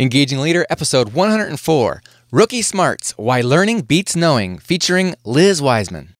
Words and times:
Engaging 0.00 0.38
Leader, 0.38 0.64
episode 0.70 1.12
104 1.12 2.02
Rookie 2.32 2.62
Smarts 2.62 3.12
Why 3.18 3.42
Learning 3.42 3.82
Beats 3.82 4.16
Knowing, 4.16 4.56
featuring 4.56 5.14
Liz 5.26 5.60
Wiseman. 5.60 6.14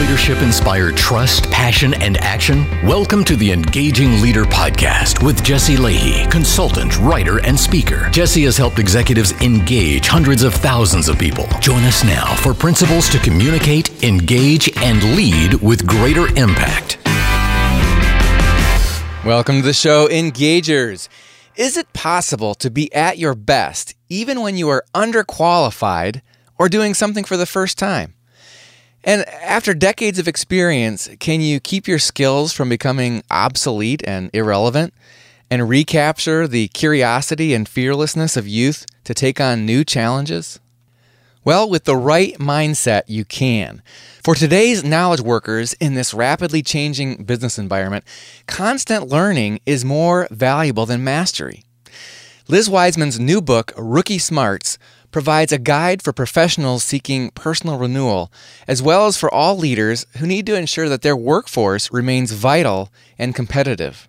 Leadership 0.00 0.42
inspire 0.42 0.92
trust, 0.92 1.50
passion, 1.50 1.94
and 1.94 2.18
action? 2.18 2.66
Welcome 2.86 3.24
to 3.24 3.34
the 3.34 3.50
Engaging 3.50 4.20
Leader 4.20 4.44
Podcast 4.44 5.24
with 5.24 5.42
Jesse 5.42 5.76
Lahey, 5.76 6.30
consultant, 6.30 6.98
writer, 6.98 7.40
and 7.40 7.58
speaker. 7.58 8.10
Jesse 8.10 8.44
has 8.44 8.58
helped 8.58 8.78
executives 8.78 9.32
engage 9.40 10.06
hundreds 10.06 10.42
of 10.42 10.52
thousands 10.52 11.08
of 11.08 11.18
people. 11.18 11.46
Join 11.60 11.82
us 11.84 12.04
now 12.04 12.34
for 12.36 12.52
principles 12.52 13.08
to 13.08 13.18
communicate, 13.18 14.04
engage, 14.04 14.70
and 14.82 15.02
lead 15.16 15.54
with 15.54 15.86
greater 15.86 16.26
impact. 16.36 16.98
Welcome 19.24 19.62
to 19.62 19.66
the 19.66 19.72
show, 19.72 20.08
Engagers. 20.08 21.08
Is 21.56 21.78
it 21.78 21.94
possible 21.94 22.54
to 22.56 22.70
be 22.70 22.92
at 22.92 23.16
your 23.16 23.34
best 23.34 23.94
even 24.10 24.42
when 24.42 24.58
you 24.58 24.68
are 24.68 24.84
underqualified 24.94 26.20
or 26.58 26.68
doing 26.68 26.92
something 26.92 27.24
for 27.24 27.38
the 27.38 27.46
first 27.46 27.78
time? 27.78 28.12
And 29.06 29.24
after 29.28 29.72
decades 29.72 30.18
of 30.18 30.26
experience, 30.26 31.08
can 31.20 31.40
you 31.40 31.60
keep 31.60 31.86
your 31.86 32.00
skills 32.00 32.52
from 32.52 32.68
becoming 32.68 33.22
obsolete 33.30 34.02
and 34.04 34.30
irrelevant 34.32 34.92
and 35.48 35.68
recapture 35.68 36.48
the 36.48 36.66
curiosity 36.68 37.54
and 37.54 37.68
fearlessness 37.68 38.36
of 38.36 38.48
youth 38.48 38.84
to 39.04 39.14
take 39.14 39.40
on 39.40 39.64
new 39.64 39.84
challenges? 39.84 40.58
Well, 41.44 41.70
with 41.70 41.84
the 41.84 41.94
right 41.94 42.34
mindset, 42.38 43.02
you 43.06 43.24
can. 43.24 43.80
For 44.24 44.34
today's 44.34 44.82
knowledge 44.82 45.20
workers 45.20 45.74
in 45.74 45.94
this 45.94 46.12
rapidly 46.12 46.60
changing 46.60 47.22
business 47.22 47.60
environment, 47.60 48.04
constant 48.48 49.06
learning 49.06 49.60
is 49.64 49.84
more 49.84 50.26
valuable 50.32 50.84
than 50.84 51.04
mastery. 51.04 51.62
Liz 52.48 52.68
Wiseman's 52.68 53.20
new 53.20 53.40
book, 53.40 53.72
Rookie 53.76 54.18
Smarts, 54.18 54.78
provides 55.10 55.52
a 55.52 55.58
guide 55.58 56.02
for 56.02 56.12
professionals 56.12 56.84
seeking 56.84 57.30
personal 57.30 57.78
renewal, 57.78 58.32
as 58.66 58.82
well 58.82 59.06
as 59.06 59.16
for 59.16 59.32
all 59.32 59.56
leaders 59.56 60.06
who 60.18 60.26
need 60.26 60.46
to 60.46 60.56
ensure 60.56 60.88
that 60.88 61.02
their 61.02 61.16
workforce 61.16 61.92
remains 61.92 62.32
vital 62.32 62.90
and 63.18 63.34
competitive. 63.34 64.08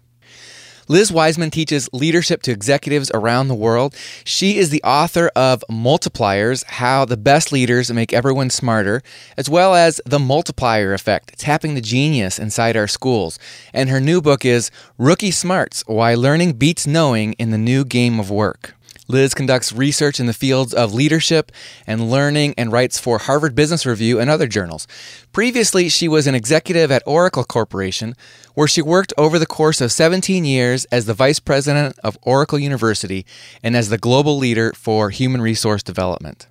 Liz 0.90 1.12
Wiseman 1.12 1.52
teaches 1.52 1.90
leadership 1.92 2.42
to 2.44 2.52
executives 2.54 3.12
around 3.14 3.50
the 3.50 3.56
world. 3.56 3.94
She 4.24 4.58
is 4.58 4.70
the 4.70 4.82
author 4.84 5.30
of 5.36 5.62
Multipliers 5.70 6.64
How 6.64 7.04
the 7.04 7.18
Best 7.18 7.52
Leaders 7.52 7.92
Make 7.92 8.14
Everyone 8.14 8.50
Smarter, 8.50 9.02
as 9.36 9.50
well 9.50 9.76
as 9.76 10.00
The 10.06 10.18
Multiplier 10.18 10.94
Effect 10.94 11.38
Tapping 11.38 11.76
the 11.76 11.82
Genius 11.82 12.40
Inside 12.40 12.78
Our 12.78 12.88
Schools. 12.88 13.38
And 13.74 13.90
her 13.90 14.00
new 14.00 14.22
book 14.22 14.46
is 14.46 14.72
Rookie 14.98 15.32
Smarts 15.32 15.84
Why 15.88 16.14
Learning 16.14 16.54
Beats 16.54 16.88
Knowing 16.88 17.34
in 17.34 17.52
the 17.52 17.58
New 17.58 17.84
Game 17.84 18.18
of 18.18 18.32
Work. 18.32 18.77
Liz 19.08 19.34
conducts 19.34 19.72
research 19.72 20.20
in 20.20 20.26
the 20.26 20.34
fields 20.34 20.74
of 20.74 20.94
leadership 20.94 21.52
and 21.86 22.12
learning 22.12 22.54
and 22.58 22.72
writes 22.72 23.00
for 23.00 23.20
Harvard 23.20 23.56
Business 23.56 23.86
Review 23.86 24.20
and 24.20 24.30
other 24.30 24.48
journals. 24.48 24.86
Previously, 25.32 25.88
she 25.88 26.08
was 26.08 26.28
an 26.28 26.36
executive 26.36 26.92
at 26.92 27.04
Oracle 27.06 27.46
Corporation, 27.46 28.16
where 28.54 28.68
she 28.68 28.82
worked 28.82 29.14
over 29.18 29.40
the 29.40 29.46
course 29.46 29.80
of 29.80 29.92
17 29.92 30.44
years 30.44 30.86
as 30.86 31.06
the 31.06 31.14
vice 31.14 31.40
president 31.40 31.98
of 32.04 32.18
Oracle 32.24 32.60
University 32.60 33.26
and 33.64 33.76
as 33.76 33.90
the 33.90 33.98
global 33.98 34.38
leader 34.38 34.74
for 34.76 35.10
human 35.10 35.42
resource 35.42 35.84
development. 35.84 36.48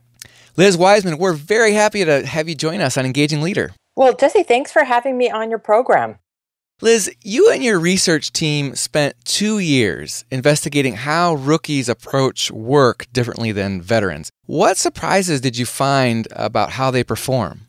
Liz 0.56 0.76
Wiseman, 0.78 1.18
we're 1.18 1.34
very 1.34 1.74
happy 1.74 2.04
to 2.04 2.24
have 2.24 2.48
you 2.48 2.54
join 2.54 2.80
us 2.80 2.96
on 2.96 3.04
Engaging 3.04 3.42
Leader. 3.42 3.74
Well, 3.94 4.14
Jesse, 4.14 4.42
thanks 4.42 4.72
for 4.72 4.84
having 4.84 5.18
me 5.18 5.30
on 5.30 5.50
your 5.50 5.58
program. 5.58 6.18
Liz, 6.82 7.10
you 7.22 7.50
and 7.50 7.64
your 7.64 7.80
research 7.80 8.30
team 8.34 8.74
spent 8.74 9.14
two 9.24 9.58
years 9.58 10.26
investigating 10.30 10.92
how 10.92 11.32
rookies 11.32 11.88
approach 11.88 12.50
work 12.50 13.06
differently 13.14 13.50
than 13.50 13.80
veterans. 13.80 14.30
What 14.44 14.76
surprises 14.76 15.40
did 15.40 15.56
you 15.56 15.64
find 15.64 16.28
about 16.32 16.72
how 16.72 16.90
they 16.90 17.02
perform? 17.02 17.62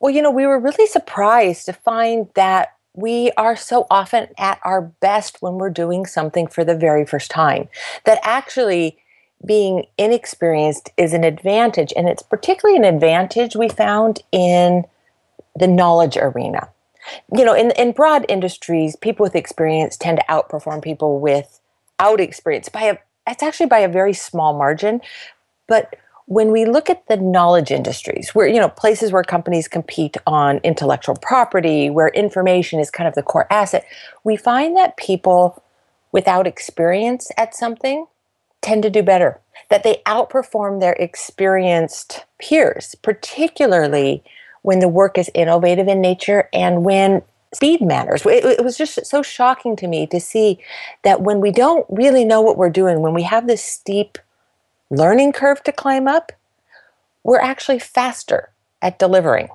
Well, 0.00 0.12
you 0.12 0.20
know, 0.20 0.32
we 0.32 0.48
were 0.48 0.58
really 0.58 0.88
surprised 0.88 1.66
to 1.66 1.72
find 1.72 2.26
that 2.34 2.70
we 2.92 3.30
are 3.36 3.54
so 3.54 3.86
often 3.88 4.26
at 4.36 4.58
our 4.64 4.82
best 4.82 5.40
when 5.40 5.54
we're 5.54 5.70
doing 5.70 6.04
something 6.04 6.48
for 6.48 6.64
the 6.64 6.74
very 6.74 7.06
first 7.06 7.30
time. 7.30 7.68
That 8.04 8.18
actually 8.24 8.98
being 9.46 9.84
inexperienced 9.96 10.90
is 10.96 11.12
an 11.12 11.22
advantage, 11.22 11.92
and 11.96 12.08
it's 12.08 12.24
particularly 12.24 12.78
an 12.78 12.84
advantage 12.84 13.54
we 13.54 13.68
found 13.68 14.24
in 14.32 14.86
the 15.54 15.68
knowledge 15.68 16.16
arena 16.16 16.68
you 17.34 17.44
know, 17.44 17.54
in 17.54 17.70
in 17.72 17.92
broad 17.92 18.24
industries, 18.28 18.96
people 18.96 19.24
with 19.24 19.36
experience 19.36 19.96
tend 19.96 20.18
to 20.18 20.24
outperform 20.28 20.82
people 20.82 21.20
without 21.20 22.20
experience 22.20 22.68
by 22.68 22.82
a 22.82 22.98
it's 23.26 23.42
actually 23.42 23.66
by 23.66 23.80
a 23.80 23.88
very 23.88 24.14
small 24.14 24.56
margin. 24.56 25.00
But 25.66 25.96
when 26.26 26.52
we 26.52 26.66
look 26.66 26.90
at 26.90 27.06
the 27.08 27.16
knowledge 27.16 27.70
industries, 27.70 28.34
where 28.34 28.46
you 28.46 28.60
know 28.60 28.68
places 28.68 29.12
where 29.12 29.22
companies 29.22 29.68
compete 29.68 30.16
on 30.26 30.58
intellectual 30.58 31.16
property, 31.16 31.90
where 31.90 32.08
information 32.08 32.80
is 32.80 32.90
kind 32.90 33.08
of 33.08 33.14
the 33.14 33.22
core 33.22 33.46
asset, 33.50 33.86
we 34.24 34.36
find 34.36 34.76
that 34.76 34.96
people 34.96 35.62
without 36.12 36.46
experience 36.46 37.30
at 37.36 37.54
something 37.54 38.06
tend 38.60 38.82
to 38.82 38.90
do 38.90 39.02
better. 39.02 39.40
That 39.70 39.82
they 39.82 40.02
outperform 40.06 40.80
their 40.80 40.94
experienced 40.94 42.24
peers, 42.38 42.94
particularly 43.02 44.22
when 44.62 44.80
the 44.80 44.88
work 44.88 45.18
is 45.18 45.30
innovative 45.34 45.88
in 45.88 46.00
nature 46.00 46.48
and 46.52 46.84
when 46.84 47.22
speed 47.52 47.80
matters. 47.80 48.24
It, 48.26 48.44
it, 48.44 48.64
was 48.64 48.76
just 48.76 49.06
so 49.06 49.22
shocking 49.22 49.76
to 49.76 49.86
me 49.86 50.06
to 50.08 50.20
see 50.20 50.58
that 51.02 51.22
when 51.22 51.40
we 51.40 51.50
don't 51.50 51.86
really 51.88 52.24
know 52.24 52.42
what 52.42 52.56
we're 52.56 52.70
doing, 52.70 53.00
when 53.00 53.14
we 53.14 53.22
have 53.22 53.46
this 53.46 53.62
steep 53.62 54.18
learning 54.90 55.32
curve 55.32 55.62
to 55.64 55.72
climb 55.72 56.06
up, 56.06 56.32
we're 57.22 57.40
actually 57.40 57.78
faster 57.78 58.50
at 58.82 58.98
delivering. 58.98 59.48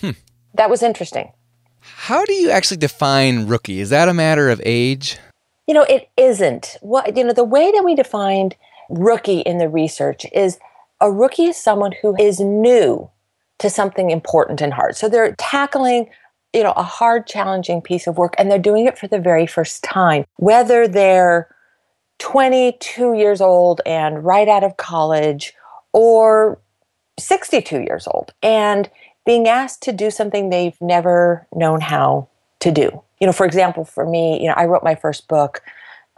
Hmm. 0.00 0.10
That 0.54 0.70
was 0.70 0.82
interesting. 0.82 1.32
How 1.80 2.24
do 2.24 2.32
you 2.32 2.50
actually 2.50 2.76
define 2.76 3.46
rookie? 3.46 3.80
Is 3.80 3.90
that 3.90 4.08
a 4.08 4.14
matter 4.14 4.50
of 4.50 4.60
age? 4.64 5.18
You 5.66 5.74
know, 5.74 5.84
it 5.84 6.08
isn't. 6.16 6.76
What 6.80 7.16
you 7.16 7.24
know, 7.24 7.32
the 7.32 7.44
way 7.44 7.70
that 7.70 7.84
we 7.84 7.94
defined 7.94 8.56
rookie 8.88 9.40
in 9.40 9.58
the 9.58 9.68
research 9.68 10.26
is 10.32 10.58
a 11.00 11.10
rookie 11.10 11.46
is 11.46 11.56
someone 11.56 11.92
who 12.02 12.16
is 12.18 12.40
new 12.40 13.10
to 13.60 13.70
something 13.70 14.10
important 14.10 14.60
and 14.60 14.74
hard. 14.74 14.96
So 14.96 15.08
they're 15.08 15.34
tackling 15.36 16.10
you 16.52 16.64
know 16.64 16.72
a 16.72 16.82
hard 16.82 17.26
challenging 17.26 17.80
piece 17.80 18.08
of 18.08 18.18
work 18.18 18.34
and 18.36 18.50
they're 18.50 18.58
doing 18.58 18.86
it 18.86 18.98
for 18.98 19.06
the 19.06 19.20
very 19.20 19.46
first 19.46 19.84
time. 19.84 20.24
Whether 20.36 20.88
they're 20.88 21.54
22 22.18 23.14
years 23.14 23.40
old 23.40 23.80
and 23.86 24.24
right 24.24 24.48
out 24.48 24.64
of 24.64 24.76
college 24.76 25.54
or 25.92 26.60
62 27.18 27.80
years 27.80 28.06
old 28.08 28.32
and 28.42 28.90
being 29.24 29.48
asked 29.48 29.82
to 29.82 29.92
do 29.92 30.10
something 30.10 30.50
they've 30.50 30.80
never 30.80 31.46
known 31.54 31.80
how 31.80 32.28
to 32.60 32.72
do. 32.72 33.02
You 33.20 33.26
know 33.26 33.32
for 33.32 33.46
example 33.46 33.84
for 33.84 34.06
me 34.06 34.40
you 34.40 34.48
know 34.48 34.54
i 34.56 34.64
wrote 34.64 34.82
my 34.82 34.94
first 34.94 35.28
book 35.28 35.62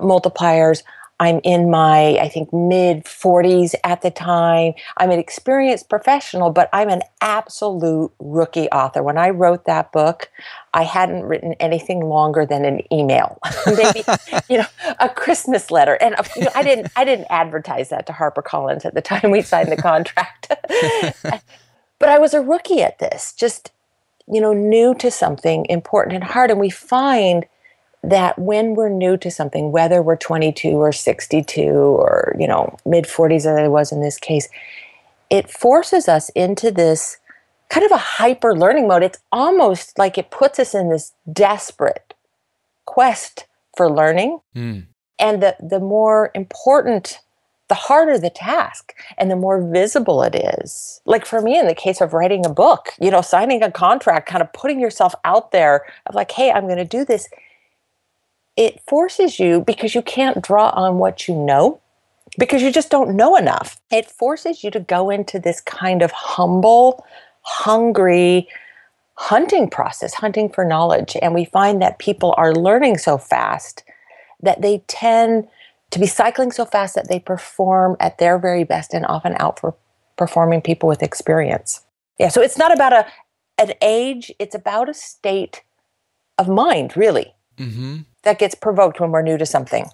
multipliers 0.00 0.82
I'm 1.22 1.40
in 1.44 1.70
my, 1.70 2.18
I 2.18 2.28
think, 2.28 2.52
mid 2.52 3.04
40s 3.04 3.76
at 3.84 4.02
the 4.02 4.10
time. 4.10 4.74
I'm 4.96 5.12
an 5.12 5.20
experienced 5.20 5.88
professional, 5.88 6.50
but 6.50 6.68
I'm 6.72 6.88
an 6.88 7.02
absolute 7.20 8.10
rookie 8.18 8.68
author. 8.70 9.04
When 9.04 9.16
I 9.16 9.30
wrote 9.30 9.64
that 9.66 9.92
book, 9.92 10.28
I 10.74 10.82
hadn't 10.82 11.22
written 11.22 11.54
anything 11.60 12.00
longer 12.00 12.44
than 12.44 12.64
an 12.64 12.80
email, 12.92 13.38
maybe 13.68 14.02
you 14.48 14.58
know 14.58 14.66
a 14.98 15.08
Christmas 15.08 15.70
letter, 15.70 15.94
and 16.00 16.16
you 16.34 16.42
know, 16.42 16.50
I 16.56 16.64
didn't 16.64 16.90
I 16.96 17.04
didn't 17.04 17.28
advertise 17.30 17.90
that 17.90 18.04
to 18.06 18.12
HarperCollins 18.12 18.84
at 18.84 18.94
the 18.94 19.02
time 19.02 19.30
we 19.30 19.42
signed 19.42 19.70
the 19.70 19.76
contract. 19.76 20.48
but 22.00 22.08
I 22.08 22.18
was 22.18 22.34
a 22.34 22.40
rookie 22.40 22.82
at 22.82 22.98
this, 22.98 23.32
just 23.32 23.70
you 24.26 24.40
know, 24.40 24.52
new 24.52 24.92
to 24.96 25.08
something 25.08 25.66
important 25.66 26.16
and 26.16 26.24
hard, 26.24 26.50
and 26.50 26.58
we 26.58 26.70
find 26.70 27.46
that 28.02 28.38
when 28.38 28.74
we're 28.74 28.88
new 28.88 29.16
to 29.16 29.30
something, 29.30 29.70
whether 29.70 30.02
we're 30.02 30.16
22 30.16 30.70
or 30.70 30.92
62 30.92 31.62
or, 31.62 32.34
you 32.38 32.48
know, 32.48 32.76
mid 32.84 33.04
40s 33.04 33.46
as 33.46 33.46
I 33.46 33.68
was 33.68 33.92
in 33.92 34.00
this 34.00 34.18
case, 34.18 34.48
it 35.30 35.48
forces 35.48 36.08
us 36.08 36.28
into 36.30 36.70
this 36.70 37.18
kind 37.70 37.86
of 37.86 37.92
a 37.92 37.96
hyper 37.96 38.56
learning 38.56 38.88
mode. 38.88 39.02
It's 39.02 39.18
almost 39.30 39.98
like 39.98 40.18
it 40.18 40.30
puts 40.30 40.58
us 40.58 40.74
in 40.74 40.90
this 40.90 41.12
desperate 41.32 42.14
quest 42.84 43.46
for 43.76 43.90
learning. 43.90 44.40
Mm. 44.54 44.86
And 45.18 45.42
the, 45.42 45.56
the 45.60 45.80
more 45.80 46.32
important, 46.34 47.20
the 47.68 47.74
harder 47.74 48.18
the 48.18 48.30
task 48.30 48.92
and 49.16 49.30
the 49.30 49.36
more 49.36 49.62
visible 49.62 50.22
it 50.22 50.34
is. 50.34 51.00
Like 51.06 51.24
for 51.24 51.40
me, 51.40 51.58
in 51.58 51.68
the 51.68 51.74
case 51.74 52.00
of 52.00 52.12
writing 52.12 52.44
a 52.44 52.50
book, 52.50 52.90
you 53.00 53.10
know, 53.10 53.22
signing 53.22 53.62
a 53.62 53.70
contract, 53.70 54.28
kind 54.28 54.42
of 54.42 54.52
putting 54.52 54.80
yourself 54.80 55.14
out 55.24 55.52
there 55.52 55.86
of 56.06 56.16
like, 56.16 56.32
hey, 56.32 56.50
I'm 56.50 56.66
going 56.66 56.76
to 56.76 56.84
do 56.84 57.04
this 57.04 57.28
it 58.56 58.80
forces 58.86 59.38
you 59.38 59.62
because 59.62 59.94
you 59.94 60.02
can't 60.02 60.42
draw 60.42 60.70
on 60.70 60.98
what 60.98 61.28
you 61.28 61.34
know 61.34 61.80
because 62.38 62.62
you 62.62 62.72
just 62.72 62.90
don't 62.90 63.14
know 63.16 63.36
enough. 63.36 63.80
It 63.90 64.06
forces 64.06 64.64
you 64.64 64.70
to 64.70 64.80
go 64.80 65.10
into 65.10 65.38
this 65.38 65.60
kind 65.60 66.02
of 66.02 66.10
humble, 66.12 67.04
hungry, 67.42 68.48
hunting 69.14 69.68
process, 69.68 70.14
hunting 70.14 70.48
for 70.48 70.64
knowledge. 70.64 71.16
And 71.20 71.34
we 71.34 71.44
find 71.44 71.82
that 71.82 71.98
people 71.98 72.34
are 72.36 72.54
learning 72.54 72.98
so 72.98 73.18
fast 73.18 73.84
that 74.40 74.62
they 74.62 74.78
tend 74.88 75.48
to 75.90 75.98
be 75.98 76.06
cycling 76.06 76.50
so 76.50 76.64
fast 76.64 76.94
that 76.94 77.08
they 77.08 77.20
perform 77.20 77.96
at 78.00 78.18
their 78.18 78.38
very 78.38 78.64
best 78.64 78.94
and 78.94 79.06
often 79.06 79.36
out 79.38 79.60
for 79.60 79.74
performing 80.16 80.62
people 80.62 80.88
with 80.88 81.02
experience. 81.02 81.82
Yeah, 82.18 82.28
so 82.28 82.40
it's 82.40 82.58
not 82.58 82.72
about 82.72 82.92
a 82.92 83.06
an 83.58 83.74
age, 83.82 84.32
it's 84.38 84.54
about 84.54 84.88
a 84.88 84.94
state 84.94 85.62
of 86.38 86.48
mind, 86.48 86.96
really, 86.96 87.34
mm-hmm. 87.58 87.98
That 88.22 88.38
gets 88.38 88.54
provoked 88.54 89.00
when 89.00 89.10
we're 89.10 89.22
new 89.22 89.38
to 89.38 89.46
something. 89.46 89.86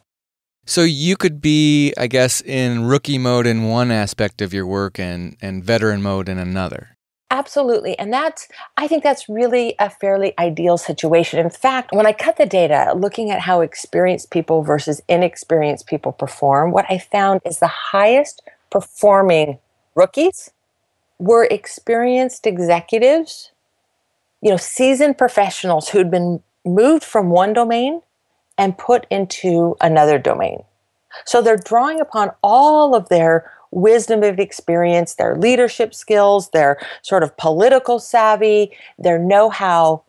So 0.66 0.82
you 0.82 1.16
could 1.16 1.40
be, 1.40 1.94
I 1.96 2.08
guess, 2.08 2.42
in 2.42 2.84
rookie 2.84 3.16
mode 3.16 3.46
in 3.46 3.68
one 3.68 3.90
aspect 3.90 4.42
of 4.42 4.52
your 4.52 4.66
work 4.66 4.98
and, 4.98 5.36
and 5.40 5.64
veteran 5.64 6.02
mode 6.02 6.28
in 6.28 6.38
another. 6.38 6.98
Absolutely. 7.30 7.98
And 7.98 8.12
that's, 8.12 8.48
I 8.76 8.88
think 8.88 9.02
that's 9.02 9.28
really 9.28 9.74
a 9.78 9.90
fairly 9.90 10.32
ideal 10.38 10.78
situation. 10.78 11.38
In 11.38 11.50
fact, 11.50 11.92
when 11.92 12.06
I 12.06 12.12
cut 12.12 12.36
the 12.36 12.46
data, 12.46 12.92
looking 12.96 13.30
at 13.30 13.40
how 13.40 13.60
experienced 13.60 14.30
people 14.30 14.62
versus 14.62 15.02
inexperienced 15.08 15.86
people 15.86 16.12
perform, 16.12 16.70
what 16.70 16.86
I 16.88 16.98
found 16.98 17.42
is 17.44 17.58
the 17.58 17.66
highest 17.68 18.42
performing 18.70 19.58
rookies 19.94 20.50
were 21.18 21.44
experienced 21.50 22.46
executives, 22.46 23.52
you 24.40 24.50
know, 24.50 24.56
seasoned 24.56 25.18
professionals 25.18 25.90
who'd 25.90 26.10
been 26.10 26.42
moved 26.64 27.04
from 27.04 27.30
one 27.30 27.52
domain 27.52 28.02
and 28.58 28.76
put 28.76 29.06
into 29.08 29.76
another 29.80 30.18
domain. 30.18 30.64
So 31.24 31.40
they're 31.40 31.56
drawing 31.56 32.00
upon 32.00 32.32
all 32.42 32.94
of 32.94 33.08
their 33.08 33.50
wisdom 33.70 34.22
of 34.22 34.38
experience, 34.38 35.14
their 35.14 35.36
leadership 35.36 35.94
skills, 35.94 36.50
their 36.50 36.78
sort 37.02 37.22
of 37.22 37.36
political 37.36 37.98
savvy, 37.98 38.72
their 38.98 39.18
know 39.18 39.48
how. 39.48 40.02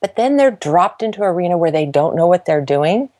But 0.00 0.16
then 0.16 0.36
they're 0.36 0.52
dropped 0.52 1.02
into 1.02 1.22
arena 1.22 1.58
where 1.58 1.72
they 1.72 1.86
don't 1.86 2.14
know 2.14 2.26
what 2.26 2.44
they're 2.44 2.64
doing. 2.64 3.10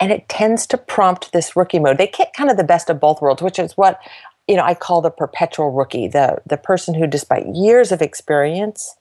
And 0.00 0.12
it 0.12 0.28
tends 0.28 0.66
to 0.68 0.78
prompt 0.78 1.32
this 1.32 1.56
rookie 1.56 1.78
mode. 1.78 1.98
They 1.98 2.06
get 2.06 2.34
kind 2.34 2.50
of 2.50 2.56
the 2.56 2.64
best 2.64 2.88
of 2.88 3.00
both 3.00 3.20
worlds, 3.20 3.42
which 3.42 3.58
is 3.58 3.76
what 3.76 4.00
you 4.46 4.56
know 4.56 4.62
I 4.62 4.74
call 4.74 5.00
the 5.00 5.10
perpetual 5.10 5.70
rookie, 5.70 6.08
the 6.08 6.40
the 6.46 6.56
person 6.56 6.94
who, 6.94 7.06
despite 7.06 7.46
years 7.54 7.90
of 7.90 8.00
experience, 8.00 8.96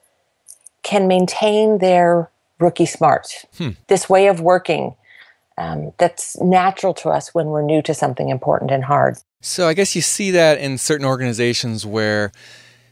can 0.82 1.08
maintain 1.08 1.78
their 1.78 2.32
rookie 2.60 2.86
smart. 2.86 3.46
Hmm. 3.58 3.72
This 3.88 4.10
way 4.10 4.28
of 4.28 4.42
working 4.42 4.96
um, 5.58 5.92
that's 5.98 6.40
natural 6.40 6.94
to 6.96 7.10
us 7.10 7.34
when 7.34 7.48
we're 7.48 7.64
new 7.64 7.82
to 7.84 7.94
something 7.94 8.30
important 8.30 8.72
and 8.72 8.84
hard. 8.84 9.18
So 9.42 9.68
I 9.68 9.74
guess 9.74 9.96
you 9.96 10.02
see 10.02 10.32
that 10.32 10.60
in 10.60 10.78
certain 10.78 11.06
organizations 11.06 11.86
where 11.86 12.32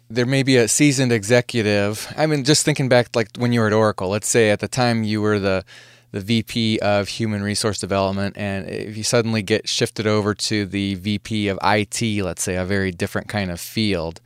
there 0.09 0.25
may 0.25 0.43
be 0.43 0.57
a 0.57 0.67
seasoned 0.67 1.11
executive. 1.11 2.11
I 2.17 2.25
mean, 2.25 2.43
just 2.43 2.65
thinking 2.65 2.89
back, 2.89 3.15
like 3.15 3.29
when 3.37 3.53
you 3.53 3.59
were 3.59 3.67
at 3.67 3.73
Oracle, 3.73 4.09
let's 4.09 4.27
say 4.27 4.49
at 4.49 4.59
the 4.59 4.67
time 4.67 5.03
you 5.03 5.21
were 5.21 5.39
the 5.39 5.63
the 6.11 6.21
VP 6.21 6.79
of 6.79 7.09
Human 7.09 7.43
Resource 7.43 7.77
Development, 7.77 8.37
and 8.37 8.69
if 8.69 8.95
you 8.95 9.03
suddenly 9.03 9.41
get 9.41 9.67
shifted 9.67 10.07
over 10.07 10.33
to 10.33 10.65
the 10.65 10.95
VP 10.95 11.49
of 11.49 11.59
IT, 11.61 12.23
let's 12.23 12.41
say 12.41 12.55
a 12.55 12.63
very 12.63 12.91
different 12.91 13.27
kind 13.27 13.51
of 13.51 13.59
field, 13.59 14.21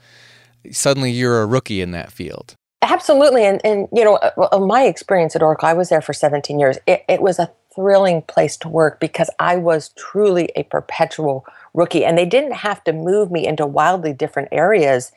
suddenly 0.70 1.10
you're 1.10 1.42
a 1.42 1.48
rookie 1.48 1.82
in 1.82 1.90
that 1.92 2.12
field. 2.12 2.56
Absolutely, 2.82 3.46
and 3.46 3.60
and 3.66 3.88
you 3.92 4.04
know, 4.06 4.16
uh, 4.16 4.60
my 4.60 4.84
experience 4.84 5.36
at 5.36 5.42
Oracle, 5.42 5.68
I 5.68 5.74
was 5.74 5.90
there 5.90 6.02
for 6.02 6.14
17 6.14 6.60
years. 6.60 6.78
It, 6.88 7.04
it 7.10 7.22
was 7.22 7.38
a 7.40 7.52
thrilling 7.74 8.22
place 8.24 8.58
to 8.58 8.70
work 8.70 9.00
because 9.00 9.30
I 9.40 9.56
was 9.58 9.90
truly 9.90 10.50
a 10.56 10.64
perpetual 10.64 11.46
rookie. 11.74 12.04
And 12.04 12.18
they 12.18 12.26
didn't 12.26 12.54
have 12.54 12.84
to 12.86 12.94
move 12.94 13.32
me 13.32 13.48
into 13.48 13.66
wildly 13.66 14.14
different 14.14 14.50
areas. 14.52 15.12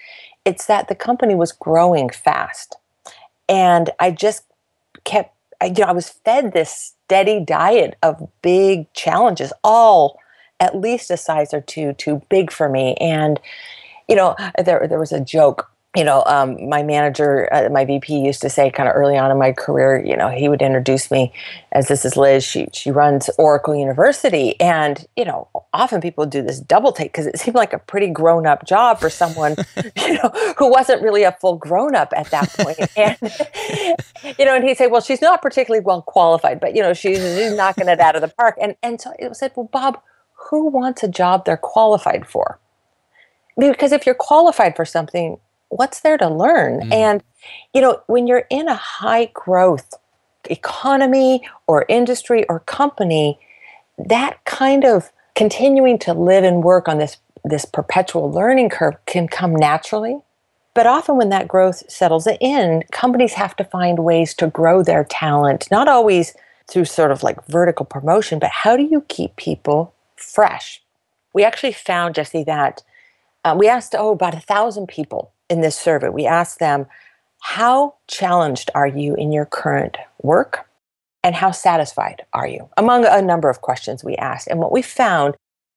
It's 0.44 0.66
that 0.66 0.88
the 0.88 0.94
company 0.94 1.34
was 1.34 1.52
growing 1.52 2.10
fast. 2.10 2.76
And 3.48 3.90
I 3.98 4.10
just 4.10 4.44
kept, 5.04 5.34
you 5.62 5.72
know, 5.72 5.86
I 5.86 5.92
was 5.92 6.08
fed 6.08 6.52
this 6.52 6.94
steady 7.04 7.40
diet 7.44 7.96
of 8.02 8.28
big 8.42 8.92
challenges, 8.92 9.52
all 9.64 10.18
at 10.60 10.76
least 10.76 11.10
a 11.10 11.16
size 11.16 11.52
or 11.52 11.60
two 11.60 11.92
too 11.94 12.22
big 12.28 12.52
for 12.52 12.68
me. 12.68 12.94
And, 13.00 13.40
you 14.08 14.14
know, 14.14 14.36
there, 14.64 14.86
there 14.86 15.00
was 15.00 15.12
a 15.12 15.20
joke 15.20 15.70
you 15.94 16.04
know, 16.04 16.22
um, 16.24 16.70
my 16.70 16.82
manager, 16.82 17.52
uh, 17.52 17.68
my 17.68 17.84
VP 17.84 18.18
used 18.18 18.40
to 18.40 18.48
say 18.48 18.70
kind 18.70 18.88
of 18.88 18.94
early 18.94 19.18
on 19.18 19.30
in 19.30 19.38
my 19.38 19.52
career, 19.52 20.02
you 20.02 20.16
know, 20.16 20.30
he 20.30 20.48
would 20.48 20.62
introduce 20.62 21.10
me 21.10 21.34
as 21.72 21.88
this 21.88 22.06
is 22.06 22.16
Liz. 22.16 22.42
She, 22.42 22.68
she 22.72 22.90
runs 22.90 23.28
Oracle 23.36 23.74
University. 23.74 24.58
And, 24.58 25.06
you 25.16 25.26
know, 25.26 25.48
often 25.74 26.00
people 26.00 26.24
do 26.24 26.40
this 26.40 26.60
double 26.60 26.92
take 26.92 27.12
because 27.12 27.26
it 27.26 27.38
seemed 27.38 27.56
like 27.56 27.74
a 27.74 27.78
pretty 27.78 28.08
grown 28.08 28.46
up 28.46 28.64
job 28.66 29.00
for 29.00 29.10
someone, 29.10 29.54
you 29.96 30.14
know, 30.14 30.54
who 30.56 30.70
wasn't 30.70 31.02
really 31.02 31.24
a 31.24 31.32
full 31.32 31.56
grown 31.56 31.94
up 31.94 32.12
at 32.16 32.30
that 32.30 32.50
point. 32.54 32.78
And, 32.96 33.18
you 34.38 34.44
know, 34.44 34.54
and 34.54 34.64
he'd 34.64 34.76
say, 34.76 34.86
well, 34.86 35.00
she's 35.00 35.20
not 35.20 35.42
particularly 35.42 35.84
well 35.84 36.02
qualified, 36.02 36.60
but, 36.60 36.74
you 36.76 36.82
know, 36.82 36.94
she's, 36.94 37.18
she's 37.18 37.54
knocking 37.54 37.88
it 37.88 38.00
out 38.00 38.14
of 38.14 38.22
the 38.22 38.28
park. 38.28 38.56
And, 38.60 38.76
and 38.82 39.00
so 39.00 39.12
it 39.18 39.28
was 39.28 39.38
said, 39.38 39.52
well, 39.56 39.68
Bob, 39.72 40.00
who 40.50 40.68
wants 40.68 41.02
a 41.02 41.08
job 41.08 41.44
they're 41.44 41.56
qualified 41.56 42.26
for? 42.26 42.58
Because 43.56 43.92
if 43.92 44.06
you're 44.06 44.14
qualified 44.14 44.76
for 44.76 44.84
something, 44.84 45.38
what's 45.72 46.00
there 46.00 46.18
to 46.18 46.28
learn? 46.28 46.80
Mm. 46.80 46.92
And, 46.92 47.22
you 47.74 47.80
know, 47.80 48.02
when 48.06 48.26
you're 48.26 48.46
in 48.50 48.68
a 48.68 48.74
high 48.74 49.30
growth 49.32 49.94
economy 50.50 51.48
or 51.66 51.86
industry 51.88 52.44
or 52.48 52.60
company, 52.60 53.38
that 53.98 54.44
kind 54.44 54.84
of 54.84 55.10
continuing 55.34 55.98
to 56.00 56.12
live 56.12 56.44
and 56.44 56.62
work 56.62 56.88
on 56.88 56.98
this 56.98 57.16
this 57.44 57.64
perpetual 57.64 58.30
learning 58.30 58.68
curve 58.68 58.94
can 59.06 59.26
come 59.26 59.56
naturally. 59.56 60.16
But 60.74 60.86
often 60.86 61.16
when 61.16 61.30
that 61.30 61.48
growth 61.48 61.82
settles 61.90 62.28
in, 62.40 62.84
companies 62.92 63.34
have 63.34 63.56
to 63.56 63.64
find 63.64 63.98
ways 63.98 64.32
to 64.34 64.46
grow 64.46 64.84
their 64.84 65.02
talent, 65.02 65.66
not 65.68 65.88
always 65.88 66.34
through 66.70 66.84
sort 66.84 67.10
of 67.10 67.24
like 67.24 67.44
vertical 67.46 67.84
promotion, 67.84 68.38
but 68.38 68.50
how 68.50 68.76
do 68.76 68.84
you 68.84 69.04
keep 69.08 69.34
people 69.34 69.92
fresh? 70.14 70.80
We 71.34 71.42
actually 71.42 71.72
found, 71.72 72.14
Jesse, 72.14 72.44
that 72.44 72.84
uh, 73.44 73.56
we 73.58 73.66
asked, 73.66 73.96
oh, 73.98 74.12
about 74.12 74.34
a 74.34 74.40
thousand 74.40 74.86
people 74.86 75.32
in 75.52 75.60
this 75.60 75.76
survey, 75.76 76.08
we 76.08 76.26
asked 76.26 76.58
them, 76.58 76.86
How 77.40 77.94
challenged 78.08 78.70
are 78.74 78.86
you 78.86 79.14
in 79.14 79.30
your 79.30 79.46
current 79.46 79.98
work? 80.22 80.66
And 81.22 81.36
how 81.36 81.52
satisfied 81.52 82.22
are 82.32 82.48
you? 82.48 82.68
Among 82.76 83.04
a 83.04 83.22
number 83.22 83.48
of 83.48 83.60
questions 83.60 84.02
we 84.02 84.16
asked. 84.16 84.48
And 84.48 84.58
what 84.58 84.72
we 84.72 84.82
found 84.82 85.36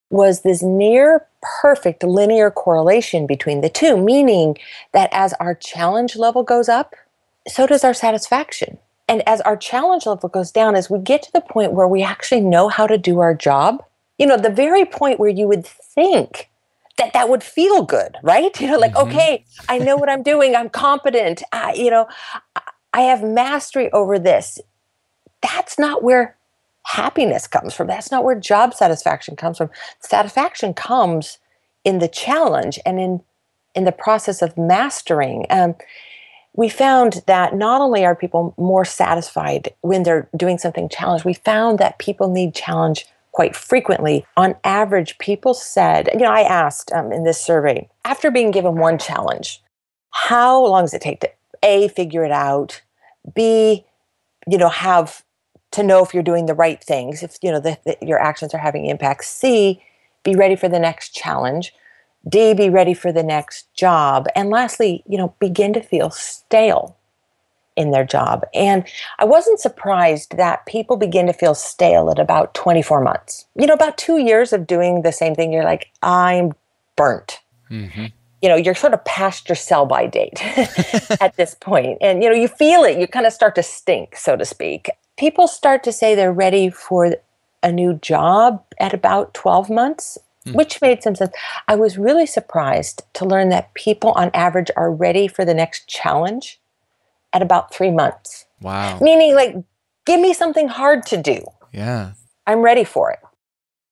was 0.10 0.42
this 0.42 0.64
near 0.64 1.28
perfect 1.62 2.04
linear 2.04 2.50
correlation 2.50 3.28
between 3.28 3.62
the 3.62 3.70
two, 3.70 3.98
meaning 3.98 4.58
that 4.94 5.10
as 5.12 5.34
our 5.34 5.54
challenge 5.54 6.16
level 6.16 6.42
goes 6.42 6.70
up, 6.70 6.96
so 7.48 7.68
does 7.68 7.84
our 7.84 7.94
satisfaction. 7.94 8.80
And 9.08 9.28
as 9.28 9.42
our 9.42 9.58
challenge 9.58 10.08
level 10.08 10.30
goes 10.30 10.52
down, 10.52 10.74
as 10.74 10.90
we 10.90 10.98
get 10.98 11.22
to 11.24 11.32
the 11.34 11.42
point 11.42 11.74
where 11.74 11.88
we 11.88 12.02
actually 12.02 12.42
know 12.42 12.70
how 12.70 12.88
to 12.88 12.98
do 12.98 13.20
our 13.20 13.36
job, 13.36 13.84
you 14.18 14.26
know, 14.26 14.38
the 14.38 14.50
very 14.50 14.86
point 14.86 15.20
where 15.20 15.30
you 15.30 15.48
would 15.48 15.66
think 15.66 16.50
that 16.98 17.14
that 17.14 17.30
would 17.30 17.44
feel 17.44 17.84
good, 17.84 18.18
right? 18.24 18.52
You 18.62 18.72
know, 18.72 18.80
like, 18.80 18.94
mm-hmm. 18.94 19.10
okay, 19.10 19.46
I 19.70 19.78
know 19.78 19.96
what 19.96 20.10
I'm 20.10 20.24
doing. 20.24 20.56
I'm 20.56 20.70
competent. 20.70 21.44
I, 21.52 21.74
you 21.74 21.92
know, 21.92 22.08
I 22.94 23.02
have 23.02 23.24
mastery 23.24 23.92
over 23.92 24.18
this. 24.18 24.60
That's 25.42 25.78
not 25.78 26.02
where 26.02 26.36
happiness 26.84 27.48
comes 27.48 27.74
from. 27.74 27.88
That's 27.88 28.12
not 28.12 28.24
where 28.24 28.40
job 28.40 28.74
satisfaction 28.74 29.36
comes 29.36 29.58
from. 29.58 29.70
Satisfaction 30.00 30.74
comes 30.74 31.40
in 31.84 32.00
the 32.00 32.08
challenge 32.08 32.80
and 32.86 33.00
in 33.00 33.22
in 33.76 33.84
the 33.84 33.92
process 33.92 34.42
of 34.42 34.58
mastering. 34.58 35.46
Um, 35.50 35.76
we 36.54 36.70
found 36.70 37.22
that 37.28 37.54
not 37.54 37.82
only 37.82 38.06
are 38.06 38.16
people 38.16 38.54
more 38.58 38.86
satisfied 38.86 39.74
when 39.82 40.04
they're 40.04 40.30
doing 40.38 40.58
something 40.58 40.88
challenged, 40.88 41.26
we 41.26 41.34
found 41.34 41.80
that 41.80 42.00
people 42.00 42.30
need 42.30 42.56
challenge 42.56 43.06
quite 43.36 43.54
frequently. 43.54 44.26
On 44.38 44.56
average, 44.64 45.18
people 45.18 45.54
said, 45.54 46.10
you 46.14 46.22
know, 46.22 46.32
I 46.32 46.44
asked 46.44 46.90
um, 46.94 47.12
in 47.12 47.26
this 47.26 47.40
survey, 47.40 47.90
after 48.06 48.32
being 48.32 48.50
given 48.50 48.78
one 48.78 48.98
challenge, 48.98 49.62
how 50.12 50.66
long 50.66 50.84
does 50.84 50.94
it 50.94 51.02
take 51.02 51.20
to 51.20 51.30
A, 51.62 51.90
figure 51.90 52.24
it 52.24 52.32
out, 52.32 52.82
B, 53.36 53.86
you 54.48 54.58
know, 54.58 54.70
have 54.70 55.22
to 55.72 55.84
know 55.84 56.02
if 56.02 56.14
you're 56.14 56.24
doing 56.24 56.46
the 56.46 56.54
right 56.54 56.82
things, 56.82 57.24
if, 57.24 57.38
you 57.42 57.52
know, 57.52 57.60
the, 57.60 57.78
the, 57.86 57.98
your 58.02 58.22
actions 58.22 58.54
are 58.54 58.60
having 58.60 58.86
impact, 58.86 59.26
C, 59.26 59.84
be 60.24 60.34
ready 60.34 60.56
for 60.56 60.70
the 60.70 60.80
next 60.80 61.14
challenge, 61.14 61.74
D, 62.28 62.54
be 62.54 62.70
ready 62.70 62.94
for 62.94 63.12
the 63.12 63.22
next 63.22 63.72
job, 63.74 64.28
and 64.34 64.50
lastly, 64.50 65.04
you 65.06 65.18
know, 65.18 65.36
begin 65.40 65.74
to 65.74 65.82
feel 65.82 66.10
stale 66.10 66.96
in 67.76 67.92
their 67.92 68.06
job. 68.06 68.46
And 68.54 68.86
I 69.20 69.26
wasn't 69.26 69.60
surprised 69.60 70.38
that 70.38 70.66
people 70.66 70.98
begin 70.98 71.28
to 71.28 71.34
feel 71.34 71.56
stale 71.56 72.10
at 72.10 72.20
about 72.20 72.54
24 72.54 73.02
months. 73.02 73.46
You 73.56 73.68
know, 73.68 73.74
about 73.74 73.98
two 73.98 74.18
years 74.18 74.54
of 74.54 74.68
doing 74.68 75.02
the 75.02 75.12
same 75.12 75.36
thing, 75.36 75.52
you're 75.52 75.64
like, 75.64 75.92
I'm 76.02 76.54
burnt. 76.96 77.42
Mm-hmm. 77.70 78.06
You 78.42 78.50
know, 78.50 78.56
you're 78.56 78.76
sort 78.76 78.94
of 78.94 79.04
past 79.06 79.50
your 79.50 79.56
sell 79.56 79.86
by 79.86 80.08
date 80.08 80.40
at 81.22 81.36
this 81.36 81.56
point. 81.56 81.98
And, 82.02 82.24
you 82.24 82.30
know, 82.30 82.36
you 82.36 82.48
feel 82.48 82.84
it. 82.84 83.00
You 83.00 83.08
kind 83.08 83.26
of 83.26 83.34
start 83.34 83.56
to 83.56 83.64
stink, 83.64 84.16
so 84.16 84.36
to 84.36 84.46
speak. 84.46 84.90
People 85.18 85.48
start 85.48 85.84
to 85.84 85.92
say 85.92 86.16
they're 86.16 86.32
ready 86.32 86.70
for 86.70 87.16
a 87.64 87.72
new 87.72 87.96
job 87.96 88.64
at 88.80 88.94
about 88.94 89.34
12 89.34 89.70
months, 89.70 90.18
mm. 90.46 90.54
which 90.54 90.82
made 90.82 91.02
some 91.02 91.16
sense. 91.16 91.34
I 91.68 91.76
was 91.76 91.98
really 91.98 92.28
surprised 92.28 93.02
to 93.14 93.26
learn 93.26 93.50
that 93.50 93.74
people 93.74 94.12
on 94.12 94.30
average 94.34 94.70
are 94.78 94.92
ready 94.92 95.28
for 95.28 95.44
the 95.44 95.54
next 95.54 95.88
challenge 95.88 96.60
at 97.34 97.42
about 97.42 97.74
three 97.74 97.92
months. 97.92 98.46
Wow. 98.62 99.00
Meaning, 99.02 99.36
like, 99.36 99.56
give 100.06 100.20
me 100.20 100.34
something 100.34 100.68
hard 100.68 101.06
to 101.08 101.18
do. 101.22 101.44
Yeah. 101.72 102.14
I'm 102.48 102.60
ready 102.60 102.84
for 102.84 103.12
it. 103.12 103.20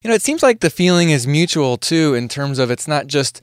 You 0.02 0.10
know, 0.10 0.16
it 0.16 0.22
seems 0.22 0.44
like 0.44 0.60
the 0.60 0.70
feeling 0.70 1.10
is 1.10 1.26
mutual 1.26 1.78
too, 1.78 2.14
in 2.14 2.28
terms 2.28 2.60
of 2.60 2.70
it's 2.70 2.88
not 2.88 3.08
just 3.08 3.42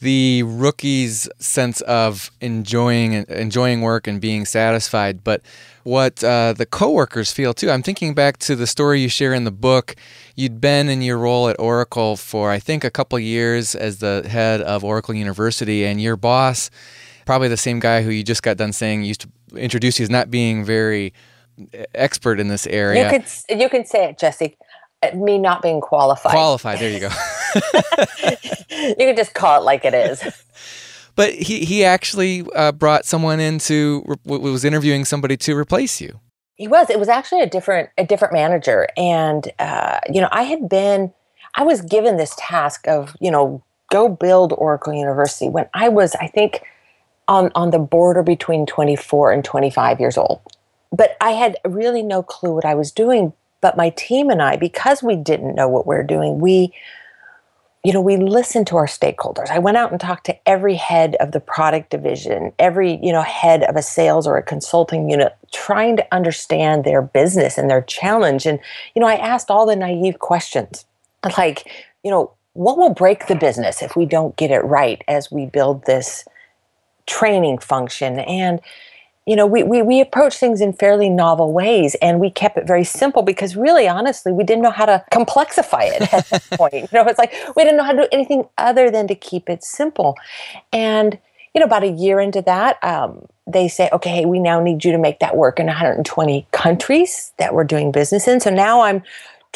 the 0.00 0.42
rookie's 0.42 1.26
sense 1.38 1.80
of 1.82 2.30
enjoying 2.42 3.14
enjoying 3.28 3.80
work 3.80 4.06
and 4.06 4.20
being 4.20 4.44
satisfied, 4.44 5.24
but 5.24 5.40
what 5.84 6.22
uh, 6.22 6.52
the 6.52 6.66
coworkers 6.66 7.32
feel 7.32 7.54
too. 7.54 7.70
I'm 7.70 7.82
thinking 7.82 8.12
back 8.12 8.36
to 8.40 8.54
the 8.56 8.66
story 8.66 9.00
you 9.00 9.08
share 9.08 9.32
in 9.32 9.44
the 9.44 9.50
book. 9.50 9.96
You'd 10.34 10.60
been 10.60 10.90
in 10.90 11.00
your 11.00 11.16
role 11.16 11.48
at 11.48 11.58
Oracle 11.58 12.16
for 12.16 12.50
I 12.50 12.58
think 12.58 12.84
a 12.84 12.90
couple 12.90 13.18
years 13.18 13.74
as 13.74 14.00
the 14.00 14.26
head 14.28 14.60
of 14.60 14.84
Oracle 14.84 15.14
University, 15.14 15.86
and 15.86 15.98
your 15.98 16.16
boss, 16.16 16.70
probably 17.26 17.48
the 17.48 17.56
same 17.56 17.78
guy 17.78 18.02
who 18.02 18.10
you 18.10 18.22
just 18.22 18.42
got 18.42 18.56
done 18.56 18.72
saying 18.72 19.04
used 19.04 19.20
to 19.22 19.28
introduce 19.56 19.98
you 19.98 20.04
as 20.04 20.10
not 20.10 20.30
being 20.30 20.64
very 20.64 21.12
expert 21.94 22.40
in 22.40 22.48
this 22.48 22.66
area. 22.66 23.04
You 23.04 23.18
could 23.18 23.60
you 23.60 23.68
can 23.68 23.84
say 23.84 24.04
it, 24.10 24.18
Jesse. 24.18 24.56
Uh, 25.02 25.14
me 25.14 25.36
not 25.36 25.60
being 25.60 25.82
qualified. 25.82 26.32
Qualified. 26.32 26.78
There 26.78 26.90
you 26.90 27.00
go. 27.00 27.10
you 28.70 28.94
can 28.96 29.16
just 29.16 29.34
call 29.34 29.60
it 29.60 29.64
like 29.64 29.84
it 29.84 29.92
is. 29.92 30.22
But 31.16 31.32
he 31.32 31.64
he 31.64 31.82
actually 31.82 32.44
uh, 32.54 32.72
brought 32.72 33.06
someone 33.06 33.40
in 33.40 33.58
to 33.60 34.04
was 34.26 34.66
interviewing 34.66 35.06
somebody 35.06 35.38
to 35.38 35.56
replace 35.56 35.98
you. 35.98 36.20
He 36.56 36.68
was. 36.68 36.90
It 36.90 36.98
was 36.98 37.08
actually 37.08 37.40
a 37.40 37.46
different 37.46 37.88
a 37.96 38.04
different 38.04 38.34
manager, 38.34 38.86
and 38.98 39.50
uh, 39.58 40.00
you 40.12 40.20
know 40.20 40.28
I 40.30 40.42
had 40.42 40.68
been 40.68 41.14
I 41.54 41.62
was 41.62 41.80
given 41.80 42.18
this 42.18 42.34
task 42.38 42.86
of 42.86 43.16
you 43.18 43.30
know 43.30 43.62
go 43.90 44.10
build 44.10 44.52
Oracle 44.58 44.92
University 44.92 45.48
when 45.48 45.66
I 45.72 45.88
was 45.88 46.14
I 46.16 46.26
think 46.26 46.60
on 47.28 47.50
on 47.54 47.70
the 47.70 47.78
border 47.78 48.22
between 48.22 48.66
24 48.66 49.32
and 49.32 49.44
25 49.44 50.00
years 50.00 50.16
old. 50.16 50.40
But 50.92 51.16
I 51.20 51.30
had 51.30 51.56
really 51.64 52.02
no 52.02 52.22
clue 52.22 52.54
what 52.54 52.64
I 52.64 52.74
was 52.74 52.92
doing. 52.92 53.32
But 53.60 53.76
my 53.76 53.90
team 53.90 54.30
and 54.30 54.42
I, 54.42 54.56
because 54.56 55.02
we 55.02 55.16
didn't 55.16 55.54
know 55.54 55.68
what 55.68 55.86
we 55.86 55.96
we're 55.96 56.04
doing, 56.04 56.38
we 56.38 56.72
you 57.86 57.92
know, 57.92 58.00
we 58.00 58.16
listened 58.16 58.66
to 58.66 58.76
our 58.76 58.86
stakeholders. 58.86 59.48
I 59.48 59.60
went 59.60 59.76
out 59.76 59.92
and 59.92 60.00
talked 60.00 60.26
to 60.26 60.36
every 60.48 60.74
head 60.74 61.14
of 61.20 61.30
the 61.30 61.38
product 61.38 61.90
division, 61.90 62.52
every, 62.58 62.98
you 63.00 63.12
know, 63.12 63.22
head 63.22 63.62
of 63.62 63.76
a 63.76 63.82
sales 63.82 64.26
or 64.26 64.36
a 64.36 64.42
consulting 64.42 65.08
unit, 65.08 65.36
trying 65.52 65.96
to 65.98 66.06
understand 66.12 66.82
their 66.82 67.00
business 67.00 67.56
and 67.56 67.70
their 67.70 67.82
challenge. 67.82 68.44
And, 68.44 68.58
you 68.96 69.00
know, 69.00 69.06
I 69.06 69.14
asked 69.14 69.52
all 69.52 69.66
the 69.66 69.76
naive 69.76 70.18
questions 70.18 70.84
like, 71.38 71.70
you 72.02 72.10
know, 72.10 72.32
what 72.54 72.76
will 72.76 72.92
break 72.92 73.28
the 73.28 73.36
business 73.36 73.80
if 73.82 73.94
we 73.94 74.04
don't 74.04 74.34
get 74.36 74.50
it 74.50 74.64
right 74.64 75.04
as 75.06 75.30
we 75.30 75.46
build 75.46 75.84
this 75.84 76.24
training 77.06 77.58
function? 77.58 78.18
And, 78.20 78.60
you 79.26 79.34
know, 79.34 79.46
we, 79.46 79.62
we, 79.62 79.82
we 79.82 80.00
approach 80.00 80.36
things 80.36 80.60
in 80.60 80.72
fairly 80.72 81.08
novel 81.08 81.52
ways 81.52 81.96
and 82.00 82.20
we 82.20 82.30
kept 82.30 82.56
it 82.56 82.66
very 82.66 82.84
simple 82.84 83.22
because 83.22 83.56
really, 83.56 83.88
honestly, 83.88 84.32
we 84.32 84.44
didn't 84.44 84.62
know 84.62 84.70
how 84.70 84.86
to 84.86 85.04
complexify 85.12 85.88
it 85.88 86.12
at 86.12 86.28
that 86.28 86.42
point. 86.52 86.74
You 86.74 86.88
know, 86.92 87.04
it's 87.06 87.18
like 87.18 87.34
we 87.56 87.64
didn't 87.64 87.76
know 87.76 87.84
how 87.84 87.92
to 87.92 88.02
do 88.02 88.08
anything 88.12 88.44
other 88.56 88.90
than 88.90 89.08
to 89.08 89.14
keep 89.14 89.50
it 89.50 89.64
simple. 89.64 90.16
And, 90.72 91.18
you 91.54 91.60
know, 91.60 91.66
about 91.66 91.82
a 91.82 91.90
year 91.90 92.20
into 92.20 92.42
that, 92.42 92.82
um, 92.84 93.26
they 93.46 93.68
say, 93.68 93.88
okay, 93.92 94.24
we 94.26 94.38
now 94.38 94.60
need 94.60 94.84
you 94.84 94.92
to 94.92 94.98
make 94.98 95.20
that 95.20 95.36
work 95.36 95.58
in 95.58 95.66
120 95.66 96.46
countries 96.52 97.32
that 97.38 97.54
we're 97.54 97.64
doing 97.64 97.92
business 97.92 98.28
in. 98.28 98.40
So 98.40 98.50
now 98.50 98.82
I'm 98.82 99.02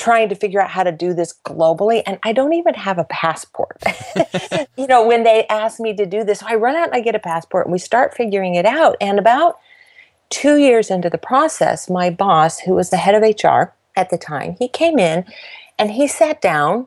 trying 0.01 0.31
to 0.31 0.35
figure 0.35 0.63
out 0.63 0.71
how 0.71 0.83
to 0.83 0.91
do 0.91 1.13
this 1.13 1.35
globally 1.45 2.03
and 2.07 2.19
I 2.23 2.33
don't 2.33 2.55
even 2.55 2.73
have 2.73 2.97
a 2.97 3.05
passport. 3.05 3.77
you 4.79 4.87
know, 4.87 5.07
when 5.07 5.25
they 5.25 5.47
ask 5.49 5.79
me 5.79 5.95
to 5.95 6.07
do 6.07 6.25
this, 6.25 6.41
so 6.41 6.47
I 6.49 6.55
run 6.55 6.75
out 6.75 6.87
and 6.87 6.95
I 6.95 7.01
get 7.01 7.15
a 7.15 7.19
passport 7.19 7.67
and 7.67 7.73
we 7.73 7.79
start 7.79 8.15
figuring 8.15 8.55
it 8.55 8.65
out. 8.65 8.97
And 8.99 9.19
about 9.19 9.59
two 10.31 10.57
years 10.57 10.91
into 10.91 11.11
the 11.11 11.19
process, 11.19 11.91
my 11.91 12.09
boss, 12.09 12.61
who 12.61 12.73
was 12.73 12.89
the 12.89 12.97
head 12.97 13.15
of 13.15 13.23
HR 13.23 13.75
at 13.95 14.09
the 14.09 14.17
time, 14.17 14.57
he 14.59 14.69
came 14.69 14.99
in 14.99 15.27
and 15.79 15.91
he 15.91 16.09
sat 16.09 16.41
down. 16.41 16.87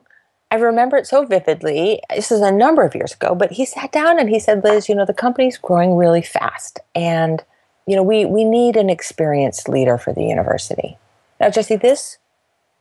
I 0.50 0.56
remember 0.56 0.96
it 0.96 1.06
so 1.06 1.24
vividly. 1.24 2.00
This 2.10 2.32
is 2.32 2.40
a 2.40 2.50
number 2.50 2.82
of 2.82 2.96
years 2.96 3.12
ago, 3.12 3.36
but 3.36 3.52
he 3.52 3.64
sat 3.64 3.92
down 3.92 4.18
and 4.18 4.28
he 4.28 4.40
said, 4.40 4.64
Liz, 4.64 4.88
you 4.88 4.94
know, 4.96 5.06
the 5.06 5.14
company's 5.14 5.56
growing 5.56 5.94
really 5.94 6.22
fast. 6.22 6.80
And, 6.96 7.44
you 7.86 7.94
know, 7.94 8.02
we, 8.02 8.24
we 8.24 8.42
need 8.42 8.74
an 8.74 8.90
experienced 8.90 9.68
leader 9.68 9.98
for 9.98 10.12
the 10.12 10.24
university. 10.24 10.98
Now, 11.38 11.50
Jesse, 11.50 11.76
this 11.76 12.18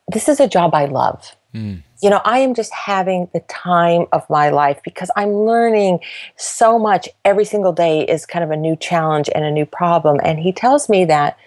this 0.08 0.28
is 0.28 0.40
a 0.40 0.48
job 0.48 0.74
I 0.74 0.86
love. 0.86 1.36
Mm. 1.54 1.84
You 2.02 2.10
know, 2.10 2.22
I 2.26 2.40
am 2.40 2.54
just 2.54 2.74
having 2.74 3.30
the 3.34 3.40
time 3.42 4.06
of 4.12 4.30
my 4.30 4.50
life 4.50 4.82
because 4.84 5.10
I'm 5.16 5.32
learning 5.32 6.00
so 6.36 6.78
much 6.78 7.08
every 7.24 7.46
single 7.46 7.72
day 7.72 8.04
is 8.04 8.26
kind 8.26 8.44
of 8.44 8.52
a 8.52 8.58
new 8.58 8.76
challenge 8.76 9.30
and 9.34 9.46
a 9.46 9.52
new 9.52 9.66
problem. 9.66 10.20
And 10.24 10.40
he 10.40 10.52
tells 10.52 10.90
me 10.90 11.06
that 11.06 11.38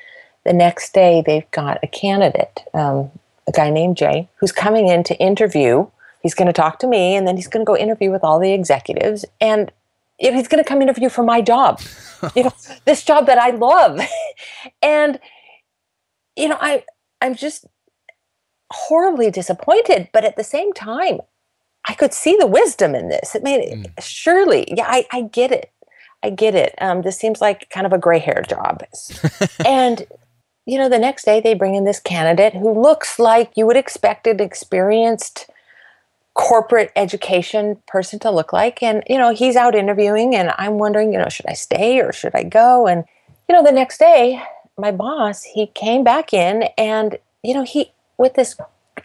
the 0.44 0.52
next 0.52 0.94
day 0.94 1.22
they've 1.26 1.50
got 1.50 1.78
a 1.82 1.86
candidate, 1.86 2.62
um, 2.72 3.10
a 3.48 3.52
guy 3.52 3.68
named 3.68 3.96
Jay, 3.96 4.28
who's 4.36 4.52
coming 4.52 4.88
in 4.88 5.02
to 5.04 5.18
interview. 5.18 5.86
He's 6.22 6.34
going 6.34 6.46
to 6.46 6.52
talk 6.52 6.78
to 6.80 6.86
me 6.86 7.16
and 7.16 7.26
then 7.26 7.36
he's 7.36 7.48
going 7.48 7.64
to 7.64 7.68
go 7.68 7.76
interview 7.76 8.10
with 8.10 8.24
all 8.24 8.38
the 8.38 8.52
executives. 8.52 9.24
And 9.40 9.70
he's 10.18 10.48
going 10.48 10.62
to 10.62 10.68
come 10.68 10.80
interview 10.80 11.08
for 11.08 11.24
my 11.24 11.42
job, 11.42 11.80
you 12.36 12.44
know, 12.44 12.54
this 12.84 13.04
job 13.04 13.26
that 13.26 13.38
I 13.38 13.50
love. 13.50 14.00
and, 14.82 15.18
you 16.36 16.48
know, 16.48 16.58
I, 16.60 16.84
I'm 17.20 17.34
just 17.34 17.66
horribly 18.70 19.30
disappointed, 19.30 20.08
but 20.12 20.24
at 20.24 20.36
the 20.36 20.44
same 20.44 20.72
time, 20.72 21.20
I 21.86 21.94
could 21.94 22.12
see 22.12 22.36
the 22.38 22.46
wisdom 22.46 22.94
in 22.94 23.08
this. 23.08 23.34
It 23.34 23.42
made 23.42 23.60
mm. 23.60 23.86
surely, 24.00 24.66
yeah, 24.76 24.86
I, 24.88 25.06
I 25.12 25.22
get 25.22 25.52
it. 25.52 25.72
I 26.22 26.30
get 26.30 26.54
it. 26.54 26.74
Um, 26.80 27.02
this 27.02 27.18
seems 27.18 27.40
like 27.40 27.70
kind 27.70 27.86
of 27.86 27.92
a 27.92 27.98
gray 27.98 28.18
hair 28.18 28.42
job. 28.48 28.82
and, 29.64 30.06
you 30.64 30.78
know, 30.78 30.88
the 30.88 30.98
next 30.98 31.24
day 31.24 31.40
they 31.40 31.54
bring 31.54 31.74
in 31.74 31.84
this 31.84 32.00
candidate 32.00 32.54
who 32.54 32.80
looks 32.80 33.18
like 33.18 33.52
you 33.54 33.66
would 33.66 33.76
expect 33.76 34.26
an 34.26 34.40
experienced 34.40 35.48
corporate 36.34 36.92
education 36.96 37.80
person 37.86 38.18
to 38.18 38.30
look 38.30 38.52
like. 38.52 38.82
And, 38.82 39.02
you 39.08 39.18
know, 39.18 39.32
he's 39.32 39.56
out 39.56 39.74
interviewing 39.74 40.34
and 40.34 40.52
I'm 40.58 40.78
wondering, 40.78 41.12
you 41.12 41.18
know, 41.18 41.28
should 41.28 41.46
I 41.46 41.54
stay 41.54 42.00
or 42.00 42.12
should 42.12 42.34
I 42.34 42.42
go? 42.42 42.86
And, 42.86 43.04
you 43.48 43.54
know, 43.54 43.62
the 43.62 43.72
next 43.72 43.98
day, 43.98 44.42
my 44.76 44.90
boss, 44.90 45.44
he 45.44 45.68
came 45.68 46.02
back 46.04 46.34
in 46.34 46.64
and, 46.76 47.18
you 47.42 47.54
know, 47.54 47.62
he 47.62 47.92
with 48.18 48.34
this 48.34 48.56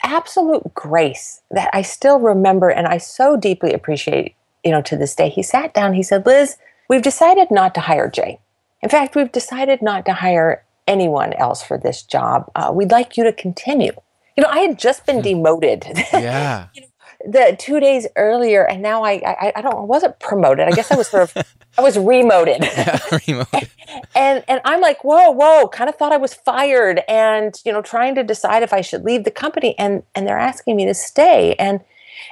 absolute 0.04 0.74
grace 0.74 1.42
that 1.52 1.70
I 1.74 1.82
still 1.82 2.20
remember 2.20 2.70
and 2.70 2.88
I 2.88 2.98
so 2.98 3.36
deeply 3.36 3.74
appreciate, 3.74 4.36
you 4.64 4.72
know, 4.72 4.82
to 4.84 4.98
this 4.98 5.16
day. 5.16 5.30
He 5.30 5.44
sat 5.44 5.74
down, 5.74 5.94
he 5.94 6.04
said, 6.04 6.26
Liz, 6.26 6.58
we've 6.88 7.02
decided 7.02 7.52
not 7.52 7.76
to 7.76 7.82
hire 7.82 8.10
Jay. 8.10 8.40
In 8.82 8.90
fact, 8.90 9.16
we've 9.16 9.32
decided 9.32 9.82
not 9.82 10.06
to 10.06 10.14
hire 10.14 10.64
anyone 10.88 11.34
else 11.34 11.62
for 11.62 11.78
this 11.78 12.02
job. 12.02 12.52
Uh, 12.56 12.72
we'd 12.74 12.92
like 12.92 13.18
you 13.18 13.24
to 13.24 13.34
continue. 13.34 13.94
You 14.36 14.44
know, 14.44 14.50
I 14.50 14.60
had 14.60 14.80
just 14.80 15.06
been 15.06 15.18
hmm. 15.18 15.22
demoted. 15.22 15.86
Yeah. 16.14 16.68
you 16.74 16.82
know, 16.82 16.88
the 17.26 17.56
two 17.60 17.80
days 17.80 18.08
earlier, 18.16 18.68
and 18.68 18.82
now 18.82 19.04
I, 19.04 19.22
I, 19.26 19.54
I 19.58 19.62
don't, 19.62 19.76
I 19.76 19.82
wasn't 19.82 20.20
promoted. 20.20 20.68
I 20.68 20.72
guess 20.72 20.92
I 20.92 20.96
was 20.96 21.08
sort 21.08 21.24
of, 21.24 21.46
I 21.78 21.82
was 21.82 21.98
remoted. 21.98 22.62
Yeah, 22.62 22.98
remoted. 22.98 23.70
and 24.16 24.44
and 24.48 24.62
I'm 24.66 24.82
like, 24.82 25.04
whoa, 25.04 25.32
whoa, 25.32 25.68
kind 25.68 25.90
of 25.90 25.96
thought 25.96 26.12
I 26.12 26.18
was 26.18 26.34
fired, 26.34 27.02
and 27.08 27.60
you 27.66 27.72
know, 27.72 27.82
trying 27.82 28.16
to 28.16 28.24
decide 28.24 28.64
if 28.64 28.74
I 28.74 28.82
should 28.82 29.04
leave 29.04 29.24
the 29.24 29.32
company, 29.32 29.78
and 29.78 30.04
and 30.16 30.28
they're 30.28 30.40
asking 30.40 30.76
me 30.76 30.86
to 30.86 30.94
stay, 30.94 31.56
and 31.56 31.82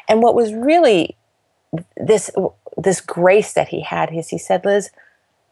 and 0.07 0.21
what 0.21 0.35
was 0.35 0.53
really 0.53 1.15
this 1.97 2.31
this 2.77 3.01
grace 3.01 3.53
that 3.53 3.69
he 3.69 3.81
had 3.81 4.13
is 4.13 4.29
he 4.29 4.37
said, 4.37 4.65
Liz, 4.65 4.89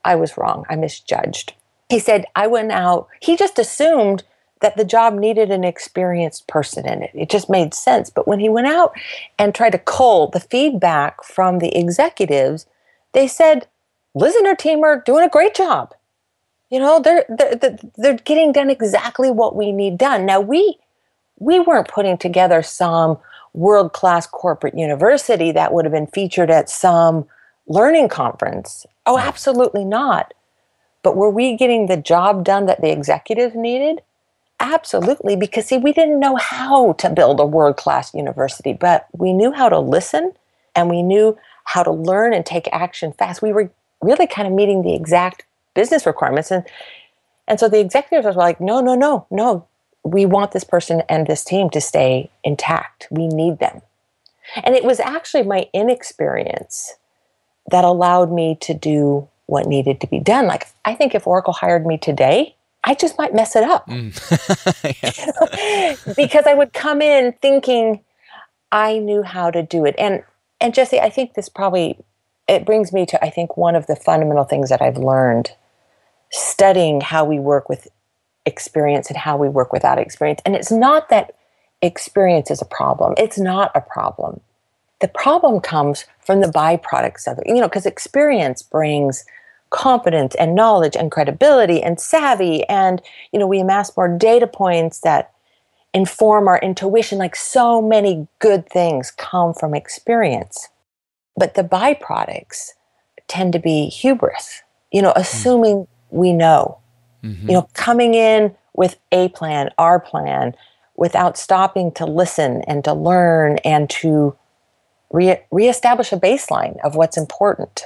I 0.03 0.15
was 0.15 0.38
wrong. 0.38 0.65
I 0.70 0.75
misjudged. 0.75 1.53
He 1.89 2.00
said, 2.00 2.25
I 2.36 2.48
went 2.48 2.72
out. 2.72 3.08
He 3.22 3.38
just 3.38 3.60
assumed 3.60 4.24
that 4.61 4.77
the 4.77 4.85
job 4.85 5.13
needed 5.13 5.51
an 5.51 5.63
experienced 5.63 6.47
person 6.47 6.87
in 6.87 7.03
it. 7.03 7.11
It 7.13 7.29
just 7.29 7.49
made 7.49 7.73
sense. 7.73 8.09
But 8.09 8.27
when 8.27 8.39
he 8.39 8.49
went 8.49 8.67
out 8.67 8.93
and 9.37 9.53
tried 9.53 9.71
to 9.71 9.79
cull 9.79 10.27
the 10.27 10.39
feedback 10.39 11.23
from 11.23 11.59
the 11.59 11.77
executives, 11.77 12.65
they 13.13 13.27
said, 13.27 13.67
Liz 14.15 14.35
and 14.35 14.47
her 14.47 14.55
team 14.55 14.83
are 14.83 15.01
doing 15.05 15.23
a 15.23 15.29
great 15.29 15.53
job. 15.53 15.93
You 16.69 16.79
know, 16.79 16.99
they're, 16.99 17.25
they're, 17.29 17.77
they're 17.95 18.17
getting 18.17 18.51
done 18.51 18.69
exactly 18.69 19.31
what 19.31 19.55
we 19.55 19.71
need 19.71 19.97
done. 19.97 20.25
Now, 20.25 20.41
we, 20.41 20.77
we 21.39 21.59
weren't 21.59 21.87
putting 21.87 22.17
together 22.17 22.61
some 22.61 23.17
world 23.53 23.93
class 23.93 24.27
corporate 24.27 24.77
university 24.77 25.51
that 25.51 25.73
would 25.73 25.85
have 25.85 25.93
been 25.93 26.07
featured 26.07 26.49
at 26.51 26.69
some 26.69 27.25
learning 27.67 28.09
conference. 28.09 28.85
Oh, 29.05 29.17
absolutely 29.17 29.85
not. 29.85 30.33
But 31.03 31.15
were 31.15 31.29
we 31.29 31.55
getting 31.55 31.85
the 31.85 31.97
job 31.97 32.43
done 32.43 32.65
that 32.65 32.81
the 32.81 32.91
executives 32.91 33.55
needed? 33.55 34.01
Absolutely, 34.59 35.35
because 35.35 35.67
see, 35.67 35.77
we 35.77 35.93
didn't 35.93 36.19
know 36.19 36.35
how 36.35 36.93
to 36.93 37.09
build 37.09 37.39
a 37.39 37.45
world 37.45 37.77
class 37.77 38.13
university, 38.13 38.73
but 38.73 39.07
we 39.13 39.31
knew 39.31 39.51
how 39.51 39.69
to 39.69 39.79
listen 39.79 40.33
and 40.75 40.89
we 40.89 41.03
knew 41.03 41.37
how 41.65 41.83
to 41.83 41.91
learn 41.91 42.33
and 42.33 42.45
take 42.45 42.67
action 42.71 43.13
fast. 43.13 43.41
We 43.41 43.53
were 43.53 43.69
really 44.01 44.25
kind 44.25 44.47
of 44.47 44.53
meeting 44.53 44.81
the 44.81 44.95
exact 44.95 45.43
business 45.73 46.05
requirements. 46.05 46.49
And, 46.49 46.65
and 47.47 47.59
so 47.59 47.69
the 47.69 47.79
executives 47.79 48.25
were 48.25 48.33
like, 48.33 48.59
no, 48.59 48.81
no, 48.81 48.95
no, 48.95 49.27
no, 49.29 49.67
we 50.03 50.25
want 50.25 50.53
this 50.53 50.63
person 50.63 51.03
and 51.07 51.27
this 51.27 51.43
team 51.43 51.69
to 51.71 51.81
stay 51.81 52.31
intact. 52.43 53.07
We 53.11 53.27
need 53.27 53.59
them. 53.59 53.81
And 54.63 54.75
it 54.75 54.83
was 54.83 54.99
actually 54.99 55.43
my 55.43 55.67
inexperience 55.73 56.95
that 57.69 57.83
allowed 57.83 58.31
me 58.31 58.57
to 58.61 58.73
do 58.73 59.27
what 59.45 59.67
needed 59.67 60.01
to 60.01 60.07
be 60.07 60.19
done. 60.19 60.47
Like, 60.47 60.67
I 60.85 60.95
think 60.95 61.13
if 61.13 61.27
Oracle 61.27 61.53
hired 61.53 61.85
me 61.85 61.97
today, 61.97 62.55
I 62.88 62.94
just 62.94 63.17
might 63.17 63.36
mess 63.36 63.53
it 63.58 63.65
up. 63.65 63.86
Mm. 63.88 64.15
because 66.15 66.46
I 66.48 66.53
would 66.53 66.72
come 66.72 67.01
in 67.01 67.34
thinking 67.41 68.00
I 68.72 68.98
knew 69.00 69.24
how 69.24 69.51
to 69.51 69.62
do 69.62 69.86
it. 69.86 69.94
And 69.98 70.24
and 70.62 70.74
Jesse, 70.74 71.01
I 71.01 71.10
think 71.10 71.34
this 71.34 71.50
probably 71.50 71.98
it 72.48 72.65
brings 72.65 72.94
me 72.94 73.06
to 73.08 73.24
I 73.24 73.29
think 73.29 73.58
one 73.58 73.75
of 73.75 73.88
the 73.88 73.98
fundamental 73.98 74.46
things 74.46 74.70
that 74.70 74.82
I've 74.82 74.96
learned 74.98 75.51
studying 76.32 77.01
how 77.01 77.25
we 77.25 77.39
work 77.39 77.67
with 77.67 77.89
experience 78.46 79.10
and 79.10 79.17
how 79.17 79.36
we 79.36 79.50
work 79.50 79.74
without 79.74 80.00
experience. 80.00 80.39
And 80.46 80.56
it's 80.56 80.72
not 80.72 81.10
that 81.10 81.36
experience 81.82 82.50
is 82.50 82.62
a 82.62 82.65
problem. 82.65 83.15
It's 83.17 83.38
not 83.38 83.70
a 83.75 83.82
problem. 83.82 84.39
The 85.01 85.10
problem 85.10 85.60
comes 85.60 86.06
from 86.22 86.39
the 86.39 86.48
byproducts 86.48 87.29
of 87.29 87.38
it. 87.38 87.48
You 87.48 87.56
know, 87.56 87.67
because 87.67 87.86
experience 87.86 88.63
brings 88.63 89.25
confidence 89.69 90.36
and 90.36 90.55
knowledge 90.55 90.95
and 90.95 91.12
credibility 91.12 91.81
and 91.81 92.00
savvy 92.00 92.63
and 92.65 93.01
you 93.31 93.39
know 93.39 93.47
we 93.47 93.59
amass 93.59 93.95
more 93.97 94.17
data 94.17 94.47
points 94.47 95.01
that 95.01 95.33
inform 95.93 96.47
our 96.47 96.59
intuition 96.59 97.17
like 97.17 97.36
so 97.36 97.81
many 97.81 98.27
good 98.39 98.67
things 98.69 99.12
come 99.12 99.53
from 99.53 99.74
experience 99.74 100.69
but 101.36 101.55
the 101.55 101.63
byproducts 101.63 102.71
tend 103.27 103.51
to 103.53 103.59
be 103.59 103.88
hubris 103.88 104.62
you 104.91 105.01
know 105.01 105.13
assuming 105.15 105.75
mm-hmm. 105.75 106.17
we 106.17 106.33
know 106.33 106.77
mm-hmm. 107.24 107.50
you 107.50 107.53
know 107.53 107.67
coming 107.74 108.13
in 108.13 108.55
with 108.74 108.97
a 109.12 109.27
plan 109.29 109.69
our 109.77 110.00
plan 110.00 110.53
without 110.97 111.38
stopping 111.38 111.91
to 111.91 112.05
listen 112.05 112.63
and 112.67 112.83
to 112.83 112.93
learn 112.93 113.57
and 113.59 113.89
to 113.89 114.36
re- 115.12 115.41
reestablish 115.51 116.12
a 116.12 116.17
baseline 116.17 116.77
of 116.83 116.95
what's 116.95 117.17
important. 117.17 117.83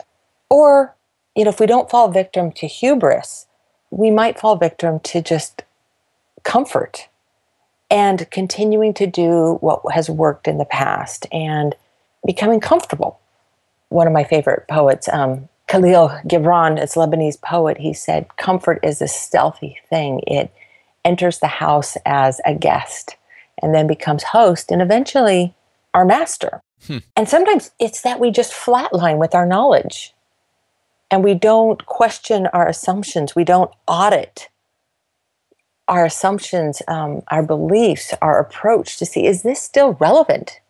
Or, 0.49 0.95
you 1.35 1.43
know, 1.43 1.49
if 1.49 1.59
we 1.59 1.65
don't 1.65 1.89
fall 1.89 2.11
victim 2.11 2.51
to 2.53 2.67
hubris, 2.67 3.47
we 3.89 4.11
might 4.11 4.39
fall 4.39 4.55
victim 4.55 4.99
to 5.01 5.21
just 5.21 5.63
comfort 6.43 7.07
and 7.89 8.29
continuing 8.31 8.93
to 8.93 9.05
do 9.05 9.57
what 9.61 9.81
has 9.93 10.09
worked 10.09 10.47
in 10.47 10.57
the 10.57 10.65
past 10.65 11.27
and 11.31 11.75
becoming 12.25 12.59
comfortable. 12.59 13.19
One 13.89 14.07
of 14.07 14.13
my 14.13 14.23
favorite 14.23 14.67
poets, 14.69 15.09
um, 15.09 15.49
Kahlil 15.67 16.25
Gibran, 16.25 16.81
is 16.81 16.93
Lebanese 16.93 17.41
poet. 17.41 17.77
He 17.77 17.93
said, 17.93 18.35
"Comfort 18.37 18.79
is 18.83 19.01
a 19.01 19.07
stealthy 19.07 19.77
thing. 19.89 20.21
It 20.27 20.51
enters 21.03 21.39
the 21.39 21.47
house 21.47 21.97
as 22.05 22.39
a 22.45 22.53
guest 22.53 23.17
and 23.61 23.73
then 23.73 23.87
becomes 23.87 24.23
host 24.23 24.71
and 24.71 24.81
eventually 24.81 25.53
our 25.93 26.05
master. 26.05 26.61
Hmm. 26.87 26.97
And 27.15 27.27
sometimes 27.27 27.71
it's 27.79 28.01
that 28.01 28.19
we 28.19 28.31
just 28.31 28.53
flatline 28.53 29.17
with 29.17 29.35
our 29.35 29.45
knowledge 29.45 30.13
and 31.11 31.23
we 31.23 31.33
don't 31.33 31.85
question 31.85 32.47
our 32.47 32.67
assumptions, 32.67 33.35
we 33.35 33.43
don't 33.43 33.71
audit 33.87 34.47
our 35.87 36.05
assumptions, 36.05 36.81
um, 36.87 37.21
our 37.27 37.43
beliefs, 37.43 38.13
our 38.21 38.39
approach 38.39 38.97
to 38.97 39.05
see 39.05 39.27
is 39.27 39.43
this 39.43 39.61
still 39.61 39.93
relevant? 39.99 40.61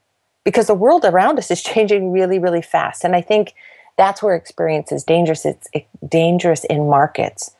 Because 0.43 0.65
the 0.65 0.73
world 0.73 1.05
around 1.05 1.37
us 1.37 1.51
is 1.51 1.61
changing 1.71 2.11
really, 2.11 2.39
really 2.39 2.61
fast. 2.61 3.03
And 3.05 3.15
I 3.15 3.21
think 3.21 3.53
that's 3.97 4.23
where 4.23 4.35
experience 4.35 4.91
is 4.91 5.03
dangerous. 5.03 5.45
It's 5.45 5.69
dangerous 6.07 6.63
in 6.65 6.89
markets 6.89 7.51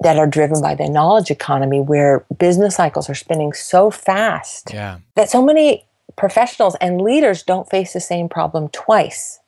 that 0.00 0.18
are 0.18 0.26
driven 0.26 0.60
by 0.60 0.74
the 0.74 0.90
knowledge 0.90 1.30
economy 1.30 1.80
where 1.80 2.26
business 2.38 2.76
cycles 2.76 3.08
are 3.08 3.14
spinning 3.14 3.54
so 3.54 3.90
fast 3.90 4.72
yeah. 4.74 4.98
that 5.14 5.30
so 5.30 5.42
many 5.42 5.86
professionals 6.16 6.76
and 6.82 7.00
leaders 7.00 7.42
don't 7.42 7.70
face 7.70 7.94
the 7.94 8.00
same 8.00 8.28
problem 8.28 8.68
twice. 8.68 9.40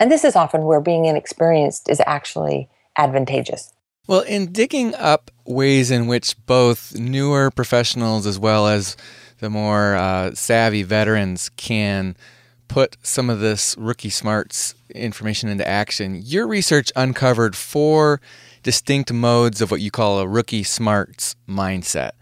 And 0.00 0.10
this 0.10 0.24
is 0.24 0.34
often 0.34 0.62
where 0.64 0.80
being 0.80 1.04
inexperienced 1.04 1.88
is 1.88 2.00
actually 2.06 2.68
advantageous. 2.96 3.72
Well, 4.06 4.22
in 4.22 4.50
digging 4.50 4.94
up 4.96 5.30
ways 5.44 5.90
in 5.90 6.06
which 6.06 6.34
both 6.46 6.98
newer 6.98 7.50
professionals 7.50 8.26
as 8.26 8.38
well 8.38 8.66
as 8.66 8.96
the 9.38 9.50
more 9.50 9.94
uh, 9.94 10.34
savvy 10.34 10.82
veterans 10.82 11.50
can 11.50 12.16
put 12.66 12.96
some 13.02 13.28
of 13.28 13.40
this 13.40 13.76
rookie 13.78 14.10
smarts 14.10 14.74
information 14.94 15.48
into 15.48 15.66
action, 15.68 16.20
your 16.24 16.46
research 16.46 16.90
uncovered 16.96 17.54
four 17.54 18.20
distinct 18.62 19.12
modes 19.12 19.60
of 19.60 19.70
what 19.70 19.80
you 19.80 19.90
call 19.90 20.18
a 20.20 20.26
rookie 20.26 20.62
smarts 20.62 21.36
mindset. 21.48 22.12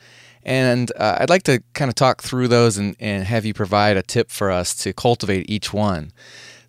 And 0.42 0.90
uh, 0.96 1.18
I'd 1.20 1.30
like 1.30 1.42
to 1.44 1.62
kind 1.74 1.88
of 1.88 1.94
talk 1.94 2.22
through 2.22 2.48
those 2.48 2.78
and, 2.78 2.96
and 2.98 3.24
have 3.24 3.44
you 3.44 3.52
provide 3.52 3.96
a 3.96 4.02
tip 4.02 4.30
for 4.30 4.50
us 4.50 4.74
to 4.76 4.92
cultivate 4.92 5.50
each 5.50 5.72
one. 5.72 6.12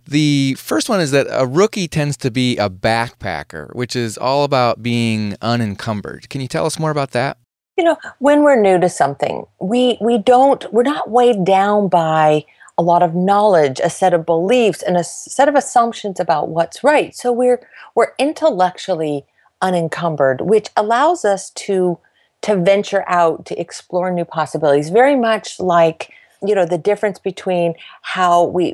The 0.10 0.56
first 0.56 0.90
one 0.90 1.02
is 1.02 1.12
that 1.12 1.28
a 1.30 1.46
rookie 1.46 1.88
tends 1.88 2.18
to 2.18 2.32
be 2.32 2.58
a 2.58 2.68
backpacker, 2.68 3.76
which 3.76 3.96
is 3.96 4.18
all 4.18 4.44
about 4.44 4.82
being 4.82 5.36
unencumbered. 5.40 6.30
Can 6.30 6.42
you 6.42 6.48
tell 6.48 6.66
us 6.66 6.80
more 6.80 6.90
about 6.90 7.12
that? 7.12 7.38
You 7.78 7.84
know, 7.84 7.98
when 8.18 8.42
we're 8.42 8.60
new 8.60 8.80
to 8.80 8.90
something, 8.90 9.46
we 9.62 10.00
we 10.02 10.18
don't 10.18 10.66
we're 10.74 10.82
not 10.82 11.12
weighed 11.12 11.46
down 11.46 11.90
by 11.90 12.44
a 12.76 12.82
lot 12.82 13.04
of 13.04 13.14
knowledge, 13.14 13.80
a 13.84 13.90
set 13.90 14.16
of 14.16 14.26
beliefs, 14.26 14.82
and 14.82 14.98
a 14.98 15.04
set 15.04 15.48
of 15.48 15.54
assumptions 15.54 16.20
about 16.20 16.50
what's 16.50 16.84
right. 16.84 17.16
So 17.16 17.32
we're 17.32 17.62
we're 17.94 18.14
intellectually 18.18 19.28
unencumbered, 19.62 20.42
which 20.42 20.70
allows 20.76 21.24
us 21.24 21.52
to 21.52 22.00
to 22.42 22.56
venture 22.56 23.04
out 23.08 23.46
to 23.46 23.62
explore 23.62 24.10
new 24.10 24.26
possibilities. 24.26 24.90
Very 24.90 25.16
much 25.16 25.60
like 25.60 26.12
you 26.46 26.56
know 26.56 26.66
the 26.66 26.78
difference 26.78 27.20
between 27.20 27.74
how 28.02 28.46
we 28.46 28.68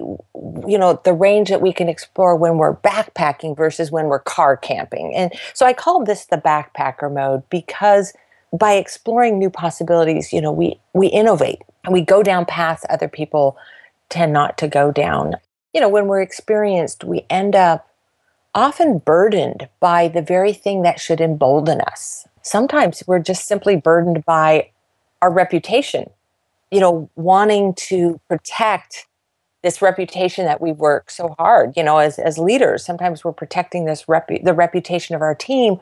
you 0.68 0.78
know 0.78 1.02
the 1.04 1.14
range 1.14 1.50
that 1.50 1.62
we 1.62 1.74
can 1.74 1.90
explore 1.90 2.36
when 2.36 2.58
we're 2.58 2.76
backpacking 2.76 3.56
versus 3.56 3.92
when 3.92 4.06
we're 4.06 4.20
car 4.20 4.56
camping. 4.56 5.16
And 5.16 5.34
so 5.54 5.66
i 5.66 5.74
call 5.74 6.04
this 6.04 6.26
the 6.26 6.38
backpacker 6.38 7.12
mode 7.12 7.44
because 7.50 8.14
by 8.54 8.74
exploring 8.74 9.40
new 9.40 9.50
possibilities 9.50 10.32
you 10.32 10.42
know 10.42 10.52
we 10.52 10.80
we 10.94 11.08
innovate 11.08 11.62
and 11.84 11.94
we 11.94 12.02
go 12.02 12.24
down 12.24 12.46
paths 12.46 12.86
other 12.90 13.08
people 13.08 13.58
tend 14.10 14.32
not 14.34 14.58
to 14.60 14.68
go 14.68 14.92
down. 14.92 15.36
You 15.74 15.82
know 15.82 15.90
when 15.90 16.08
we're 16.08 16.22
experienced 16.22 17.04
we 17.04 17.26
end 17.30 17.56
up 17.56 17.90
often 18.54 19.00
burdened 19.00 19.68
by 19.82 20.08
the 20.08 20.22
very 20.22 20.54
thing 20.54 20.82
that 20.84 21.00
should 21.00 21.20
embolden 21.20 21.82
us. 21.82 22.26
Sometimes 22.42 23.04
we're 23.06 23.20
just 23.20 23.48
simply 23.48 23.76
burdened 23.76 24.24
by 24.24 24.70
our 25.22 25.30
reputation, 25.32 26.10
you 26.72 26.80
know, 26.80 27.10
wanting 27.16 27.74
to 27.76 28.20
protect 28.28 29.08
this 29.64 29.82
reputation 29.82 30.46
that 30.46 30.62
we 30.62 30.72
work 30.72 31.10
so 31.10 31.36
hard, 31.40 31.74
you 31.76 31.84
know, 31.84 31.98
as, 31.98 32.20
as 32.20 32.38
leaders. 32.38 32.86
Sometimes 32.86 33.24
we're 33.24 33.34
protecting 33.34 33.86
this 33.86 34.04
repu- 34.04 34.44
the 34.44 34.54
reputation 34.54 35.16
of 35.16 35.22
our 35.22 35.34
team. 35.34 35.78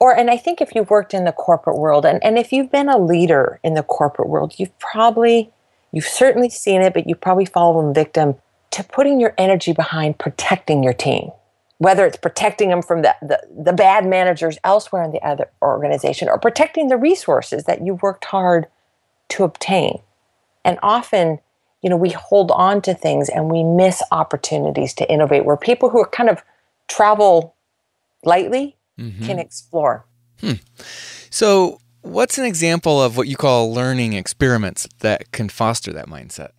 Or, 0.00 0.16
and 0.16 0.30
I 0.30 0.36
think 0.36 0.60
if 0.60 0.74
you've 0.74 0.90
worked 0.90 1.14
in 1.14 1.24
the 1.24 1.32
corporate 1.32 1.78
world 1.78 2.04
and, 2.04 2.22
and 2.24 2.36
if 2.36 2.52
you've 2.52 2.72
been 2.72 2.88
a 2.88 2.98
leader 2.98 3.60
in 3.62 3.74
the 3.74 3.84
corporate 3.84 4.28
world, 4.28 4.54
you've 4.58 4.76
probably, 4.80 5.52
you've 5.92 6.04
certainly 6.04 6.50
seen 6.50 6.82
it, 6.82 6.92
but 6.92 7.08
you've 7.08 7.20
probably 7.20 7.44
fallen 7.44 7.94
victim 7.94 8.34
to 8.72 8.82
putting 8.82 9.20
your 9.20 9.32
energy 9.38 9.72
behind 9.72 10.18
protecting 10.18 10.82
your 10.82 10.94
team 10.94 11.30
whether 11.78 12.06
it's 12.06 12.16
protecting 12.16 12.68
them 12.70 12.80
from 12.80 13.02
the, 13.02 13.14
the, 13.20 13.38
the, 13.64 13.72
bad 13.72 14.06
managers 14.06 14.58
elsewhere 14.64 15.02
in 15.02 15.10
the 15.10 15.22
other 15.26 15.50
organization 15.60 16.28
or 16.28 16.38
protecting 16.38 16.88
the 16.88 16.96
resources 16.96 17.64
that 17.64 17.84
you 17.84 17.98
worked 18.00 18.24
hard 18.26 18.66
to 19.34 19.44
obtain. 19.44 20.00
And 20.64 20.78
often, 20.82 21.40
you 21.82 21.90
know, 21.90 21.96
we 21.96 22.10
hold 22.10 22.50
on 22.52 22.80
to 22.82 22.94
things 22.94 23.28
and 23.28 23.50
we 23.50 23.62
miss 23.62 24.02
opportunities 24.10 24.94
to 24.94 25.10
innovate 25.10 25.44
where 25.44 25.56
people 25.56 25.90
who 25.90 26.00
are 26.00 26.08
kind 26.08 26.30
of 26.30 26.42
travel 26.88 27.54
lightly 28.24 28.76
mm-hmm. 28.98 29.24
can 29.24 29.38
explore. 29.38 30.06
Hmm. 30.40 30.54
So, 31.30 31.78
what's 32.02 32.38
an 32.38 32.44
example 32.44 33.02
of 33.02 33.16
what 33.16 33.28
you 33.28 33.36
call 33.36 33.72
learning 33.72 34.12
experiments 34.12 34.86
that 35.00 35.32
can 35.32 35.48
foster 35.48 35.92
that 35.92 36.06
mindset? 36.06 36.50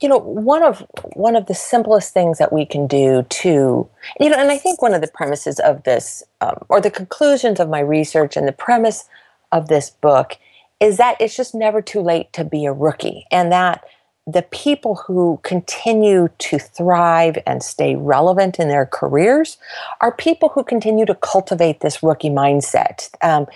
you 0.00 0.08
know 0.08 0.18
one 0.18 0.62
of 0.62 0.84
one 1.12 1.36
of 1.36 1.44
the 1.44 1.54
simplest 1.54 2.14
things 2.14 2.38
that 2.38 2.52
we 2.52 2.64
can 2.64 2.86
do 2.86 3.22
to 3.28 3.86
you 4.18 4.30
know 4.30 4.36
and 4.36 4.50
i 4.50 4.56
think 4.56 4.80
one 4.80 4.94
of 4.94 5.02
the 5.02 5.08
premises 5.08 5.60
of 5.60 5.82
this 5.84 6.22
um, 6.40 6.56
or 6.70 6.80
the 6.80 6.90
conclusions 6.90 7.60
of 7.60 7.68
my 7.68 7.80
research 7.80 8.34
and 8.34 8.48
the 8.48 8.52
premise 8.52 9.04
of 9.52 9.68
this 9.68 9.90
book 9.90 10.38
is 10.80 10.96
that 10.96 11.16
it's 11.20 11.36
just 11.36 11.54
never 11.54 11.82
too 11.82 12.00
late 12.00 12.32
to 12.32 12.44
be 12.44 12.64
a 12.64 12.72
rookie 12.72 13.26
and 13.30 13.52
that 13.52 13.84
the 14.26 14.42
people 14.42 14.96
who 14.96 15.40
continue 15.42 16.28
to 16.38 16.58
thrive 16.58 17.36
and 17.46 17.62
stay 17.62 17.96
relevant 17.96 18.58
in 18.58 18.68
their 18.68 18.86
careers 18.86 19.58
are 20.00 20.12
people 20.12 20.50
who 20.50 20.62
continue 20.62 21.04
to 21.06 21.14
cultivate 21.16 21.80
this 21.80 22.02
rookie 22.02 22.30
mindset 22.30 23.08
um, 23.22 23.46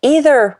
either 0.00 0.58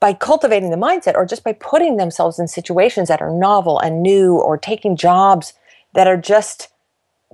by 0.00 0.12
cultivating 0.12 0.70
the 0.70 0.76
mindset 0.76 1.14
or 1.14 1.24
just 1.24 1.44
by 1.44 1.52
putting 1.54 1.96
themselves 1.96 2.38
in 2.38 2.46
situations 2.46 3.08
that 3.08 3.22
are 3.22 3.30
novel 3.30 3.78
and 3.78 4.02
new 4.02 4.36
or 4.36 4.58
taking 4.58 4.96
jobs 4.96 5.54
that 5.94 6.06
are 6.06 6.16
just 6.16 6.68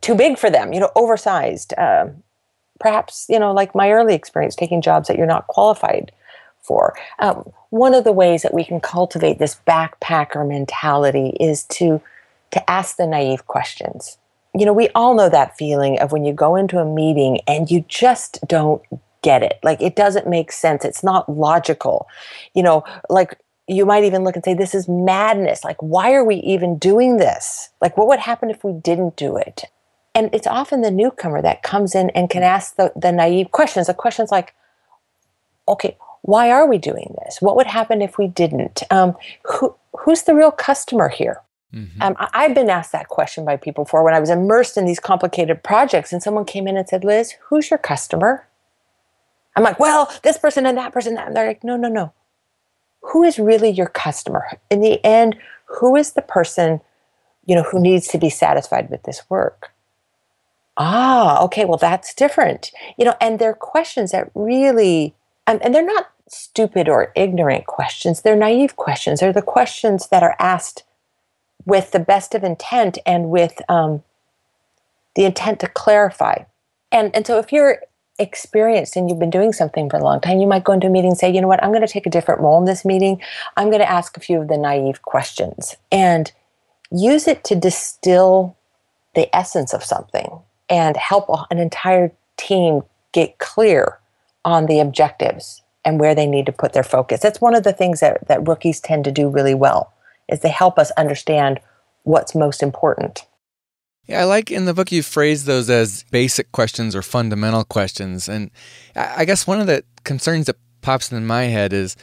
too 0.00 0.14
big 0.14 0.38
for 0.38 0.50
them, 0.50 0.72
you 0.72 0.80
know, 0.80 0.90
oversized. 0.94 1.74
Uh, 1.76 2.06
perhaps, 2.78 3.26
you 3.28 3.38
know, 3.38 3.52
like 3.52 3.74
my 3.74 3.90
early 3.90 4.14
experience, 4.14 4.54
taking 4.54 4.80
jobs 4.80 5.08
that 5.08 5.16
you're 5.16 5.26
not 5.26 5.46
qualified 5.48 6.12
for. 6.62 6.94
Um, 7.18 7.50
one 7.70 7.94
of 7.94 8.04
the 8.04 8.12
ways 8.12 8.42
that 8.42 8.54
we 8.54 8.64
can 8.64 8.80
cultivate 8.80 9.38
this 9.38 9.60
backpacker 9.66 10.46
mentality 10.46 11.36
is 11.40 11.64
to 11.64 12.00
to 12.52 12.70
ask 12.70 12.96
the 12.96 13.06
naive 13.06 13.46
questions. 13.46 14.18
you 14.52 14.66
know, 14.66 14.72
we 14.72 14.88
all 14.96 15.14
know 15.14 15.28
that 15.28 15.56
feeling 15.56 16.00
of 16.00 16.10
when 16.10 16.24
you 16.24 16.32
go 16.32 16.56
into 16.56 16.78
a 16.80 16.84
meeting 16.84 17.38
and 17.46 17.70
you 17.70 17.84
just 17.86 18.40
don't 18.48 18.82
get 19.22 19.44
it. 19.44 19.60
Like 19.62 19.80
it 19.80 19.94
doesn't 19.94 20.26
make 20.26 20.50
sense. 20.50 20.84
It's 20.84 21.04
not 21.04 21.28
logical. 21.28 22.08
You 22.54 22.64
know, 22.64 22.84
like 23.08 23.38
you 23.68 23.86
might 23.86 24.02
even 24.02 24.24
look 24.24 24.34
and 24.34 24.44
say, 24.44 24.54
This 24.54 24.74
is 24.74 24.88
madness. 24.88 25.62
Like, 25.64 25.80
why 25.80 26.12
are 26.12 26.24
we 26.24 26.36
even 26.36 26.78
doing 26.78 27.18
this? 27.18 27.70
Like, 27.80 27.96
what 27.96 28.08
would 28.08 28.18
happen 28.18 28.50
if 28.50 28.64
we 28.64 28.72
didn't 28.72 29.16
do 29.16 29.36
it? 29.36 29.64
And 30.14 30.28
it's 30.34 30.46
often 30.46 30.80
the 30.80 30.90
newcomer 30.90 31.40
that 31.42 31.62
comes 31.62 31.94
in 31.94 32.10
and 32.10 32.28
can 32.28 32.42
ask 32.42 32.74
the, 32.74 32.92
the 32.96 33.12
naive 33.12 33.52
questions. 33.52 33.86
The 33.86 33.94
questions 33.94 34.32
like, 34.32 34.54
Okay, 35.68 35.96
why 36.22 36.50
are 36.50 36.66
we 36.66 36.78
doing 36.78 37.14
this? 37.24 37.40
What 37.40 37.56
would 37.56 37.66
happen 37.66 38.02
if 38.02 38.18
we 38.18 38.28
didn't? 38.28 38.82
Um, 38.90 39.16
who, 39.44 39.74
who's 39.98 40.22
the 40.22 40.34
real 40.34 40.50
customer 40.50 41.08
here? 41.08 41.40
Mm-hmm. 41.74 42.02
Um, 42.02 42.16
I, 42.18 42.42
have 42.42 42.54
been 42.54 42.68
asked 42.68 42.92
that 42.92 43.08
question 43.08 43.44
by 43.44 43.56
people 43.56 43.84
before 43.84 44.02
when 44.02 44.14
I 44.14 44.20
was 44.20 44.30
immersed 44.30 44.76
in 44.76 44.86
these 44.86 44.98
complicated 44.98 45.62
projects, 45.62 46.12
and 46.12 46.22
someone 46.22 46.44
came 46.44 46.66
in 46.66 46.76
and 46.76 46.88
said, 46.88 47.04
Liz, 47.04 47.34
who's 47.48 47.70
your 47.70 47.78
customer? 47.78 48.46
I'm 49.56 49.62
like, 49.62 49.78
well, 49.78 50.12
this 50.22 50.38
person 50.38 50.66
and 50.66 50.76
that 50.78 50.92
person. 50.92 51.16
And 51.16 51.36
they're 51.36 51.46
like, 51.46 51.64
no, 51.64 51.76
no, 51.76 51.88
no. 51.88 52.12
Who 53.02 53.22
is 53.22 53.38
really 53.38 53.70
your 53.70 53.86
customer? 53.86 54.46
In 54.70 54.80
the 54.80 55.04
end, 55.04 55.36
who 55.66 55.96
is 55.96 56.12
the 56.12 56.22
person, 56.22 56.80
you 57.46 57.54
know, 57.54 57.62
who 57.62 57.80
needs 57.80 58.08
to 58.08 58.18
be 58.18 58.30
satisfied 58.30 58.90
with 58.90 59.04
this 59.04 59.22
work? 59.28 59.72
Ah, 60.76 61.42
okay, 61.44 61.64
well, 61.64 61.78
that's 61.78 62.14
different. 62.14 62.72
You 62.98 63.04
know, 63.04 63.14
and 63.20 63.38
they're 63.38 63.54
questions 63.54 64.12
that 64.12 64.30
really, 64.34 65.14
um, 65.50 65.58
and 65.62 65.74
they're 65.74 65.84
not 65.84 66.10
stupid 66.28 66.88
or 66.88 67.12
ignorant 67.16 67.66
questions. 67.66 68.22
They're 68.22 68.36
naive 68.36 68.76
questions. 68.76 69.18
They're 69.18 69.32
the 69.32 69.42
questions 69.42 70.08
that 70.08 70.22
are 70.22 70.36
asked 70.38 70.84
with 71.66 71.90
the 71.90 71.98
best 71.98 72.34
of 72.34 72.44
intent 72.44 72.98
and 73.04 73.30
with 73.30 73.60
um, 73.68 74.04
the 75.16 75.24
intent 75.24 75.58
to 75.60 75.66
clarify. 75.66 76.44
And, 76.92 77.14
and 77.14 77.26
so 77.26 77.38
if 77.38 77.52
you're 77.52 77.80
experienced 78.18 78.94
and 78.94 79.08
you've 79.08 79.18
been 79.18 79.30
doing 79.30 79.52
something 79.52 79.90
for 79.90 79.96
a 79.96 80.04
long 80.04 80.20
time, 80.20 80.38
you 80.38 80.46
might 80.46 80.64
go 80.64 80.72
into 80.72 80.86
a 80.86 80.90
meeting 80.90 81.10
and 81.10 81.18
say, 81.18 81.32
you 81.32 81.40
know 81.40 81.48
what, 81.48 81.62
I'm 81.64 81.70
going 81.70 81.86
to 81.86 81.92
take 81.92 82.06
a 82.06 82.10
different 82.10 82.40
role 82.40 82.58
in 82.58 82.64
this 82.64 82.84
meeting. 82.84 83.20
I'm 83.56 83.68
going 83.68 83.80
to 83.80 83.90
ask 83.90 84.16
a 84.16 84.20
few 84.20 84.40
of 84.40 84.48
the 84.48 84.56
naive 84.56 85.02
questions 85.02 85.74
and 85.90 86.30
use 86.92 87.26
it 87.26 87.42
to 87.44 87.56
distill 87.56 88.56
the 89.14 89.34
essence 89.34 89.74
of 89.74 89.82
something 89.82 90.30
and 90.68 90.96
help 90.96 91.28
an 91.50 91.58
entire 91.58 92.12
team 92.36 92.82
get 93.12 93.38
clear 93.38 93.99
on 94.44 94.66
the 94.66 94.80
objectives 94.80 95.62
and 95.84 95.98
where 95.98 96.14
they 96.14 96.26
need 96.26 96.46
to 96.46 96.52
put 96.52 96.72
their 96.72 96.82
focus. 96.82 97.20
That's 97.20 97.40
one 97.40 97.54
of 97.54 97.62
the 97.62 97.72
things 97.72 98.00
that, 98.00 98.26
that 98.28 98.46
rookies 98.46 98.80
tend 98.80 99.04
to 99.04 99.12
do 99.12 99.28
really 99.28 99.54
well 99.54 99.92
is 100.28 100.40
they 100.40 100.50
help 100.50 100.78
us 100.78 100.90
understand 100.92 101.60
what's 102.02 102.34
most 102.34 102.62
important. 102.62 103.26
Yeah, 104.06 104.20
I 104.20 104.24
like 104.24 104.50
in 104.50 104.64
the 104.64 104.74
book 104.74 104.90
you 104.90 105.02
phrase 105.02 105.44
those 105.44 105.70
as 105.70 106.04
basic 106.10 106.50
questions 106.52 106.96
or 106.96 107.02
fundamental 107.02 107.64
questions. 107.64 108.28
And 108.28 108.50
I 108.96 109.24
guess 109.24 109.46
one 109.46 109.60
of 109.60 109.66
the 109.66 109.84
concerns 110.04 110.46
that 110.46 110.56
pops 110.80 111.12
in 111.12 111.26
my 111.26 111.44
head 111.44 111.72
is, 111.72 111.96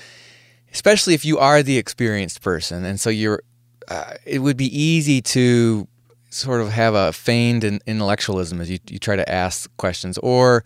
especially 0.73 1.13
if 1.13 1.26
you 1.26 1.38
are 1.38 1.63
the 1.63 1.78
experienced 1.78 2.41
person, 2.41 2.86
and 2.86 3.00
so 3.00 3.10
you're, 3.10 3.41
uh, 3.88 4.13
it 4.26 4.39
would 4.39 4.58
be 4.58 4.78
easy 4.78 5.21
to 5.21 5.88
sort 6.30 6.62
of 6.62 6.69
have 6.69 6.93
a 6.93 7.12
feigned 7.13 7.63
intellectualism 7.63 8.62
as 8.62 8.69
you, 8.69 8.80
you 8.89 9.00
try 9.00 9.15
to 9.15 9.30
ask 9.30 9.76
questions, 9.78 10.17
or 10.19 10.63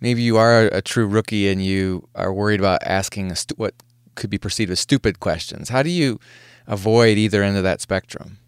maybe 0.00 0.22
you 0.22 0.36
are 0.36 0.66
a, 0.66 0.82
true 0.82 1.06
rookie 1.06 1.48
and 1.48 1.64
you 1.64 2.08
are 2.14 2.32
worried 2.32 2.60
about 2.60 2.82
asking 2.84 3.34
stu- 3.34 3.54
what 3.56 3.74
could 4.14 4.30
be 4.30 4.38
perceived 4.38 4.70
as 4.70 4.80
stupid 4.80 5.20
questions. 5.20 5.68
How 5.68 5.82
do 5.82 5.90
you 5.90 6.18
avoid 6.66 7.18
either 7.18 7.42
end 7.42 7.56
of 7.56 7.62
that 7.62 7.80
spectrum? 7.80 8.38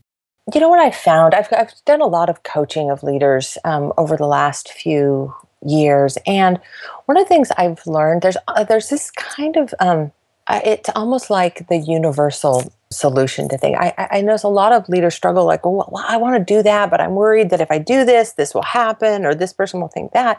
You 0.52 0.60
know 0.60 0.68
what 0.68 0.80
I 0.80 0.90
found? 0.90 1.34
I've, 1.34 1.48
I've 1.52 1.72
done 1.84 2.00
a 2.00 2.06
lot 2.06 2.28
of 2.28 2.42
coaching 2.42 2.90
of 2.90 3.02
leaders 3.02 3.56
um, 3.64 3.92
over 3.96 4.16
the 4.16 4.26
last 4.26 4.70
few 4.70 5.34
years, 5.64 6.18
and 6.26 6.58
one 7.06 7.16
of 7.16 7.24
the 7.24 7.28
things 7.28 7.52
I've 7.52 7.86
learned 7.86 8.22
there's 8.22 8.36
uh, 8.48 8.64
there's 8.64 8.88
this 8.88 9.12
kind 9.12 9.56
of 9.56 9.72
um, 9.78 10.10
it's 10.50 10.90
almost 10.96 11.30
like 11.30 11.68
the 11.68 11.78
universal 11.78 12.72
solution 12.90 13.48
to 13.48 13.56
things. 13.56 13.76
I, 13.80 14.08
I 14.10 14.20
notice 14.20 14.42
a 14.42 14.48
lot 14.48 14.72
of 14.72 14.88
leaders 14.88 15.14
struggle 15.14 15.44
like, 15.44 15.64
well, 15.64 15.88
well 15.90 16.04
I 16.06 16.16
want 16.16 16.36
to 16.36 16.54
do 16.54 16.62
that, 16.62 16.90
but 16.90 17.00
I'm 17.00 17.14
worried 17.14 17.50
that 17.50 17.60
if 17.60 17.70
I 17.70 17.78
do 17.78 18.04
this, 18.04 18.32
this 18.32 18.54
will 18.54 18.62
happen, 18.62 19.24
or 19.24 19.34
this 19.34 19.52
person 19.52 19.80
will 19.80 19.88
think 19.88 20.12
that. 20.12 20.38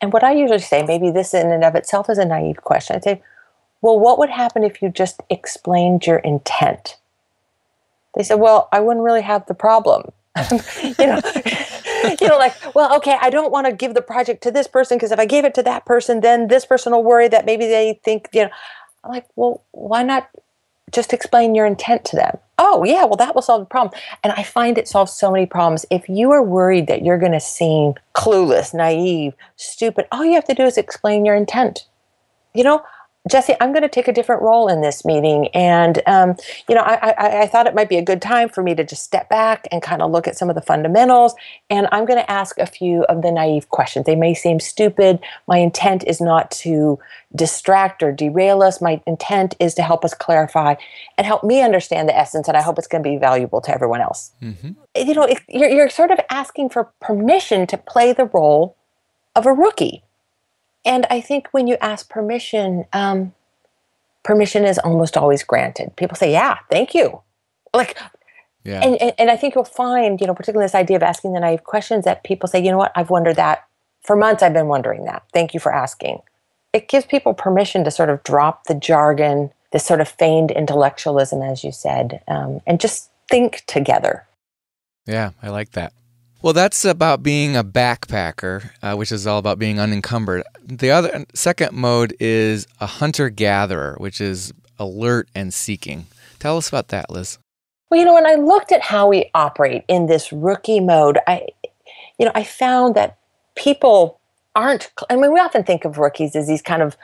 And 0.00 0.12
what 0.12 0.24
I 0.24 0.32
usually 0.32 0.60
say, 0.60 0.82
maybe 0.82 1.10
this 1.10 1.34
in 1.34 1.50
and 1.50 1.64
of 1.64 1.74
itself 1.74 2.08
is 2.08 2.18
a 2.18 2.24
naive 2.24 2.62
question. 2.62 2.96
I'd 2.96 3.04
say, 3.04 3.22
well, 3.82 3.98
what 3.98 4.18
would 4.18 4.30
happen 4.30 4.64
if 4.64 4.82
you 4.82 4.88
just 4.88 5.20
explained 5.30 6.06
your 6.06 6.18
intent? 6.18 6.96
they 8.14 8.22
said, 8.22 8.36
well, 8.36 8.68
I 8.72 8.80
wouldn't 8.80 9.04
really 9.04 9.22
have 9.22 9.46
the 9.46 9.54
problem. 9.54 10.12
you 10.50 11.06
know, 11.06 11.20
you 12.20 12.28
know, 12.28 12.38
like, 12.38 12.74
well, 12.74 12.96
okay, 12.96 13.16
I 13.20 13.30
don't 13.30 13.52
want 13.52 13.66
to 13.66 13.72
give 13.72 13.94
the 13.94 14.02
project 14.02 14.42
to 14.44 14.50
this 14.50 14.66
person 14.66 14.96
because 14.96 15.12
if 15.12 15.18
I 15.18 15.26
gave 15.26 15.44
it 15.44 15.54
to 15.54 15.62
that 15.62 15.84
person, 15.84 16.20
then 16.20 16.48
this 16.48 16.64
person 16.64 16.92
will 16.92 17.04
worry 17.04 17.28
that 17.28 17.46
maybe 17.46 17.66
they 17.66 18.00
think, 18.04 18.28
you 18.32 18.44
know, 18.44 18.50
I'm 19.04 19.10
like, 19.10 19.26
well, 19.36 19.62
why 19.72 20.02
not 20.02 20.28
just 20.92 21.12
explain 21.12 21.54
your 21.54 21.66
intent 21.66 22.04
to 22.06 22.16
them? 22.16 22.38
Oh, 22.58 22.84
yeah, 22.84 23.04
well, 23.04 23.16
that 23.16 23.34
will 23.34 23.42
solve 23.42 23.62
the 23.62 23.66
problem. 23.66 23.98
And 24.22 24.32
I 24.34 24.42
find 24.42 24.76
it 24.76 24.88
solves 24.88 25.12
so 25.12 25.30
many 25.30 25.46
problems. 25.46 25.86
If 25.90 26.08
you 26.08 26.30
are 26.32 26.42
worried 26.42 26.86
that 26.88 27.02
you're 27.02 27.18
going 27.18 27.32
to 27.32 27.40
seem 27.40 27.94
clueless, 28.14 28.74
naive, 28.74 29.34
stupid, 29.56 30.06
all 30.12 30.24
you 30.24 30.34
have 30.34 30.44
to 30.44 30.54
do 30.54 30.64
is 30.64 30.76
explain 30.76 31.24
your 31.24 31.34
intent. 31.34 31.86
You 32.54 32.64
know, 32.64 32.82
Jesse, 33.28 33.54
I'm 33.60 33.72
going 33.72 33.82
to 33.82 33.88
take 33.88 34.08
a 34.08 34.14
different 34.14 34.40
role 34.40 34.66
in 34.66 34.80
this 34.80 35.04
meeting. 35.04 35.48
And, 35.48 36.00
um, 36.06 36.36
you 36.68 36.74
know, 36.74 36.80
I, 36.80 36.94
I, 37.10 37.42
I, 37.42 37.46
thought 37.46 37.66
it 37.66 37.74
might 37.74 37.90
be 37.90 37.98
a 37.98 38.02
good 38.02 38.22
time 38.22 38.48
for 38.48 38.62
me 38.62 38.74
to 38.74 38.82
just 38.82 39.02
step 39.02 39.28
back 39.28 39.68
and 39.70 39.82
kind 39.82 40.00
of 40.00 40.10
look 40.10 40.26
at 40.26 40.38
some 40.38 40.48
of 40.48 40.54
the 40.54 40.62
fundamentals. 40.62 41.34
And 41.68 41.86
I'm 41.92 42.06
going 42.06 42.18
to 42.18 42.30
ask 42.30 42.56
a 42.56 42.64
few 42.64 43.04
of 43.04 43.20
the 43.20 43.30
naive 43.30 43.68
questions. 43.68 44.06
They 44.06 44.16
may 44.16 44.32
seem 44.32 44.58
stupid. 44.58 45.18
My 45.46 45.58
intent 45.58 46.02
is 46.06 46.18
not 46.22 46.50
to 46.52 46.98
distract 47.36 48.02
or 48.02 48.10
derail 48.10 48.62
us. 48.62 48.80
My 48.80 49.02
intent 49.06 49.54
is 49.60 49.74
to 49.74 49.82
help 49.82 50.02
us 50.02 50.14
clarify 50.14 50.76
and 51.18 51.26
help 51.26 51.44
me 51.44 51.60
understand 51.60 52.08
the 52.08 52.16
essence. 52.16 52.48
And 52.48 52.56
I 52.56 52.62
hope 52.62 52.78
it's 52.78 52.88
going 52.88 53.04
to 53.04 53.10
be 53.10 53.18
valuable 53.18 53.60
to 53.60 53.70
everyone 53.70 54.00
else. 54.00 54.32
Mm-hmm. 54.40 54.70
You 54.96 55.14
know, 55.14 55.28
you're, 55.46 55.68
you're 55.68 55.90
sort 55.90 56.10
of 56.10 56.20
asking 56.30 56.70
for 56.70 56.84
permission 57.00 57.66
to 57.66 57.76
play 57.76 58.14
the 58.14 58.24
role 58.24 58.78
of 59.36 59.44
a 59.44 59.52
rookie 59.52 60.04
and 60.84 61.06
I 61.10 61.20
think 61.20 61.48
when 61.52 61.66
you 61.66 61.76
ask 61.80 62.08
permission, 62.08 62.84
um, 62.92 63.32
permission 64.22 64.64
is 64.64 64.78
almost 64.78 65.16
always 65.16 65.42
granted. 65.42 65.96
People 65.96 66.16
say, 66.16 66.32
"Yeah, 66.32 66.58
thank 66.70 66.94
you." 66.94 67.20
Like, 67.74 67.96
yeah. 68.64 68.82
And, 68.82 69.00
and, 69.00 69.12
and 69.18 69.30
I 69.30 69.36
think 69.36 69.54
you'll 69.54 69.64
find, 69.64 70.20
you 70.20 70.26
know, 70.26 70.34
particularly 70.34 70.64
this 70.64 70.74
idea 70.74 70.96
of 70.96 71.02
asking 71.02 71.32
the 71.32 71.40
naive 71.40 71.64
questions, 71.64 72.04
that 72.04 72.24
people 72.24 72.48
say, 72.48 72.62
"You 72.62 72.70
know 72.70 72.78
what? 72.78 72.92
I've 72.94 73.10
wondered 73.10 73.36
that 73.36 73.66
for 74.02 74.16
months. 74.16 74.42
I've 74.42 74.54
been 74.54 74.68
wondering 74.68 75.04
that. 75.04 75.22
Thank 75.32 75.54
you 75.54 75.60
for 75.60 75.74
asking." 75.74 76.20
It 76.72 76.88
gives 76.88 77.04
people 77.04 77.34
permission 77.34 77.82
to 77.84 77.90
sort 77.90 78.10
of 78.10 78.22
drop 78.22 78.64
the 78.64 78.76
jargon, 78.76 79.52
this 79.72 79.84
sort 79.84 80.00
of 80.00 80.08
feigned 80.08 80.50
intellectualism, 80.50 81.42
as 81.42 81.64
you 81.64 81.72
said, 81.72 82.22
um, 82.28 82.60
and 82.66 82.80
just 82.80 83.10
think 83.28 83.64
together. 83.66 84.26
Yeah, 85.06 85.30
I 85.42 85.48
like 85.48 85.72
that. 85.72 85.92
Well, 86.42 86.54
that's 86.54 86.86
about 86.86 87.22
being 87.22 87.54
a 87.54 87.62
backpacker, 87.62 88.70
uh, 88.82 88.94
which 88.94 89.12
is 89.12 89.26
all 89.26 89.38
about 89.38 89.58
being 89.58 89.78
unencumbered. 89.78 90.42
The 90.64 90.90
other 90.90 91.26
second 91.34 91.72
mode 91.72 92.16
is 92.18 92.66
a 92.80 92.86
hunter 92.86 93.28
gatherer, 93.28 93.96
which 93.98 94.22
is 94.22 94.54
alert 94.78 95.28
and 95.34 95.52
seeking. 95.52 96.06
Tell 96.38 96.56
us 96.56 96.68
about 96.68 96.88
that, 96.88 97.10
Liz. 97.10 97.38
Well, 97.90 98.00
you 98.00 98.06
know, 98.06 98.14
when 98.14 98.26
I 98.26 98.36
looked 98.36 98.72
at 98.72 98.80
how 98.80 99.08
we 99.08 99.30
operate 99.34 99.84
in 99.86 100.06
this 100.06 100.32
rookie 100.32 100.80
mode, 100.80 101.18
I, 101.26 101.46
you 102.18 102.24
know, 102.24 102.32
I 102.34 102.44
found 102.44 102.94
that 102.94 103.18
people 103.54 104.18
aren't. 104.56 104.90
I 105.10 105.16
mean, 105.16 105.34
we 105.34 105.40
often 105.40 105.64
think 105.64 105.84
of 105.84 105.98
rookies 105.98 106.34
as 106.34 106.48
these 106.48 106.62
kind 106.62 106.80
of 106.80 106.96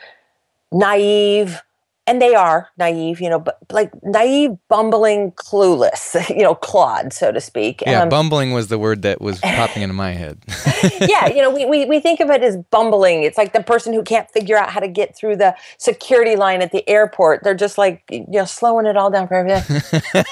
naive, 0.73 1.61
and 2.07 2.23
they 2.23 2.35
are 2.35 2.69
naive, 2.79 3.21
you 3.21 3.29
know, 3.29 3.41
but 3.41 3.59
like 3.71 3.91
naive, 4.05 4.57
bumbling, 4.69 5.33
clueless, 5.33 6.29
you 6.37 6.43
know, 6.43 6.55
Claude, 6.55 7.13
so 7.13 7.33
to 7.33 7.41
speak. 7.41 7.83
Yeah, 7.85 8.03
um, 8.03 8.09
bumbling 8.09 8.53
was 8.53 8.69
the 8.69 8.79
word 8.79 9.03
that 9.03 9.21
was 9.21 9.41
popping 9.41 9.83
into 9.83 9.95
my 9.95 10.13
head. 10.13 10.39
yeah, 11.01 11.27
you 11.27 11.43
know, 11.43 11.51
we, 11.51 11.67
we, 11.67 11.85
we 11.87 12.01
think 12.01 12.21
of 12.21 12.31
it 12.31 12.43
as 12.43 12.57
bumbling. 12.71 13.25
It's 13.25 13.37
like 13.37 13.53
the 13.53 13.63
person 13.63 13.93
who 13.93 14.03
can't 14.03 14.31
figure 14.31 14.57
out 14.57 14.71
how 14.71 14.81
to 14.81 14.89
get 14.89 15.17
through 15.17 15.37
the 15.37 15.57
security 15.79 16.37
line 16.37 16.63
at 16.63 16.71
the 16.71 16.89
airport. 16.89 17.43
They're 17.43 17.55
just 17.55 17.77
like, 17.77 18.05
you 18.11 18.25
know, 18.29 18.45
slowing 18.45 18.87
it 18.87 18.97
all 18.97 19.11
down 19.11 19.27
for 19.27 19.35
everything. 19.35 19.83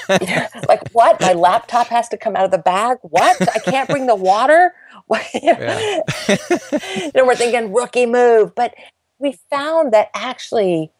like, 0.68 0.88
what? 0.92 1.20
My 1.20 1.32
laptop 1.32 1.88
has 1.88 2.08
to 2.10 2.16
come 2.16 2.36
out 2.36 2.44
of 2.44 2.52
the 2.52 2.58
bag? 2.58 2.98
What? 3.02 3.36
I 3.54 3.58
can't 3.58 3.88
bring 3.88 4.06
the 4.06 4.14
water? 4.14 4.74
you 5.34 5.52
know, 5.54 7.26
we're 7.26 7.36
thinking 7.36 7.72
rookie 7.72 8.06
move. 8.06 8.54
But 8.54 8.74
we 9.18 9.38
found 9.50 9.92
that 9.92 10.10
actually 10.14 10.92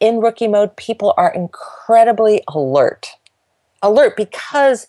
in 0.00 0.20
rookie 0.20 0.48
mode, 0.48 0.76
people 0.76 1.14
are 1.16 1.32
incredibly 1.32 2.42
alert. 2.48 3.16
Alert 3.82 4.16
because, 4.16 4.88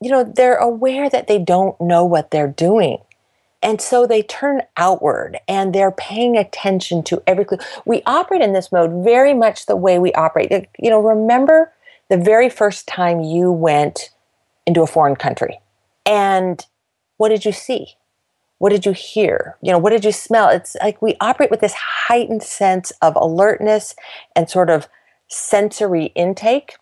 you 0.00 0.10
know, 0.10 0.24
they're 0.24 0.56
aware 0.56 1.08
that 1.10 1.26
they 1.26 1.38
don't 1.38 1.80
know 1.80 2.04
what 2.04 2.30
they're 2.30 2.48
doing. 2.48 2.98
And 3.62 3.80
so 3.80 4.06
they 4.06 4.22
turn 4.22 4.62
outward 4.76 5.38
and 5.48 5.74
they're 5.74 5.90
paying 5.90 6.36
attention 6.36 7.02
to 7.04 7.22
every 7.26 7.44
clue. 7.44 7.58
We 7.84 8.02
operate 8.06 8.40
in 8.40 8.52
this 8.52 8.70
mode 8.70 9.04
very 9.04 9.34
much 9.34 9.66
the 9.66 9.76
way 9.76 9.98
we 9.98 10.12
operate. 10.12 10.52
You 10.78 10.90
know, 10.90 11.00
remember 11.00 11.72
the 12.08 12.16
very 12.16 12.48
first 12.48 12.86
time 12.86 13.20
you 13.20 13.50
went 13.50 14.10
into 14.66 14.82
a 14.82 14.86
foreign 14.86 15.16
country 15.16 15.58
and 16.06 16.64
what 17.16 17.28
did 17.28 17.44
you 17.44 17.52
see? 17.52 17.96
What 18.58 18.70
did 18.70 18.84
you 18.84 18.92
hear? 18.92 19.56
You 19.62 19.72
know, 19.72 19.78
what 19.78 19.90
did 19.90 20.04
you 20.04 20.12
smell? 20.12 20.48
It's 20.48 20.76
like 20.80 21.00
we 21.00 21.16
operate 21.20 21.50
with 21.50 21.60
this 21.60 21.74
heightened 21.74 22.42
sense 22.42 22.90
of 23.02 23.16
alertness 23.16 23.94
and 24.34 24.50
sort 24.50 24.70
of 24.70 24.88
sensory 25.28 26.06
intake 26.14 26.74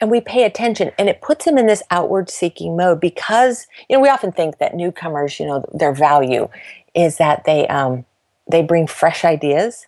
and 0.00 0.10
we 0.10 0.20
pay 0.20 0.44
attention 0.44 0.90
and 0.98 1.08
it 1.08 1.20
puts 1.20 1.44
them 1.44 1.58
in 1.58 1.66
this 1.66 1.82
outward 1.90 2.30
seeking 2.30 2.76
mode 2.76 3.00
because 3.00 3.66
you 3.88 3.96
know 3.96 4.02
we 4.02 4.08
often 4.08 4.32
think 4.32 4.58
that 4.58 4.74
newcomers 4.74 5.40
you 5.40 5.46
know 5.46 5.64
their 5.72 5.92
value 5.92 6.48
is 6.94 7.16
that 7.16 7.44
they 7.44 7.66
um, 7.68 8.04
they 8.50 8.62
bring 8.62 8.86
fresh 8.86 9.24
ideas 9.24 9.86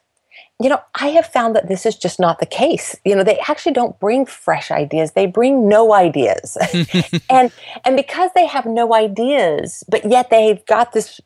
you 0.60 0.68
know 0.68 0.80
i 0.94 1.08
have 1.08 1.26
found 1.26 1.54
that 1.54 1.68
this 1.68 1.84
is 1.84 1.96
just 1.96 2.18
not 2.18 2.38
the 2.38 2.46
case 2.46 2.96
you 3.04 3.14
know 3.14 3.22
they 3.22 3.38
actually 3.48 3.72
don't 3.72 3.98
bring 4.00 4.24
fresh 4.24 4.70
ideas 4.70 5.12
they 5.12 5.26
bring 5.26 5.68
no 5.68 5.92
ideas 5.92 6.56
and 7.30 7.52
and 7.84 7.96
because 7.96 8.30
they 8.34 8.46
have 8.46 8.66
no 8.66 8.94
ideas 8.94 9.84
but 9.88 10.08
yet 10.10 10.30
they've 10.30 10.64
got 10.66 10.92
this 10.92 11.20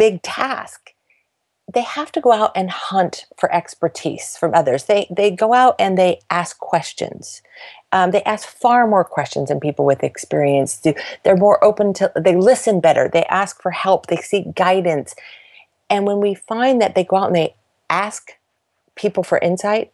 big 0.00 0.22
task 0.22 0.94
they 1.72 1.82
have 1.82 2.10
to 2.10 2.20
go 2.20 2.32
out 2.32 2.50
and 2.56 2.68
hunt 2.68 3.26
for 3.38 3.52
expertise 3.54 4.36
from 4.36 4.54
others 4.54 4.84
they 4.84 5.06
they 5.14 5.30
go 5.30 5.54
out 5.54 5.74
and 5.78 5.96
they 5.96 6.18
ask 6.30 6.58
questions 6.58 7.42
um, 7.92 8.12
they 8.12 8.22
ask 8.22 8.48
far 8.48 8.86
more 8.86 9.04
questions 9.04 9.48
than 9.48 9.58
people 9.58 9.84
with 9.84 10.04
experience 10.04 10.78
do. 10.80 10.94
They're 11.24 11.36
more 11.36 11.62
open 11.64 11.92
to, 11.94 12.12
they 12.16 12.36
listen 12.36 12.80
better, 12.80 13.08
they 13.12 13.24
ask 13.24 13.60
for 13.60 13.72
help, 13.72 14.06
they 14.06 14.16
seek 14.16 14.54
guidance. 14.54 15.14
And 15.88 16.06
when 16.06 16.20
we 16.20 16.34
find 16.34 16.80
that 16.80 16.94
they 16.94 17.04
go 17.04 17.16
out 17.16 17.28
and 17.28 17.36
they 17.36 17.56
ask 17.88 18.32
people 18.94 19.24
for 19.24 19.38
insight, 19.38 19.92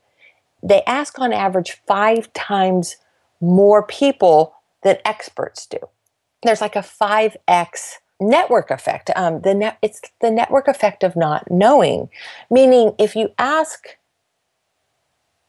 they 0.62 0.82
ask 0.86 1.18
on 1.18 1.32
average 1.32 1.80
five 1.86 2.32
times 2.34 2.96
more 3.40 3.82
people 3.82 4.54
than 4.82 4.98
experts 5.04 5.66
do. 5.66 5.78
There's 6.42 6.60
like 6.60 6.76
a 6.76 6.80
5x 6.80 7.94
network 8.20 8.70
effect. 8.70 9.10
Um, 9.16 9.40
the 9.42 9.54
net, 9.54 9.78
it's 9.82 10.00
the 10.20 10.30
network 10.30 10.68
effect 10.68 11.02
of 11.02 11.16
not 11.16 11.50
knowing, 11.50 12.08
meaning 12.50 12.92
if 12.98 13.14
you 13.14 13.32
ask 13.38 13.96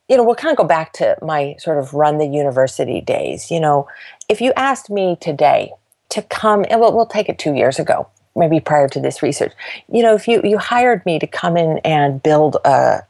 you 0.10 0.16
know, 0.16 0.24
we'll 0.24 0.36
kind 0.36 0.52
of 0.52 0.58
go 0.58 0.64
back 0.64 0.94
to 0.94 1.18
my 1.22 1.56
sort 1.60 1.78
of 1.78 1.94
run 1.94 2.18
the 2.18 2.26
university 2.26 3.02
days. 3.02 3.52
You 3.52 3.60
know, 3.60 3.88
if 4.30 4.40
you 4.40 4.54
asked 4.56 4.90
me 4.90 5.18
today 5.20 5.74
to 6.10 6.22
come, 6.22 6.66
and 6.70 6.80
we'll, 6.80 6.96
we'll 6.96 7.06
take 7.06 7.28
it 7.28 7.38
two 7.38 7.54
years 7.54 7.78
ago, 7.78 8.08
maybe 8.36 8.60
prior 8.60 8.88
to 8.88 9.00
this 9.00 9.22
research, 9.22 9.52
you 9.92 10.02
know, 10.02 10.14
if 10.16 10.28
you, 10.28 10.42
you 10.44 10.58
hired 10.58 11.06
me 11.06 11.20
to 11.20 11.28
come 11.28 11.58
in 11.58 11.80
and 11.80 12.24
build 12.24 12.56
a, 12.64 13.06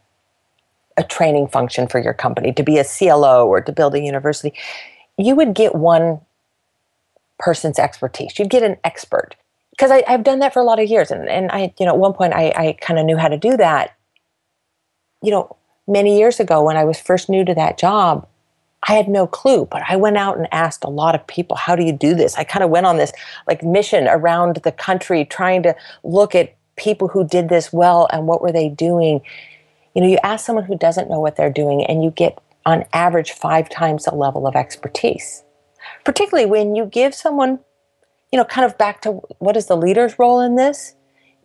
a 0.97 1.03
training 1.03 1.47
function 1.47 1.87
for 1.87 1.99
your 1.99 2.13
company, 2.13 2.51
to 2.53 2.63
be 2.63 2.79
a 2.79 2.83
CLO 2.83 3.47
or 3.47 3.61
to 3.61 3.71
build 3.71 3.93
a 3.93 3.99
university, 3.99 4.53
you 5.17 5.35
would 5.35 5.53
get 5.53 5.75
one 5.75 6.19
person's 7.37 7.77
expertise. 7.77 8.39
You'd 8.39 8.49
get 8.49 8.63
an 8.63 8.77
expert. 8.83 9.35
Because 9.77 9.91
I've 9.91 10.23
done 10.23 10.39
that 10.39 10.53
for 10.53 10.59
a 10.59 10.65
lot 10.65 10.79
of 10.79 10.89
years. 10.89 11.11
And, 11.11 11.29
and 11.29 11.51
I, 11.51 11.71
you 11.79 11.85
know, 11.85 11.93
at 11.93 11.99
one 11.99 12.13
point 12.13 12.33
I, 12.33 12.51
I 12.55 12.77
kind 12.81 12.99
of 12.99 13.05
knew 13.05 13.17
how 13.17 13.27
to 13.27 13.37
do 13.37 13.55
that. 13.57 13.95
You 15.21 15.29
know, 15.29 15.55
many 15.87 16.17
years 16.17 16.39
ago 16.39 16.63
when 16.63 16.77
I 16.77 16.83
was 16.83 16.99
first 16.99 17.29
new 17.29 17.45
to 17.45 17.53
that 17.53 17.77
job, 17.77 18.27
I 18.87 18.93
had 18.93 19.07
no 19.07 19.27
clue, 19.27 19.65
but 19.69 19.83
I 19.87 19.95
went 19.95 20.17
out 20.17 20.37
and 20.37 20.47
asked 20.51 20.83
a 20.83 20.89
lot 20.89 21.13
of 21.13 21.25
people, 21.27 21.57
how 21.57 21.75
do 21.75 21.83
you 21.83 21.91
do 21.91 22.15
this? 22.15 22.35
I 22.35 22.43
kind 22.43 22.63
of 22.63 22.69
went 22.69 22.85
on 22.85 22.97
this 22.97 23.11
like 23.47 23.63
mission 23.63 24.07
around 24.07 24.61
the 24.63 24.71
country 24.71 25.25
trying 25.25 25.63
to 25.63 25.75
look 26.03 26.35
at 26.35 26.55
people 26.75 27.07
who 27.07 27.27
did 27.27 27.49
this 27.49 27.73
well 27.73 28.07
and 28.11 28.27
what 28.27 28.41
were 28.41 28.51
they 28.51 28.69
doing. 28.69 29.21
You 29.93 30.01
know, 30.01 30.07
you 30.07 30.19
ask 30.23 30.45
someone 30.45 30.65
who 30.65 30.77
doesn't 30.77 31.09
know 31.09 31.19
what 31.19 31.35
they're 31.35 31.51
doing 31.51 31.85
and 31.85 32.03
you 32.03 32.11
get 32.11 32.39
on 32.65 32.85
average 32.93 33.31
5 33.31 33.69
times 33.69 34.05
the 34.05 34.13
level 34.13 34.47
of 34.47 34.55
expertise. 34.55 35.43
Particularly 36.03 36.49
when 36.49 36.75
you 36.75 36.85
give 36.85 37.15
someone, 37.15 37.59
you 38.31 38.37
know, 38.37 38.45
kind 38.45 38.65
of 38.65 38.77
back 38.77 39.01
to 39.01 39.11
what 39.39 39.57
is 39.57 39.67
the 39.67 39.77
leader's 39.77 40.19
role 40.19 40.39
in 40.39 40.55
this? 40.55 40.95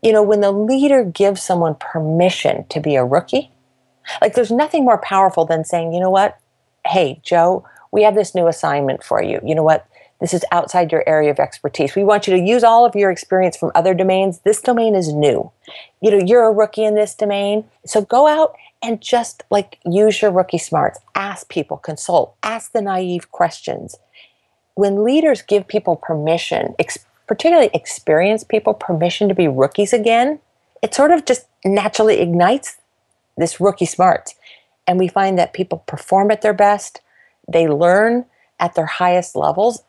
You 0.03 0.13
know, 0.13 0.23
when 0.23 0.41
the 0.41 0.51
leader 0.51 1.05
gives 1.05 1.43
someone 1.43 1.77
permission 1.77 2.67
to 2.69 2.81
be 2.81 2.97
a 2.97 3.05
rookie, 3.05 3.51
like 4.21 4.35
there's 4.35 4.51
nothing 4.51 4.85
more 4.85 4.99
powerful 4.99 5.45
than 5.45 5.65
saying, 5.65 5.93
you 5.93 6.01
know 6.01 6.11
what? 6.11 6.39
Hey, 6.87 7.21
Joe, 7.23 7.65
we 7.93 8.03
have 8.03 8.15
this 8.15 8.35
new 8.35 8.49
assignment 8.49 9.05
for 9.05 9.23
you. 9.23 9.41
You 9.45 9.55
know 9.55 9.63
what? 9.63 9.87
This 10.21 10.35
is 10.35 10.45
outside 10.53 10.93
your 10.93 11.03
area 11.09 11.31
of 11.31 11.41
expertise. 11.41 11.97
We 11.97 12.05
want 12.05 12.29
you 12.29 12.37
to 12.37 12.41
use 12.41 12.63
all 12.63 12.85
of 12.85 12.95
your 12.95 13.11
experience 13.11 13.57
from 13.57 13.73
other 13.75 13.93
domains. 13.93 14.39
This 14.41 14.63
domain 14.63 14.95
is 14.95 15.13
new. 15.13 15.51
You 16.01 16.13
know, 16.13 16.25
you're 16.25 16.47
a 16.47 16.53
rookie 16.53 16.85
in 16.85 16.95
this 16.95 17.15
domain. 17.15 17.65
So 17.85 18.03
go 18.03 18.29
out 18.29 18.55
and 18.83 19.01
just 19.01 19.43
like 19.51 19.79
use 19.85 20.23
your 20.23 20.31
rookie 20.31 20.59
smarts. 20.59 21.01
Ask 21.17 21.49
people, 21.49 21.77
consult, 21.77 22.37
ask 22.43 22.73
the 22.73 22.83
naive 22.83 23.31
questions. 23.33 23.97
When 24.75 25.05
leaders 25.05 25.43
give 25.43 25.69
people 25.69 25.97
permission, 25.97 26.75
ex- 26.79 27.05
particularly 27.27 27.71
experienced 27.75 28.49
people, 28.49 28.75
permission 28.75 29.29
to 29.29 29.35
be 29.35 29.49
rookies 29.49 29.93
again, 29.93 30.41
it 30.83 30.95
sort 30.95 31.11
of 31.11 31.25
just 31.25 31.47
naturally 31.65 32.21
ignites 32.21 32.77
this 33.37 33.61
rookie 33.61 33.87
smarts. 33.87 34.35
And 34.87 34.99
we 34.99 35.09
find 35.09 35.39
that 35.39 35.53
people 35.53 35.85
perform 35.87 36.31
at 36.31 36.43
their 36.43 36.55
best, 36.55 37.01
they 37.51 37.69
learn 37.69 38.25
at 38.59 38.75
their 38.75 38.87
highest 38.87 39.37
levels, 39.37 39.83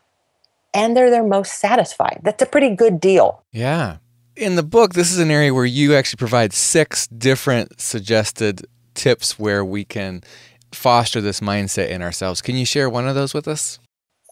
and 0.74 0.96
they're 0.96 1.10
their 1.10 1.24
most 1.24 1.60
satisfied. 1.60 2.20
That's 2.24 2.42
a 2.42 2.48
pretty 2.48 2.76
good 2.76 3.00
deal. 3.00 3.44
Yeah. 3.52 3.98
In 4.36 4.56
the 4.56 4.64
book, 4.64 4.94
this 4.94 5.12
is 5.12 5.20
an 5.20 5.30
area 5.30 5.54
where 5.54 5.66
you 5.66 5.94
actually 5.96 6.18
provide 6.18 6.54
six 6.54 7.08
different 7.08 7.80
suggested 7.80 8.66
tips 8.96 9.38
where 9.38 9.64
we 9.64 9.86
can 9.86 10.24
foster 10.72 11.22
this 11.22 11.40
mindset 11.40 11.90
in 11.90 12.02
ourselves. 12.02 12.42
Can 12.42 12.56
you 12.56 12.66
share 12.66 12.90
one 12.90 13.08
of 13.08 13.16
those 13.16 13.34
with 13.34 13.48
us? 13.48 13.80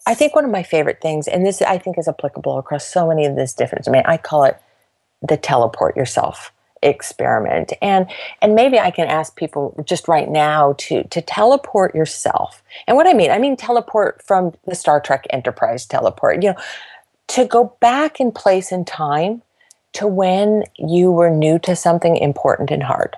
I 0.06 0.14
think 0.14 0.34
one 0.34 0.44
of 0.44 0.50
my 0.50 0.62
favorite 0.62 1.00
things, 1.00 1.28
and 1.28 1.46
this 1.46 1.62
I 1.62 1.78
think 1.78 1.98
is 1.98 2.08
applicable 2.08 2.58
across 2.58 2.84
so 2.86 3.08
many 3.08 3.24
of 3.24 3.36
these 3.36 3.54
different, 3.54 3.86
I 3.88 3.92
mean, 3.92 4.02
I 4.04 4.16
call 4.16 4.44
it 4.44 4.60
the 5.22 5.36
teleport 5.36 5.96
yourself 5.96 6.52
experiment. 6.82 7.72
And 7.80 8.10
and 8.40 8.54
maybe 8.54 8.78
i 8.78 8.90
can 8.90 9.06
ask 9.06 9.36
people 9.36 9.74
just 9.86 10.08
right 10.08 10.28
now 10.28 10.74
to 10.78 11.04
to 11.04 11.22
teleport 11.22 11.94
yourself. 11.94 12.62
And 12.86 12.96
what 12.96 13.06
i 13.06 13.14
mean 13.14 13.30
i 13.30 13.38
mean 13.38 13.56
teleport 13.56 14.22
from 14.22 14.52
the 14.66 14.74
star 14.74 15.00
trek 15.00 15.26
enterprise 15.30 15.86
teleport 15.86 16.42
you 16.42 16.50
know 16.50 16.56
to 17.28 17.46
go 17.46 17.76
back 17.80 18.20
in 18.20 18.32
place 18.32 18.72
and 18.72 18.86
time 18.86 19.42
to 19.92 20.06
when 20.06 20.64
you 20.76 21.10
were 21.10 21.30
new 21.30 21.58
to 21.60 21.76
something 21.76 22.16
important 22.16 22.70
and 22.70 22.82
hard. 22.82 23.16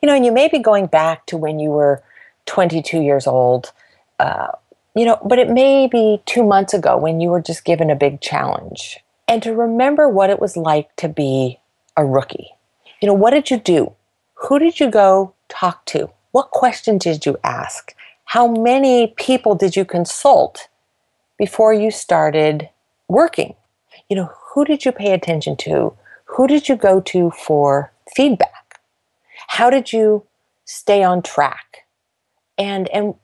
You 0.00 0.06
know 0.06 0.14
and 0.14 0.24
you 0.24 0.32
may 0.32 0.48
be 0.48 0.58
going 0.58 0.86
back 0.86 1.26
to 1.26 1.36
when 1.36 1.58
you 1.58 1.70
were 1.70 2.02
22 2.46 3.00
years 3.00 3.26
old 3.26 3.72
uh, 4.20 4.52
you 4.96 5.04
know 5.04 5.18
but 5.24 5.38
it 5.38 5.48
may 5.48 5.86
be 5.86 6.20
two 6.26 6.42
months 6.42 6.74
ago 6.74 6.96
when 6.96 7.20
you 7.20 7.28
were 7.28 7.40
just 7.40 7.64
given 7.64 7.90
a 7.90 7.96
big 7.96 8.20
challenge 8.20 8.98
and 9.28 9.42
to 9.42 9.54
remember 9.54 10.08
what 10.08 10.30
it 10.30 10.40
was 10.40 10.56
like 10.56 10.94
to 10.96 11.08
be 11.08 11.60
a 11.96 12.04
rookie 12.04 12.56
you 13.00 13.06
know, 13.06 13.14
what 13.14 13.30
did 13.30 13.50
you 13.50 13.58
do? 13.58 13.92
Who 14.34 14.58
did 14.58 14.80
you 14.80 14.90
go 14.90 15.34
talk 15.48 15.84
to? 15.86 16.10
What 16.32 16.50
questions 16.50 17.04
did 17.04 17.26
you 17.26 17.38
ask? 17.44 17.94
How 18.24 18.48
many 18.48 19.14
people 19.16 19.54
did 19.54 19.76
you 19.76 19.84
consult 19.84 20.68
before 21.38 21.72
you 21.72 21.90
started 21.90 22.68
working? 23.08 23.54
You 24.08 24.16
know, 24.16 24.30
who 24.52 24.64
did 24.64 24.84
you 24.84 24.92
pay 24.92 25.12
attention 25.12 25.56
to? 25.58 25.94
Who 26.24 26.46
did 26.46 26.68
you 26.68 26.76
go 26.76 27.00
to 27.00 27.30
for 27.30 27.92
feedback? 28.14 28.80
How 29.48 29.70
did 29.70 29.92
you 29.92 30.24
stay 30.64 31.02
on 31.02 31.22
track? 31.22 31.86
And 32.58 32.88
and 32.88 33.14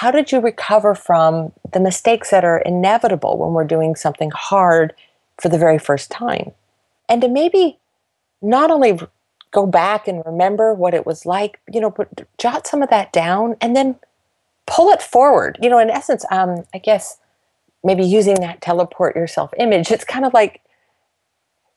how 0.00 0.10
did 0.10 0.30
you 0.30 0.40
recover 0.40 0.94
from 0.94 1.52
the 1.72 1.80
mistakes 1.80 2.28
that 2.30 2.44
are 2.44 2.58
inevitable 2.58 3.38
when 3.38 3.54
we're 3.54 3.64
doing 3.64 3.96
something 3.96 4.30
hard 4.30 4.92
for 5.40 5.48
the 5.48 5.56
very 5.56 5.78
first 5.78 6.10
time? 6.10 6.52
And 7.08 7.22
to 7.22 7.28
maybe 7.28 7.78
not 8.42 8.70
only 8.70 8.98
go 9.52 9.64
back 9.64 10.06
and 10.06 10.22
remember 10.26 10.74
what 10.74 10.92
it 10.92 11.06
was 11.06 11.24
like, 11.24 11.60
you 11.72 11.80
know, 11.80 11.88
but 11.88 12.28
jot 12.36 12.66
some 12.66 12.82
of 12.82 12.90
that 12.90 13.10
down 13.10 13.56
and 13.58 13.74
then 13.74 13.96
pull 14.66 14.90
it 14.90 15.00
forward. 15.00 15.58
You 15.62 15.70
know, 15.70 15.78
in 15.78 15.88
essence, 15.88 16.26
um, 16.30 16.64
I 16.74 16.78
guess 16.78 17.16
maybe 17.82 18.04
using 18.04 18.34
that 18.34 18.60
teleport 18.60 19.16
yourself 19.16 19.50
image, 19.58 19.90
it's 19.90 20.04
kind 20.04 20.26
of 20.26 20.34
like 20.34 20.60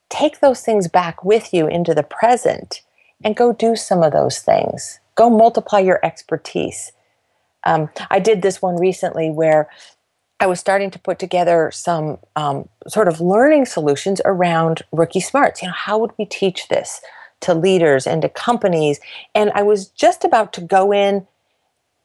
take 0.09 0.41
those 0.41 0.59
things 0.59 0.89
back 0.89 1.23
with 1.23 1.53
you 1.53 1.69
into 1.69 1.93
the 1.93 2.03
present 2.03 2.81
and 3.23 3.37
go 3.37 3.53
do 3.53 3.77
some 3.77 4.03
of 4.03 4.11
those 4.11 4.39
things. 4.39 4.99
Go 5.15 5.29
multiply 5.29 5.79
your 5.79 6.03
expertise. 6.03 6.91
Um, 7.65 7.89
I 8.09 8.19
did 8.19 8.41
this 8.41 8.61
one 8.61 8.75
recently 8.77 9.29
where 9.29 9.69
I 10.39 10.47
was 10.47 10.59
starting 10.59 10.89
to 10.91 10.99
put 10.99 11.19
together 11.19 11.69
some 11.73 12.17
um, 12.35 12.69
sort 12.87 13.07
of 13.07 13.19
learning 13.19 13.65
solutions 13.65 14.21
around 14.23 14.83
rookie 14.91 15.19
smarts. 15.19 15.61
You 15.61 15.67
know, 15.67 15.73
how 15.75 15.97
would 15.97 16.11
we 16.17 16.25
teach 16.25 16.67
this? 16.69 17.01
to 17.41 17.53
leaders 17.53 18.05
and 18.05 18.21
to 18.21 18.29
companies. 18.29 18.99
And 19.33 19.51
I 19.51 19.61
was 19.61 19.87
just 19.87 20.23
about 20.23 20.53
to 20.53 20.61
go 20.61 20.91
in 20.91 21.25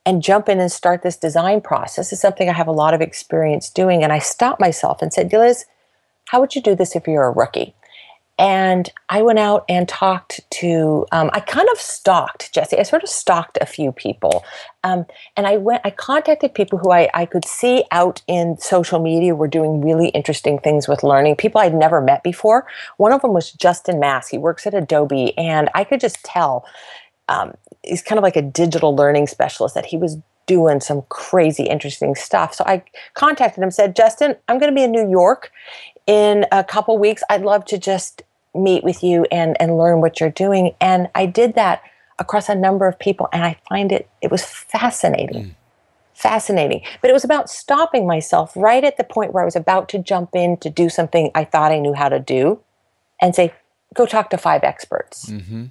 and 0.07 0.23
jump 0.23 0.49
in 0.49 0.61
and 0.61 0.71
start 0.71 1.03
this 1.03 1.17
design 1.17 1.61
process. 1.61 2.13
It's 2.13 2.21
something 2.21 2.49
I 2.49 2.53
have 2.53 2.69
a 2.69 2.73
lot 2.73 2.95
of 2.95 3.01
experience 3.01 3.71
doing. 3.71 4.05
And 4.05 4.13
I 4.13 4.19
stopped 4.19 4.61
myself 4.61 5.01
and 5.01 5.13
said, 5.13 5.33
Liz, 5.33 5.65
how 6.27 6.41
would 6.41 6.55
you 6.55 6.63
do 6.63 6.75
this 6.75 6.95
if 6.95 7.07
you're 7.07 7.25
a 7.25 7.31
rookie? 7.31 7.75
And 8.37 8.91
I 9.09 9.23
went 9.23 9.39
out 9.39 9.65
and 9.69 9.89
talked 9.89 10.41
to, 10.51 11.07
um, 11.13 11.31
I 11.33 11.41
kind 11.41 11.69
of 11.73 11.79
stalked, 11.79 12.53
Jesse. 12.53 12.79
I 12.79 12.83
sort 12.83 13.05
of 13.05 13.09
stalked 13.09 13.59
a 13.61 13.67
few 13.67 13.93
people. 13.93 14.45
Um, 14.83 15.07
and 15.37 15.47
I 15.47 15.57
went, 15.57 15.83
I 15.85 15.91
contacted 15.91 16.53
people 16.53 16.79
who 16.79 16.91
I, 16.91 17.09
I 17.15 17.27
could 17.27 17.45
see 17.45 17.85
out 17.93 18.23
in 18.27 18.59
social 18.59 18.99
media 18.99 19.37
were 19.37 19.47
doing 19.47 19.81
really 19.81 20.09
interesting 20.09 20.59
things 20.59 20.89
with 20.89 21.05
learning, 21.05 21.37
people 21.37 21.61
I'd 21.61 21.75
never 21.75 22.01
met 22.01 22.25
before. 22.25 22.67
One 22.97 23.13
of 23.13 23.23
them 23.23 23.33
was 23.33 23.53
Justin 23.53 24.01
Mass. 24.01 24.29
He 24.29 24.39
works 24.39 24.67
at 24.67 24.75
Adobe. 24.75 25.37
And 25.39 25.71
I 25.75 25.85
could 25.85 26.01
just 26.01 26.23
tell 26.25 26.67
um, 27.29 27.55
he's 27.83 28.03
kind 28.03 28.19
of 28.19 28.25
like 28.25 28.37
a 28.37 28.43
digital 28.43 28.97
learning 28.97 29.29
specialist 29.29 29.75
that 29.77 29.87
he 29.87 29.97
was 29.97 30.19
doing 30.47 30.81
some 30.81 31.03
crazy 31.09 31.65
interesting 31.65 32.15
stuff. 32.15 32.55
So 32.55 32.65
I 32.67 32.83
contacted 33.15 33.63
him, 33.63 33.71
said, 33.71 33.97
Justin, 33.97 34.37
I'm 34.49 34.59
going 34.59 34.71
to 34.71 34.75
be 34.75 34.85
in 34.85 34.93
New 34.93 35.09
York 35.09 35.51
in 36.07 36.45
a 36.53 36.63
couple 36.63 36.99
weeks, 36.99 37.23
I'd 37.31 37.43
love 37.43 37.65
to 37.67 37.79
just 37.79 38.23
meet 38.55 38.85
with 38.85 39.03
you 39.03 39.27
and, 39.31 39.57
and 39.61 39.79
learn 39.79 40.01
what 40.01 40.21
you're 40.21 40.31
doing. 40.31 40.75
And 40.81 41.09
I 41.15 41.27
did 41.27 41.55
that 41.55 41.83
across 42.19 42.49
a 42.49 42.55
number 42.55 42.87
of 42.87 42.99
people, 42.99 43.29
and 43.33 43.43
I 43.43 43.57
find 43.69 43.91
it, 43.91 44.09
it 44.21 44.31
was 44.31 44.45
fascinating. 44.45 45.45
Mm. 45.45 45.55
Fascinating. 46.13 46.83
But 47.01 47.11
it 47.11 47.13
was 47.13 47.25
about 47.25 47.51
stopping 47.51 48.07
myself 48.07 48.53
right 48.55 48.85
at 48.85 48.97
the 48.97 49.05
point 49.05 49.33
where 49.33 49.43
I 49.43 49.45
was 49.45 49.57
about 49.57 49.89
to 49.91 49.99
jump 49.99 50.31
in 50.35 50.57
to 50.59 50.71
do 50.71 50.89
something 50.89 51.31
I 51.35 51.45
thought 51.45 51.73
I 51.73 51.81
knew 51.81 51.93
how 51.93 52.09
to 52.09 52.21
do 52.21 52.61
and 53.21 53.35
say, 53.35 53.53
go 53.95 54.07
talk 54.07 54.31
to 54.31 54.39
five 54.39 54.63
experts. 54.63 55.29
Mm-hmm. 55.29 55.67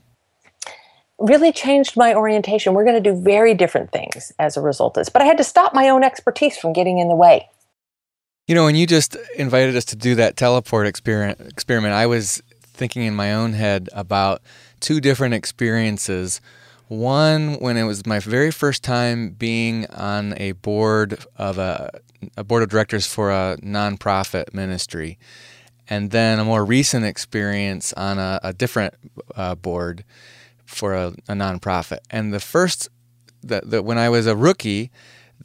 Really 1.24 1.54
changed 1.54 1.96
my 1.96 2.14
orientation. 2.14 2.74
We're 2.74 2.84
going 2.84 3.02
to 3.02 3.12
do 3.12 3.16
very 3.16 3.54
different 3.54 3.94
things 3.94 4.34
as 4.40 4.58
a 4.58 4.62
result 4.62 4.98
of 4.98 5.02
this. 5.02 5.10
But 5.10 5.22
I 5.22 5.26
had 5.26 5.38
to 5.38 5.44
stop 5.46 5.74
my 5.74 5.88
own 5.88 6.04
expertise 6.04 6.58
from 6.58 6.74
getting 6.74 7.00
in 7.00 7.08
the 7.08 7.16
way. 7.16 7.48
You 8.46 8.56
know, 8.56 8.66
when 8.66 8.76
you 8.76 8.86
just 8.86 9.16
invited 9.38 9.78
us 9.78 9.86
to 9.86 9.96
do 9.96 10.16
that 10.16 10.36
teleport 10.36 10.86
experiment, 10.86 11.40
experiment, 11.40 11.94
I 11.94 12.08
was 12.08 12.44
thinking 12.62 13.04
in 13.04 13.16
my 13.16 13.34
own 13.34 13.54
head 13.54 13.88
about 13.94 14.42
two 14.82 15.00
different 15.00 15.34
experiences. 15.34 16.42
One, 16.90 17.54
when 17.54 17.78
it 17.78 17.84
was 17.84 18.06
my 18.06 18.20
very 18.20 18.52
first 18.52 18.84
time 18.84 19.30
being 19.30 19.90
on 19.92 20.34
a 20.38 20.52
board 20.52 21.24
of 21.38 21.58
a, 21.58 22.02
a 22.36 22.44
board 22.44 22.64
of 22.64 22.70
directors 22.70 23.08
for 23.08 23.32
a 23.32 23.56
nonprofit 23.64 24.54
ministry, 24.54 25.18
and 25.88 26.12
then 26.12 26.40
a 26.40 26.44
more 26.44 26.66
recent 26.66 27.06
experience 27.06 27.94
on 27.94 28.20
a, 28.20 28.42
a 28.44 28.52
different 28.52 28.94
uh, 29.38 29.56
board 29.56 30.04
for 30.74 30.94
a, 30.94 31.08
a 31.28 31.34
nonprofit. 31.34 32.00
And 32.10 32.34
the 32.34 32.40
first, 32.40 32.90
that 33.44 33.84
when 33.84 33.98
I 33.98 34.10
was 34.10 34.28
a 34.28 34.36
rookie, 34.36 34.92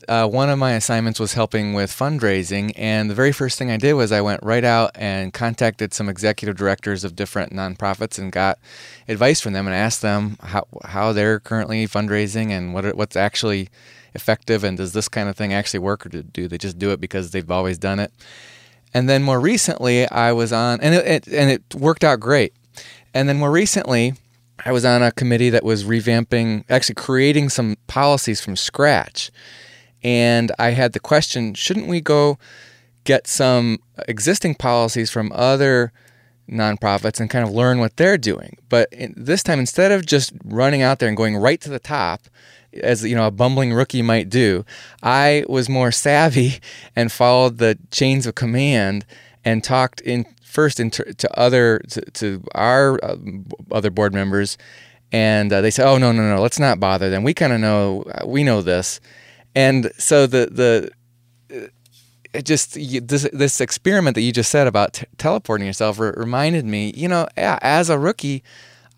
uh, 0.06 0.28
one 0.28 0.48
of 0.48 0.58
my 0.58 0.72
assignments 0.72 1.18
was 1.18 1.32
helping 1.32 1.74
with 1.74 1.90
fundraising, 1.90 2.72
and 2.76 3.10
the 3.10 3.14
very 3.14 3.32
first 3.32 3.58
thing 3.58 3.70
I 3.70 3.76
did 3.76 3.94
was 3.94 4.12
I 4.12 4.20
went 4.20 4.42
right 4.42 4.62
out 4.62 4.92
and 4.94 5.32
contacted 5.32 5.92
some 5.92 6.08
executive 6.08 6.56
directors 6.56 7.02
of 7.02 7.16
different 7.16 7.52
nonprofits 7.52 8.18
and 8.18 8.30
got 8.30 8.58
advice 9.08 9.40
from 9.40 9.54
them 9.54 9.66
and 9.66 9.74
asked 9.74 10.02
them 10.02 10.36
how 10.40 10.66
how 10.84 11.12
they're 11.12 11.40
currently 11.40 11.86
fundraising 11.86 12.50
and 12.50 12.72
what 12.72 12.94
what's 12.94 13.16
actually 13.16 13.68
effective 14.14 14.64
and 14.64 14.76
does 14.76 14.92
this 14.92 15.08
kind 15.08 15.28
of 15.28 15.36
thing 15.36 15.52
actually 15.52 15.80
work 15.80 16.06
or 16.06 16.08
do 16.08 16.48
they 16.48 16.58
just 16.58 16.78
do 16.78 16.90
it 16.90 17.00
because 17.00 17.32
they've 17.32 17.50
always 17.50 17.78
done 17.78 17.98
it? 17.98 18.12
And 18.94 19.08
then 19.08 19.22
more 19.22 19.40
recently, 19.40 20.08
I 20.08 20.32
was 20.32 20.52
on 20.52 20.80
and 20.80 20.94
it, 20.94 21.06
it 21.06 21.32
and 21.32 21.50
it 21.50 21.74
worked 21.74 22.04
out 22.04 22.20
great. 22.20 22.52
And 23.12 23.28
then 23.28 23.38
more 23.38 23.50
recently, 23.50 24.14
I 24.64 24.72
was 24.72 24.84
on 24.84 25.02
a 25.02 25.12
committee 25.12 25.50
that 25.50 25.64
was 25.64 25.84
revamping, 25.84 26.64
actually 26.68 26.96
creating 26.96 27.48
some 27.48 27.76
policies 27.86 28.40
from 28.40 28.56
scratch 28.56 29.30
and 30.02 30.52
I 30.58 30.70
had 30.70 30.92
the 30.92 31.00
question 31.00 31.54
shouldn't 31.54 31.86
we 31.88 32.00
go 32.00 32.38
get 33.04 33.26
some 33.26 33.78
existing 34.06 34.54
policies 34.54 35.10
from 35.10 35.32
other 35.34 35.92
nonprofits 36.48 37.20
and 37.20 37.28
kind 37.28 37.44
of 37.44 37.52
learn 37.52 37.78
what 37.78 37.96
they're 37.96 38.18
doing? 38.18 38.56
But 38.68 38.88
this 39.16 39.42
time, 39.42 39.58
instead 39.58 39.92
of 39.92 40.06
just 40.06 40.32
running 40.44 40.82
out 40.82 40.98
there 40.98 41.08
and 41.08 41.16
going 41.16 41.36
right 41.36 41.60
to 41.60 41.70
the 41.70 41.78
top, 41.78 42.22
as 42.82 43.04
you 43.04 43.16
know 43.16 43.26
a 43.26 43.30
bumbling 43.30 43.72
rookie 43.72 44.02
might 44.02 44.28
do 44.28 44.62
i 45.02 45.42
was 45.48 45.70
more 45.70 45.90
savvy 45.90 46.60
and 46.94 47.10
followed 47.10 47.56
the 47.56 47.78
chains 47.90 48.26
of 48.26 48.34
command 48.34 49.06
and 49.42 49.64
talked 49.64 50.02
in 50.02 50.26
first 50.48 50.80
in 50.80 50.90
to 50.90 51.38
other 51.38 51.78
to, 51.90 52.00
to 52.12 52.42
our 52.54 52.98
uh, 53.04 53.16
other 53.70 53.90
board 53.90 54.12
members 54.12 54.58
and 55.12 55.52
uh, 55.52 55.60
they 55.60 55.70
said 55.70 55.86
oh 55.86 55.98
no 55.98 56.12
no 56.12 56.22
no 56.34 56.40
let's 56.40 56.58
not 56.58 56.80
bother 56.80 57.10
them 57.10 57.22
we 57.22 57.34
kind 57.34 57.52
of 57.52 57.60
know 57.60 58.04
we 58.24 58.42
know 58.42 58.62
this 58.62 59.00
and 59.54 59.90
so 59.98 60.26
the 60.26 60.48
the 60.50 60.90
it 62.32 62.44
just 62.44 62.74
this 62.74 63.28
this 63.32 63.60
experiment 63.60 64.14
that 64.14 64.22
you 64.22 64.32
just 64.32 64.50
said 64.50 64.66
about 64.66 64.94
t- 64.94 65.06
teleporting 65.16 65.66
yourself 65.66 65.98
re- 65.98 66.12
reminded 66.16 66.64
me, 66.64 66.92
you 66.96 67.08
know, 67.08 67.26
yeah, 67.36 67.58
as 67.62 67.88
a 67.90 67.98
rookie, 67.98 68.42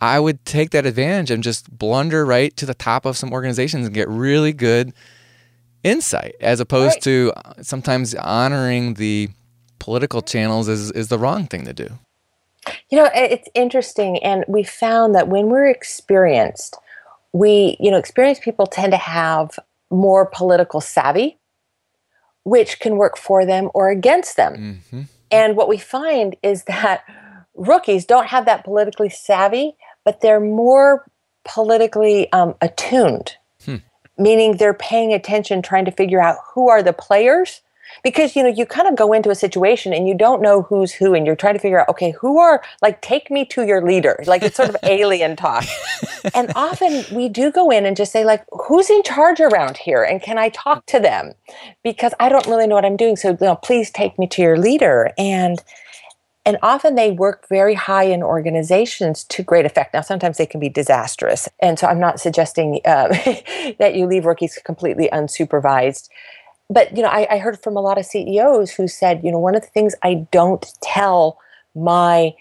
I 0.01 0.19
would 0.19 0.45
take 0.45 0.71
that 0.71 0.87
advantage 0.87 1.31
and 1.31 1.43
just 1.43 1.71
blunder 1.71 2.27
right 2.27 2.57
to 2.57 2.67
the 2.67 2.75
top 2.75 3.05
of 3.05 3.17
some 3.17 3.33
organizations 3.33 3.87
and 3.87 3.95
get 3.95 4.09
really 4.09 4.53
good 4.53 4.93
insight, 5.85 6.35
as 6.41 6.61
opposed 6.61 6.97
right. 6.97 7.03
to 7.03 7.33
uh, 7.37 7.63
sometimes 7.63 8.15
honoring 8.15 8.95
the 8.95 9.31
political 9.81 10.23
channels 10.23 10.69
is 10.69 10.93
is 10.93 11.09
the 11.09 11.19
wrong 11.19 11.47
thing 11.47 11.65
to 11.65 11.73
do. 11.73 11.89
You 12.91 12.99
know, 12.99 13.11
it's 13.15 13.49
interesting, 13.55 14.23
and 14.23 14.45
we 14.47 14.63
found 14.63 15.15
that 15.17 15.27
when 15.29 15.49
we're 15.49 15.67
experienced, 15.67 16.77
we 17.33 17.77
you 17.81 17.91
know 17.91 17.97
experienced 17.97 18.43
people 18.43 18.67
tend 18.67 18.93
to 18.93 18.99
have 18.99 19.59
more 19.91 20.27
political 20.27 20.81
savvy, 20.81 21.39
which 22.45 22.79
can 22.79 22.97
work 22.97 23.17
for 23.17 23.45
them 23.45 23.71
or 23.75 23.91
against 23.91 24.37
them. 24.37 24.55
Mm-hmm. 24.55 25.03
And 25.33 25.57
what 25.57 25.69
we 25.69 25.79
find 25.79 26.37
is 26.43 26.65
that 26.65 27.05
rookies 27.55 28.05
don't 28.05 28.27
have 28.27 28.45
that 28.47 28.65
politically 28.65 29.09
savvy, 29.09 29.77
but 30.05 30.21
they're 30.21 30.41
more 30.41 31.07
politically 31.45 32.31
um, 32.33 32.55
attuned, 32.61 33.37
hmm. 33.65 33.77
meaning 34.19 34.57
they're 34.57 34.75
paying 34.75 35.13
attention, 35.13 35.63
trying 35.63 35.85
to 35.85 35.91
figure 35.91 36.21
out 36.21 36.37
who 36.53 36.69
are 36.69 36.83
the 36.83 36.93
players 36.93 37.63
because 38.03 38.37
you 38.37 38.43
know 38.43 38.49
you 38.49 38.67
kind 38.67 38.89
of 38.89 38.97
go 38.97 39.13
into 39.13 39.31
a 39.31 39.35
situation 39.35 39.93
and 39.93 40.09
you 40.09 40.15
don't 40.15 40.43
know 40.43 40.63
who's 40.63 40.93
who 40.93 41.15
and 41.15 41.27
you're 41.27 41.37
trying 41.37 41.55
to 41.55 41.61
figure 41.61 41.81
out 41.81 41.89
okay 41.89 42.11
who 42.13 42.39
are 42.39 42.63
like 42.83 43.01
take 43.03 43.31
me 43.31 43.45
to 43.47 43.67
your 43.67 43.85
leader. 43.85 44.23
Like 44.27 44.43
it's 44.43 44.57
sort 44.57 44.69
of 44.69 44.77
alien 44.83 45.37
talk. 45.37 45.65
And 46.35 46.53
often 46.57 47.05
we 47.15 47.29
do 47.29 47.51
go 47.51 47.71
in 47.71 47.87
and 47.87 47.97
just 47.97 48.13
say 48.13 48.25
like 48.25 48.45
who's 48.51 48.91
in 48.91 49.03
charge 49.03 49.41
around 49.41 49.77
here 49.77 50.03
and 50.03 50.23
can 50.23 50.39
i 50.39 50.49
talk 50.51 50.87
to 50.87 51.01
them? 51.01 51.33
Because 51.83 52.13
i 52.21 52.29
don't 52.29 52.47
really 52.47 52.67
know 52.67 52.75
what 52.75 52.85
i'm 52.85 52.97
doing 52.97 53.17
so 53.17 53.31
you 53.31 53.37
know, 53.41 53.57
please 53.57 53.91
take 53.91 54.19
me 54.19 54.27
to 54.29 54.43
your 54.43 54.59
leader. 54.59 55.13
And 55.19 55.63
and 56.47 56.59
often 56.63 56.95
they 56.95 57.11
work 57.11 57.47
very 57.49 57.75
high 57.75 58.05
in 58.05 58.23
organizations 58.23 59.25
to 59.25 59.43
great 59.43 59.67
effect. 59.67 59.93
Now, 59.93 60.01
sometimes 60.01 60.39
they 60.39 60.47
can 60.47 60.59
be 60.59 60.71
disastrous. 60.71 61.49
And 61.61 61.79
so 61.79 61.87
I'm 61.87 62.01
not 62.01 62.19
suggesting 62.19 62.81
uh, 62.85 63.09
that 63.79 63.93
you 63.95 64.07
leave 64.07 64.25
rookies 64.25 64.59
completely 64.65 65.09
unsupervised 65.13 66.09
but 66.71 66.97
you 66.97 67.03
know, 67.03 67.09
I, 67.09 67.27
I 67.35 67.39
heard 67.39 67.63
from 67.63 67.77
a 67.77 67.81
lot 67.81 67.99
of 67.99 68.07
CEOs 68.07 68.71
who 68.71 68.89
said, 68.89 69.23
you 69.23 69.33
know, 69.33 69.39
one 69.39 69.55
of 69.55 69.63
the 69.63 69.69
things 69.69 69.95
I 70.03 70.27
don't 70.31 70.67
tell 70.81 71.39
my 71.75 72.35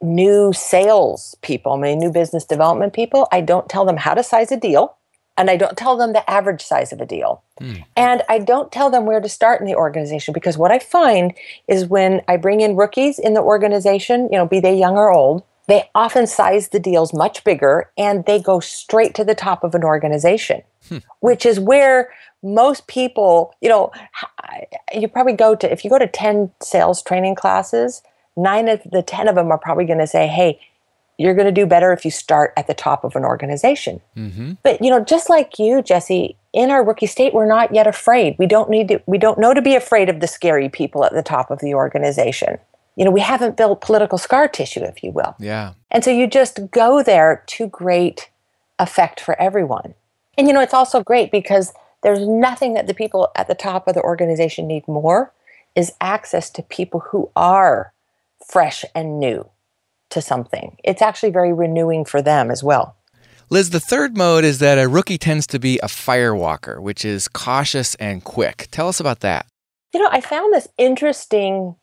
new 0.00 0.52
sales 0.52 1.36
people, 1.42 1.76
my 1.76 1.94
new 1.94 2.12
business 2.12 2.44
development 2.44 2.92
people, 2.92 3.26
I 3.32 3.40
don't 3.40 3.68
tell 3.68 3.84
them 3.84 3.96
how 3.96 4.14
to 4.14 4.22
size 4.22 4.52
a 4.52 4.56
deal 4.56 4.96
and 5.36 5.50
I 5.50 5.56
don't 5.56 5.76
tell 5.76 5.96
them 5.96 6.12
the 6.12 6.28
average 6.30 6.62
size 6.62 6.92
of 6.92 7.00
a 7.00 7.06
deal. 7.06 7.42
Mm. 7.60 7.84
And 7.96 8.22
I 8.28 8.38
don't 8.38 8.70
tell 8.70 8.90
them 8.90 9.06
where 9.06 9.20
to 9.20 9.28
start 9.28 9.60
in 9.60 9.66
the 9.66 9.74
organization 9.74 10.32
because 10.32 10.56
what 10.56 10.70
I 10.70 10.78
find 10.78 11.34
is 11.66 11.86
when 11.86 12.22
I 12.28 12.36
bring 12.36 12.60
in 12.60 12.76
rookies 12.76 13.18
in 13.18 13.34
the 13.34 13.42
organization, 13.42 14.28
you 14.30 14.38
know, 14.38 14.46
be 14.46 14.60
they 14.60 14.76
young 14.76 14.96
or 14.96 15.12
old, 15.12 15.42
they 15.66 15.90
often 15.94 16.26
size 16.26 16.68
the 16.68 16.78
deals 16.78 17.12
much 17.12 17.42
bigger 17.42 17.90
and 17.96 18.24
they 18.26 18.40
go 18.40 18.60
straight 18.60 19.14
to 19.14 19.24
the 19.24 19.34
top 19.34 19.64
of 19.64 19.74
an 19.74 19.82
organization, 19.82 20.62
hmm. 20.88 20.98
which 21.20 21.46
is 21.46 21.58
where 21.60 22.12
most 22.42 22.86
people, 22.86 23.54
you 23.60 23.68
know, 23.68 23.90
you 24.92 25.08
probably 25.08 25.32
go 25.32 25.54
to, 25.54 25.72
if 25.72 25.84
you 25.84 25.90
go 25.90 25.98
to 25.98 26.06
10 26.06 26.50
sales 26.60 27.02
training 27.02 27.34
classes, 27.34 28.02
nine 28.36 28.68
of 28.68 28.82
the 28.92 29.02
10 29.02 29.28
of 29.28 29.34
them 29.34 29.50
are 29.50 29.58
probably 29.58 29.86
going 29.86 29.98
to 29.98 30.06
say, 30.06 30.26
hey, 30.26 30.60
you're 31.16 31.34
going 31.34 31.46
to 31.46 31.52
do 31.52 31.64
better 31.64 31.92
if 31.92 32.04
you 32.04 32.10
start 32.10 32.52
at 32.56 32.66
the 32.66 32.74
top 32.74 33.04
of 33.04 33.14
an 33.16 33.24
organization. 33.24 34.00
Mm-hmm. 34.16 34.54
But, 34.62 34.82
you 34.82 34.90
know, 34.90 35.02
just 35.04 35.30
like 35.30 35.58
you, 35.58 35.80
Jesse, 35.80 36.36
in 36.52 36.70
our 36.70 36.84
rookie 36.84 37.06
state, 37.06 37.32
we're 37.32 37.46
not 37.46 37.74
yet 37.74 37.86
afraid. 37.86 38.36
We 38.38 38.46
don't 38.46 38.68
need 38.68 38.88
to, 38.88 39.00
we 39.06 39.18
don't 39.18 39.38
know 39.38 39.54
to 39.54 39.62
be 39.62 39.74
afraid 39.74 40.08
of 40.08 40.20
the 40.20 40.26
scary 40.26 40.68
people 40.68 41.04
at 41.04 41.12
the 41.12 41.22
top 41.22 41.50
of 41.50 41.60
the 41.60 41.74
organization. 41.74 42.58
You 42.96 43.04
know, 43.04 43.10
we 43.10 43.20
haven't 43.20 43.56
built 43.56 43.80
political 43.80 44.18
scar 44.18 44.48
tissue, 44.48 44.82
if 44.82 45.02
you 45.02 45.12
will. 45.12 45.34
Yeah. 45.38 45.74
And 45.90 46.04
so 46.04 46.10
you 46.10 46.26
just 46.26 46.70
go 46.70 47.02
there 47.02 47.42
to 47.46 47.68
great 47.68 48.30
effect 48.78 49.20
for 49.20 49.40
everyone. 49.40 49.94
And, 50.36 50.46
you 50.46 50.52
know, 50.52 50.60
it's 50.60 50.74
also 50.74 51.02
great 51.02 51.30
because 51.30 51.72
there's 52.02 52.26
nothing 52.26 52.74
that 52.74 52.86
the 52.86 52.94
people 52.94 53.30
at 53.36 53.48
the 53.48 53.54
top 53.54 53.88
of 53.88 53.94
the 53.94 54.02
organization 54.02 54.66
need 54.66 54.86
more 54.86 55.32
is 55.74 55.92
access 56.00 56.50
to 56.50 56.62
people 56.62 57.00
who 57.00 57.30
are 57.34 57.92
fresh 58.46 58.84
and 58.94 59.18
new 59.18 59.48
to 60.10 60.20
something. 60.20 60.76
It's 60.84 61.02
actually 61.02 61.30
very 61.30 61.52
renewing 61.52 62.04
for 62.04 62.22
them 62.22 62.50
as 62.50 62.62
well. 62.62 62.96
Liz, 63.50 63.70
the 63.70 63.80
third 63.80 64.16
mode 64.16 64.44
is 64.44 64.58
that 64.60 64.78
a 64.78 64.88
rookie 64.88 65.18
tends 65.18 65.46
to 65.48 65.58
be 65.58 65.78
a 65.82 65.86
firewalker, 65.86 66.80
which 66.80 67.04
is 67.04 67.28
cautious 67.28 67.94
and 67.96 68.24
quick. 68.24 68.68
Tell 68.70 68.88
us 68.88 69.00
about 69.00 69.20
that. 69.20 69.46
You 69.92 70.00
know, 70.00 70.08
I 70.10 70.20
found 70.20 70.52
this 70.52 70.68
interesting 70.78 71.76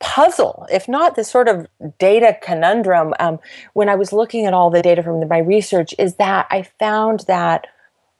puzzle, 0.00 0.66
if 0.70 0.88
not 0.88 1.14
this 1.14 1.30
sort 1.30 1.48
of 1.48 1.66
data 1.98 2.36
conundrum, 2.42 3.14
um, 3.20 3.38
when 3.74 3.88
I 3.88 3.94
was 3.94 4.12
looking 4.12 4.46
at 4.46 4.54
all 4.54 4.70
the 4.70 4.82
data 4.82 5.02
from 5.02 5.26
my 5.28 5.38
research, 5.38 5.94
is 5.98 6.16
that 6.16 6.46
I 6.50 6.62
found 6.78 7.20
that 7.26 7.66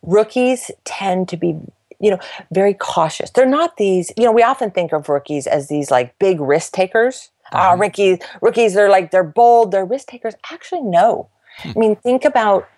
rookies 0.02 0.70
tend 0.84 1.28
to 1.28 1.36
be 1.36 1.56
you 2.00 2.10
know 2.10 2.18
very 2.52 2.74
cautious. 2.74 3.30
They're 3.30 3.46
not 3.46 3.76
these 3.76 4.12
you 4.16 4.24
know 4.24 4.32
we 4.32 4.42
often 4.42 4.70
think 4.70 4.92
of 4.92 5.08
rookies 5.08 5.46
as 5.46 5.68
these 5.68 5.90
like 5.90 6.18
big 6.18 6.40
risk 6.40 6.72
takers. 6.72 7.30
Uh, 7.50 7.76
rookies 7.78 8.18
rookies 8.42 8.76
are 8.76 8.90
like 8.90 9.10
they're 9.10 9.24
bold 9.24 9.72
they're 9.72 9.84
risk 9.84 10.08
takers. 10.08 10.34
Actually 10.50 10.82
no. 10.82 11.28
Hmm. 11.58 11.70
i 11.70 11.78
mean 11.78 11.96
think 11.96 12.24
about 12.24 12.68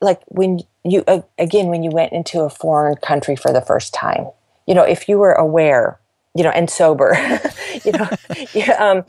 like 0.00 0.22
when 0.28 0.60
you 0.84 1.04
uh, 1.08 1.20
again 1.38 1.66
when 1.66 1.82
you 1.82 1.90
went 1.90 2.12
into 2.12 2.40
a 2.40 2.48
foreign 2.48 2.96
country 2.96 3.36
for 3.36 3.52
the 3.52 3.60
first 3.60 3.92
time 3.92 4.28
you 4.66 4.74
know 4.74 4.82
if 4.82 5.08
you 5.08 5.18
were 5.18 5.32
aware 5.32 5.98
you 6.34 6.42
know 6.42 6.50
and 6.50 6.70
sober 6.70 7.14
you 7.84 7.92
know 7.92 8.08
you, 8.54 8.72
um, 8.78 9.04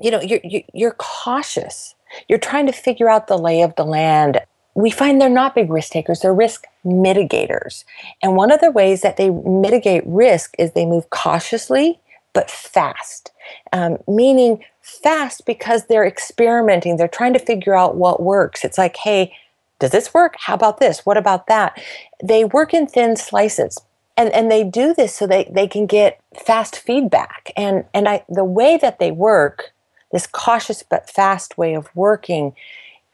you 0.00 0.10
know 0.10 0.20
you're, 0.20 0.40
you're 0.72 0.96
cautious. 0.98 1.94
You're 2.28 2.38
trying 2.38 2.66
to 2.66 2.72
figure 2.72 3.08
out 3.08 3.26
the 3.26 3.38
lay 3.38 3.62
of 3.62 3.74
the 3.76 3.84
land 3.84 4.40
we 4.74 4.90
find 4.90 5.20
they're 5.20 5.28
not 5.28 5.54
big 5.54 5.70
risk 5.70 5.92
takers, 5.92 6.20
they're 6.20 6.34
risk 6.34 6.64
mitigators. 6.84 7.84
And 8.22 8.36
one 8.36 8.50
of 8.50 8.60
the 8.60 8.70
ways 8.70 9.02
that 9.02 9.16
they 9.16 9.30
mitigate 9.30 10.02
risk 10.06 10.54
is 10.58 10.72
they 10.72 10.86
move 10.86 11.10
cautiously 11.10 12.00
but 12.32 12.50
fast, 12.50 13.30
um, 13.72 13.98
meaning 14.08 14.64
fast 14.82 15.46
because 15.46 15.86
they're 15.86 16.06
experimenting, 16.06 16.96
they're 16.96 17.08
trying 17.08 17.32
to 17.32 17.38
figure 17.38 17.74
out 17.74 17.96
what 17.96 18.22
works. 18.22 18.64
It's 18.64 18.76
like, 18.76 18.96
hey, 18.96 19.32
does 19.78 19.92
this 19.92 20.12
work? 20.12 20.34
How 20.38 20.54
about 20.54 20.78
this? 20.78 21.06
What 21.06 21.16
about 21.16 21.46
that? 21.46 21.80
They 22.22 22.44
work 22.44 22.74
in 22.74 22.86
thin 22.86 23.16
slices. 23.16 23.80
And, 24.16 24.30
and 24.30 24.50
they 24.50 24.62
do 24.62 24.94
this 24.94 25.14
so 25.14 25.26
they, 25.26 25.50
they 25.52 25.66
can 25.66 25.86
get 25.86 26.20
fast 26.34 26.76
feedback. 26.76 27.52
And, 27.56 27.84
and 27.92 28.08
I, 28.08 28.24
the 28.28 28.44
way 28.44 28.76
that 28.76 28.98
they 28.98 29.10
work, 29.10 29.72
this 30.12 30.26
cautious 30.26 30.84
but 30.84 31.10
fast 31.10 31.58
way 31.58 31.74
of 31.74 31.88
working, 31.96 32.54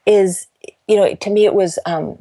is 0.05 0.47
you 0.91 0.97
know, 0.97 1.15
to 1.15 1.29
me, 1.29 1.45
it 1.45 1.53
was 1.53 1.79
um, 1.85 2.17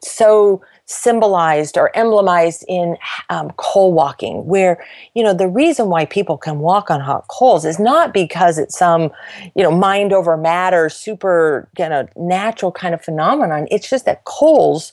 so 0.00 0.60
symbolized 0.86 1.78
or 1.78 1.92
emblemized 1.94 2.64
in 2.66 2.96
um, 3.30 3.50
coal 3.56 3.92
walking, 3.92 4.44
where, 4.44 4.84
you 5.14 5.22
know, 5.22 5.32
the 5.32 5.46
reason 5.46 5.86
why 5.88 6.04
people 6.04 6.36
can 6.36 6.58
walk 6.58 6.90
on 6.90 7.00
hot 7.00 7.28
coals 7.28 7.64
is 7.64 7.78
not 7.78 8.12
because 8.12 8.58
it's 8.58 8.76
some, 8.76 9.12
you 9.54 9.62
know, 9.62 9.70
mind 9.70 10.12
over 10.12 10.36
matter, 10.36 10.88
super, 10.88 11.68
you 11.78 11.88
know, 11.88 12.08
natural 12.16 12.72
kind 12.72 12.92
of 12.92 13.00
phenomenon. 13.00 13.68
It's 13.70 13.88
just 13.88 14.04
that 14.06 14.24
coals 14.24 14.92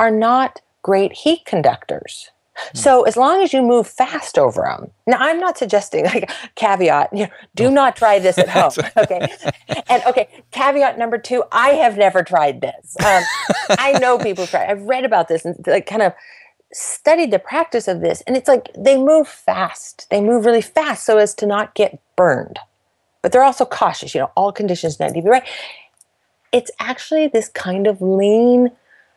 are 0.00 0.10
not 0.10 0.60
great 0.82 1.12
heat 1.12 1.44
conductors. 1.44 2.30
So 2.74 3.02
as 3.02 3.16
long 3.16 3.42
as 3.42 3.52
you 3.52 3.62
move 3.62 3.86
fast 3.86 4.38
over 4.38 4.62
them. 4.62 4.90
Now 5.06 5.18
I'm 5.18 5.38
not 5.38 5.58
suggesting 5.58 6.04
like 6.14 6.30
caveat, 6.54 7.10
you 7.12 7.24
know, 7.24 7.32
do 7.54 7.70
not 7.70 7.96
try 7.96 8.18
this 8.18 8.38
at 8.38 8.48
home. 8.48 8.72
Okay. 8.96 9.28
and 9.88 10.02
okay, 10.06 10.28
caveat 10.50 10.98
number 10.98 11.18
two, 11.18 11.44
I 11.52 11.70
have 11.70 11.96
never 11.96 12.22
tried 12.22 12.60
this. 12.60 12.96
Um, 13.04 13.22
I 13.70 13.98
know 14.00 14.18
people 14.18 14.46
try. 14.46 14.66
I've 14.66 14.82
read 14.82 15.04
about 15.04 15.28
this 15.28 15.44
and 15.44 15.56
like 15.66 15.86
kind 15.86 16.02
of 16.02 16.12
studied 16.72 17.30
the 17.30 17.38
practice 17.38 17.86
of 17.86 18.00
this 18.00 18.22
and 18.22 18.36
it's 18.36 18.48
like 18.48 18.70
they 18.76 18.96
move 18.96 19.28
fast. 19.28 20.06
They 20.10 20.20
move 20.20 20.46
really 20.46 20.62
fast 20.62 21.04
so 21.04 21.18
as 21.18 21.34
to 21.34 21.46
not 21.46 21.74
get 21.74 22.00
burned. 22.16 22.58
But 23.22 23.30
they're 23.30 23.44
also 23.44 23.64
cautious, 23.64 24.14
you 24.14 24.20
know, 24.20 24.30
all 24.36 24.52
conditions 24.52 24.98
need 24.98 25.08
to 25.08 25.22
be 25.22 25.28
right. 25.28 25.46
It's 26.50 26.70
actually 26.80 27.28
this 27.28 27.48
kind 27.48 27.86
of 27.86 28.02
lean 28.02 28.70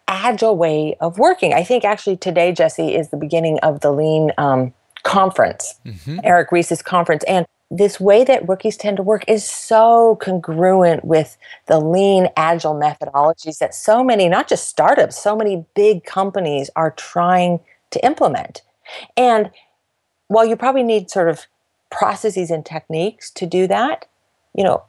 agile 0.08 0.56
way 0.56 0.96
of 1.00 1.18
working. 1.18 1.54
I 1.54 1.64
think 1.64 1.84
actually 1.84 2.18
today, 2.18 2.52
Jesse, 2.52 2.96
is 2.96 3.10
the 3.10 3.18
beginning 3.18 3.60
of 3.60 3.82
the 3.82 3.92
lean 3.92 4.32
um, 4.38 4.74
conference, 5.04 5.76
mm-hmm. 5.86 6.20
Eric 6.24 6.52
Ries's 6.52 6.82
conference. 6.82 7.24
And 7.28 7.46
this 7.72 8.00
way 8.00 8.24
that 8.24 8.48
rookies 8.48 8.78
tend 8.78 8.98
to 8.98 9.04
work 9.04 9.24
is 9.28 9.50
so 9.50 10.18
congruent 10.22 11.04
with 11.04 11.38
the 11.68 11.80
lean 11.80 12.30
agile 12.38 12.76
methodologies 12.76 13.58
that 13.58 13.74
so 13.74 14.04
many 14.04 14.30
not 14.30 14.48
just 14.48 14.70
startups 14.70 15.22
so 15.22 15.36
many 15.36 15.66
big 15.76 16.04
companies 16.04 16.70
are 16.76 16.92
trying 16.92 17.60
to 17.90 18.04
implement 18.06 18.62
and 19.18 19.50
while 20.28 20.46
you 20.46 20.56
probably 20.56 20.84
need 20.84 21.10
sort 21.10 21.28
of 21.28 21.48
processes 21.92 22.52
and 22.52 22.66
techniques 22.66 23.32
to 23.32 23.48
do 23.48 23.66
that 23.66 24.06
you 24.54 24.64
know 24.64 24.84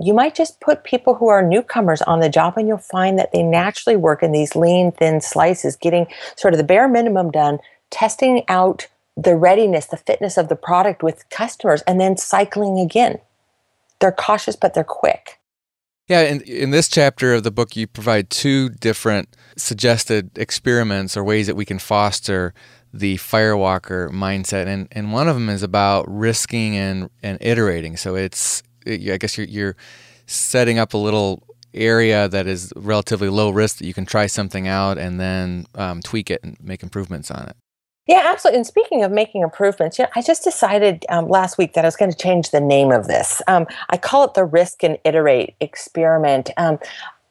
you 0.00 0.14
might 0.14 0.34
just 0.34 0.60
put 0.60 0.82
people 0.82 1.14
who 1.14 1.28
are 1.28 1.42
newcomers 1.42 2.00
on 2.02 2.20
the 2.20 2.30
job 2.30 2.54
and 2.56 2.66
you'll 2.66 2.78
find 2.78 3.18
that 3.18 3.32
they 3.32 3.42
naturally 3.42 3.96
work 3.96 4.22
in 4.22 4.32
these 4.32 4.56
lean, 4.56 4.92
thin 4.92 5.20
slices, 5.20 5.76
getting 5.76 6.06
sort 6.36 6.54
of 6.54 6.58
the 6.58 6.64
bare 6.64 6.88
minimum 6.88 7.30
done, 7.30 7.58
testing 7.90 8.42
out 8.48 8.86
the 9.16 9.36
readiness, 9.36 9.86
the 9.86 9.98
fitness 9.98 10.38
of 10.38 10.48
the 10.48 10.56
product 10.56 11.02
with 11.02 11.28
customers, 11.28 11.82
and 11.82 12.00
then 12.00 12.16
cycling 12.16 12.78
again. 12.78 13.18
They're 14.00 14.10
cautious, 14.10 14.56
but 14.56 14.72
they're 14.72 14.84
quick. 14.84 15.38
Yeah, 16.08 16.22
in, 16.22 16.40
in 16.40 16.70
this 16.70 16.88
chapter 16.88 17.34
of 17.34 17.42
the 17.42 17.50
book, 17.50 17.76
you 17.76 17.86
provide 17.86 18.30
two 18.30 18.70
different 18.70 19.36
suggested 19.56 20.36
experiments 20.38 21.14
or 21.16 21.22
ways 21.22 21.46
that 21.46 21.56
we 21.56 21.66
can 21.66 21.78
foster 21.78 22.54
the 22.92 23.16
firewalker 23.16 24.10
mindset. 24.10 24.66
And, 24.66 24.88
and 24.92 25.12
one 25.12 25.28
of 25.28 25.34
them 25.34 25.50
is 25.50 25.62
about 25.62 26.06
risking 26.08 26.74
and, 26.74 27.10
and 27.22 27.38
iterating. 27.40 27.96
So 27.96 28.16
it's 28.16 28.62
I 28.86 29.16
guess 29.18 29.36
you're, 29.36 29.46
you're 29.46 29.76
setting 30.26 30.78
up 30.78 30.94
a 30.94 30.98
little 30.98 31.42
area 31.72 32.28
that 32.28 32.46
is 32.46 32.72
relatively 32.76 33.28
low 33.28 33.50
risk 33.50 33.78
that 33.78 33.86
you 33.86 33.94
can 33.94 34.06
try 34.06 34.26
something 34.26 34.66
out 34.66 34.98
and 34.98 35.20
then 35.20 35.66
um, 35.74 36.00
tweak 36.00 36.30
it 36.30 36.42
and 36.42 36.56
make 36.60 36.82
improvements 36.82 37.30
on 37.30 37.46
it. 37.48 37.56
Yeah, 38.06 38.22
absolutely. 38.24 38.58
And 38.58 38.66
speaking 38.66 39.04
of 39.04 39.12
making 39.12 39.42
improvements, 39.42 39.98
you 39.98 40.04
know, 40.04 40.10
I 40.16 40.22
just 40.22 40.42
decided 40.42 41.04
um, 41.10 41.28
last 41.28 41.58
week 41.58 41.74
that 41.74 41.84
I 41.84 41.88
was 41.88 41.96
going 41.96 42.10
to 42.10 42.16
change 42.16 42.50
the 42.50 42.60
name 42.60 42.90
of 42.90 43.06
this. 43.06 43.40
Um, 43.46 43.66
I 43.90 43.98
call 43.98 44.24
it 44.24 44.34
the 44.34 44.44
Risk 44.44 44.82
and 44.82 44.98
Iterate 45.04 45.54
Experiment. 45.60 46.50
Um, 46.56 46.78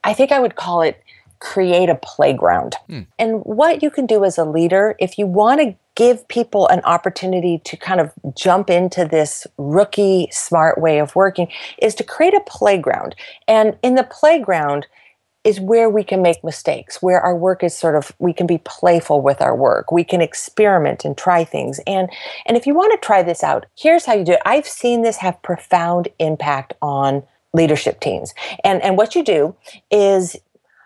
I 0.05 0.13
think 0.13 0.31
I 0.31 0.39
would 0.39 0.55
call 0.55 0.81
it 0.81 1.03
Create 1.39 1.89
a 1.89 1.95
Playground. 1.95 2.75
Hmm. 2.87 3.01
And 3.17 3.41
what 3.43 3.81
you 3.81 3.89
can 3.89 4.05
do 4.05 4.23
as 4.23 4.37
a 4.37 4.45
leader, 4.45 4.95
if 4.99 5.17
you 5.17 5.25
want 5.25 5.61
to 5.61 5.75
give 5.95 6.27
people 6.29 6.67
an 6.67 6.81
opportunity 6.85 7.59
to 7.65 7.75
kind 7.75 7.99
of 7.99 8.13
jump 8.35 8.69
into 8.69 9.03
this 9.03 9.45
rookie 9.57 10.29
smart 10.31 10.79
way 10.79 10.99
of 10.99 11.15
working 11.15 11.47
is 11.81 11.93
to 11.95 12.03
create 12.03 12.33
a 12.33 12.41
playground. 12.47 13.15
And 13.47 13.77
in 13.83 13.95
the 13.95 14.03
playground, 14.03 14.87
is 15.43 15.59
where 15.59 15.89
we 15.89 16.03
can 16.03 16.21
make 16.21 16.43
mistakes, 16.43 17.01
where 17.01 17.21
our 17.21 17.35
work 17.35 17.63
is 17.63 17.75
sort 17.75 17.95
of 17.95 18.11
we 18.19 18.33
can 18.33 18.45
be 18.45 18.59
playful 18.65 19.21
with 19.21 19.41
our 19.41 19.55
work. 19.55 19.91
We 19.91 20.03
can 20.03 20.21
experiment 20.21 21.05
and 21.05 21.17
try 21.17 21.43
things. 21.43 21.79
And 21.87 22.09
and 22.45 22.57
if 22.57 22.67
you 22.67 22.73
want 22.75 22.91
to 22.91 23.05
try 23.05 23.23
this 23.23 23.43
out, 23.43 23.65
here's 23.77 24.05
how 24.05 24.13
you 24.13 24.25
do 24.25 24.33
it. 24.33 24.41
I've 24.45 24.67
seen 24.67 25.01
this 25.01 25.17
have 25.17 25.41
profound 25.41 26.09
impact 26.19 26.73
on 26.81 27.23
leadership 27.53 27.99
teams. 28.01 28.33
And 28.63 28.81
and 28.81 28.97
what 28.97 29.15
you 29.15 29.23
do 29.23 29.55
is 29.89 30.35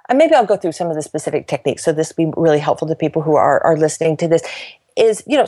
and 0.09 0.17
maybe 0.17 0.35
I'll 0.35 0.45
go 0.45 0.57
through 0.57 0.73
some 0.73 0.89
of 0.89 0.95
the 0.95 1.01
specific 1.01 1.47
techniques 1.47 1.83
so 1.83 1.91
this 1.91 2.13
will 2.15 2.25
be 2.25 2.33
really 2.37 2.59
helpful 2.59 2.87
to 2.87 2.95
people 2.95 3.21
who 3.21 3.35
are, 3.35 3.63
are 3.63 3.77
listening 3.77 4.17
to 4.17 4.27
this 4.27 4.43
is, 4.95 5.23
you 5.27 5.37
know, 5.37 5.47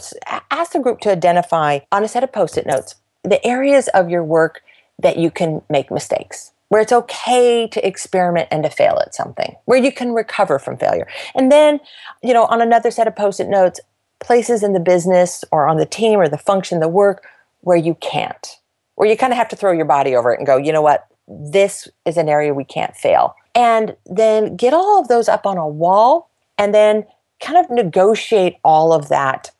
ask 0.52 0.72
the 0.72 0.80
group 0.80 1.00
to 1.02 1.12
identify 1.12 1.80
on 1.92 2.04
a 2.04 2.08
set 2.08 2.24
of 2.24 2.32
post 2.32 2.58
it 2.58 2.66
notes 2.66 2.96
the 3.24 3.46
areas 3.46 3.88
of 3.90 4.10
your 4.10 4.24
work 4.24 4.62
that 5.00 5.18
you 5.18 5.32
can 5.32 5.62
make 5.70 5.92
mistakes, 5.92 6.52
where 6.70 6.82
it's 6.82 6.92
okay 6.92 7.68
to 7.68 7.86
experiment 7.86 8.48
and 8.52 8.64
to 8.64 8.70
fail 8.70 9.00
at 9.02 9.16
something, 9.16 9.56
where 9.66 9.78
you 9.78 9.92
can 9.92 10.14
recover 10.14 10.60
from 10.60 10.78
failure. 10.78 11.08
And 11.34 11.52
then, 11.52 11.80
you 12.24 12.34
know, 12.34 12.46
on 12.46 12.62
another 12.62 12.92
set 12.92 13.08
of 13.08 13.16
post 13.16 13.40
it 13.40 13.50
notes, 13.50 13.80
places 14.20 14.64
in 14.64 14.74
the 14.74 14.80
business 14.80 15.44
or 15.52 15.68
on 15.68 15.78
the 15.78 15.86
team 15.86 16.20
or 16.20 16.30
the 16.30 16.38
function, 16.38 16.80
the 16.80 16.88
work 16.88 17.26
where 17.62 17.78
you 17.78 17.96
can't, 17.96 18.60
where 18.96 19.10
you 19.10 19.18
kind 19.18 19.34
of 19.34 19.38
have 19.38 19.50
to 19.50 19.56
throw 19.56 19.72
your 19.72 19.86
body 19.86 20.16
over 20.16 20.34
it 20.34 20.40
and 20.40 20.48
go, 20.48 20.58
you 20.58 20.72
know 20.72 20.82
what, 20.82 21.08
this 21.28 21.88
is 22.06 22.18
an 22.18 22.30
area 22.30 22.54
we 22.54 22.64
can't 22.64 22.96
fail. 22.96 23.36
And 23.56 23.96
then 24.06 24.58
get 24.58 24.74
all 24.74 25.00
of 25.00 25.08
those 25.08 25.30
up 25.30 25.46
on 25.46 25.58
a 25.58 25.68
wall 25.68 26.30
and 26.58 26.74
then 26.74 27.06
kind 27.42 27.58
of 27.58 27.72
negotiate 27.72 28.58
all 28.64 28.94
of 28.94 29.10
that 29.10 29.52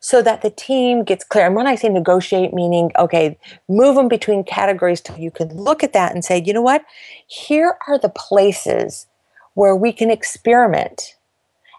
so 0.00 0.22
that 0.22 0.42
the 0.42 0.50
team 0.50 1.02
gets 1.02 1.24
clear. 1.24 1.46
And 1.46 1.56
when 1.56 1.66
I 1.66 1.74
say 1.74 1.88
negotiate, 1.88 2.52
meaning, 2.54 2.92
okay, 2.98 3.36
move 3.68 3.96
them 3.96 4.08
between 4.08 4.44
categories 4.44 5.00
till 5.00 5.18
you 5.18 5.30
can 5.30 5.48
look 5.56 5.82
at 5.82 5.94
that 5.94 6.12
and 6.12 6.24
say, 6.24 6.42
you 6.44 6.52
know 6.52 6.62
what? 6.62 6.84
Here 7.26 7.76
are 7.88 7.98
the 7.98 8.10
places 8.10 9.08
where 9.54 9.74
we 9.74 9.92
can 9.92 10.10
experiment. 10.10 11.15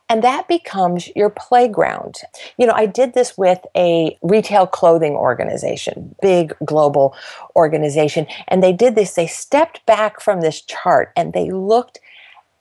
And 0.10 0.24
that 0.24 0.48
becomes 0.48 1.10
your 1.16 1.30
playground. 1.30 2.16
You 2.58 2.66
know, 2.66 2.74
I 2.74 2.86
did 2.86 3.14
this 3.14 3.38
with 3.38 3.60
a 3.76 4.18
retail 4.22 4.66
clothing 4.66 5.14
organization, 5.14 6.16
big 6.22 6.56
global 6.64 7.16
organization. 7.56 8.26
And 8.48 8.64
they 8.64 8.72
did 8.72 8.96
this, 8.96 9.14
they 9.16 9.28
stepped 9.28 9.86
back 9.86 10.22
from 10.22 10.42
this 10.42 10.62
chart 10.62 11.12
and 11.18 11.34
they 11.34 11.52
looked 11.52 12.00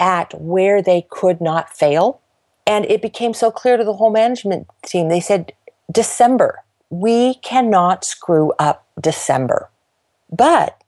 at 0.00 0.34
where 0.40 0.82
they 0.82 1.06
could 1.08 1.40
not 1.40 1.72
fail 1.72 2.20
and 2.66 2.84
it 2.86 3.00
became 3.00 3.32
so 3.32 3.50
clear 3.50 3.76
to 3.76 3.84
the 3.84 3.94
whole 3.94 4.10
management 4.10 4.66
team. 4.84 5.08
They 5.08 5.20
said, 5.20 5.52
December, 5.90 6.64
we 6.90 7.34
cannot 7.34 8.04
screw 8.04 8.52
up 8.58 8.86
December. 9.00 9.70
But, 10.30 10.82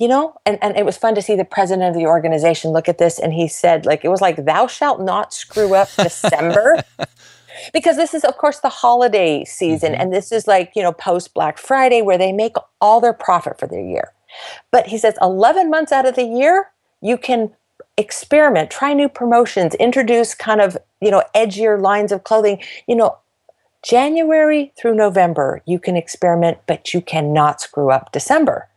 you 0.00 0.08
know, 0.08 0.34
and, 0.46 0.58
and 0.62 0.76
it 0.76 0.86
was 0.86 0.96
fun 0.96 1.14
to 1.14 1.22
see 1.22 1.36
the 1.36 1.44
president 1.44 1.90
of 1.90 1.94
the 1.94 2.06
organization 2.06 2.70
look 2.70 2.88
at 2.88 2.96
this 2.96 3.18
and 3.18 3.34
he 3.34 3.46
said, 3.46 3.84
like, 3.84 4.02
it 4.02 4.08
was 4.08 4.22
like, 4.22 4.46
thou 4.46 4.66
shalt 4.66 5.00
not 5.00 5.34
screw 5.34 5.74
up 5.74 5.90
December. 5.96 6.82
because 7.74 7.96
this 7.96 8.14
is 8.14 8.24
of 8.24 8.38
course 8.38 8.60
the 8.60 8.70
holiday 8.70 9.44
season 9.44 9.92
Mm-hmm. 9.92 10.00
and 10.00 10.12
this 10.14 10.32
is 10.32 10.46
like 10.46 10.72
you 10.74 10.82
know 10.82 10.92
post 10.92 11.34
black 11.34 11.58
friday 11.58 12.00
where 12.00 12.16
they 12.16 12.32
make 12.32 12.54
all 12.80 13.00
their 13.00 13.12
profit 13.12 13.58
for 13.58 13.66
their 13.66 13.80
year 13.80 14.12
but 14.70 14.86
he 14.86 14.96
says 14.96 15.18
11 15.20 15.68
months 15.68 15.92
out 15.92 16.06
of 16.06 16.14
the 16.14 16.24
year 16.24 16.70
you 17.02 17.18
can 17.18 17.50
experiment 17.98 18.70
try 18.70 18.94
new 18.94 19.08
promotions 19.08 19.74
introduce 19.74 20.34
kind 20.34 20.60
of 20.60 20.78
you 21.02 21.10
know 21.10 21.22
edgier 21.34 21.78
lines 21.78 22.12
of 22.12 22.24
clothing 22.24 22.62
you 22.86 22.94
know 22.94 23.18
january 23.82 24.72
through 24.78 24.94
november 24.94 25.60
you 25.66 25.78
can 25.78 25.96
experiment 25.96 26.58
but 26.66 26.94
you 26.94 27.00
cannot 27.02 27.60
screw 27.60 27.90
up 27.90 28.12
december 28.12 28.68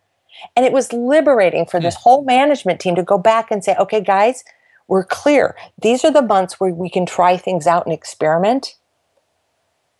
and 0.55 0.65
it 0.65 0.71
was 0.71 0.93
liberating 0.93 1.65
for 1.65 1.79
this 1.79 1.95
hmm. 1.95 2.01
whole 2.01 2.23
management 2.23 2.79
team 2.79 2.95
to 2.95 3.03
go 3.03 3.17
back 3.17 3.51
and 3.51 3.63
say 3.63 3.75
okay 3.79 4.01
guys 4.01 4.43
we're 4.87 5.03
clear. 5.03 5.55
These 5.81 6.03
are 6.05 6.11
the 6.11 6.21
months 6.21 6.59
where 6.59 6.73
we 6.73 6.89
can 6.89 7.05
try 7.05 7.37
things 7.37 7.67
out 7.67 7.85
and 7.85 7.93
experiment, 7.93 8.75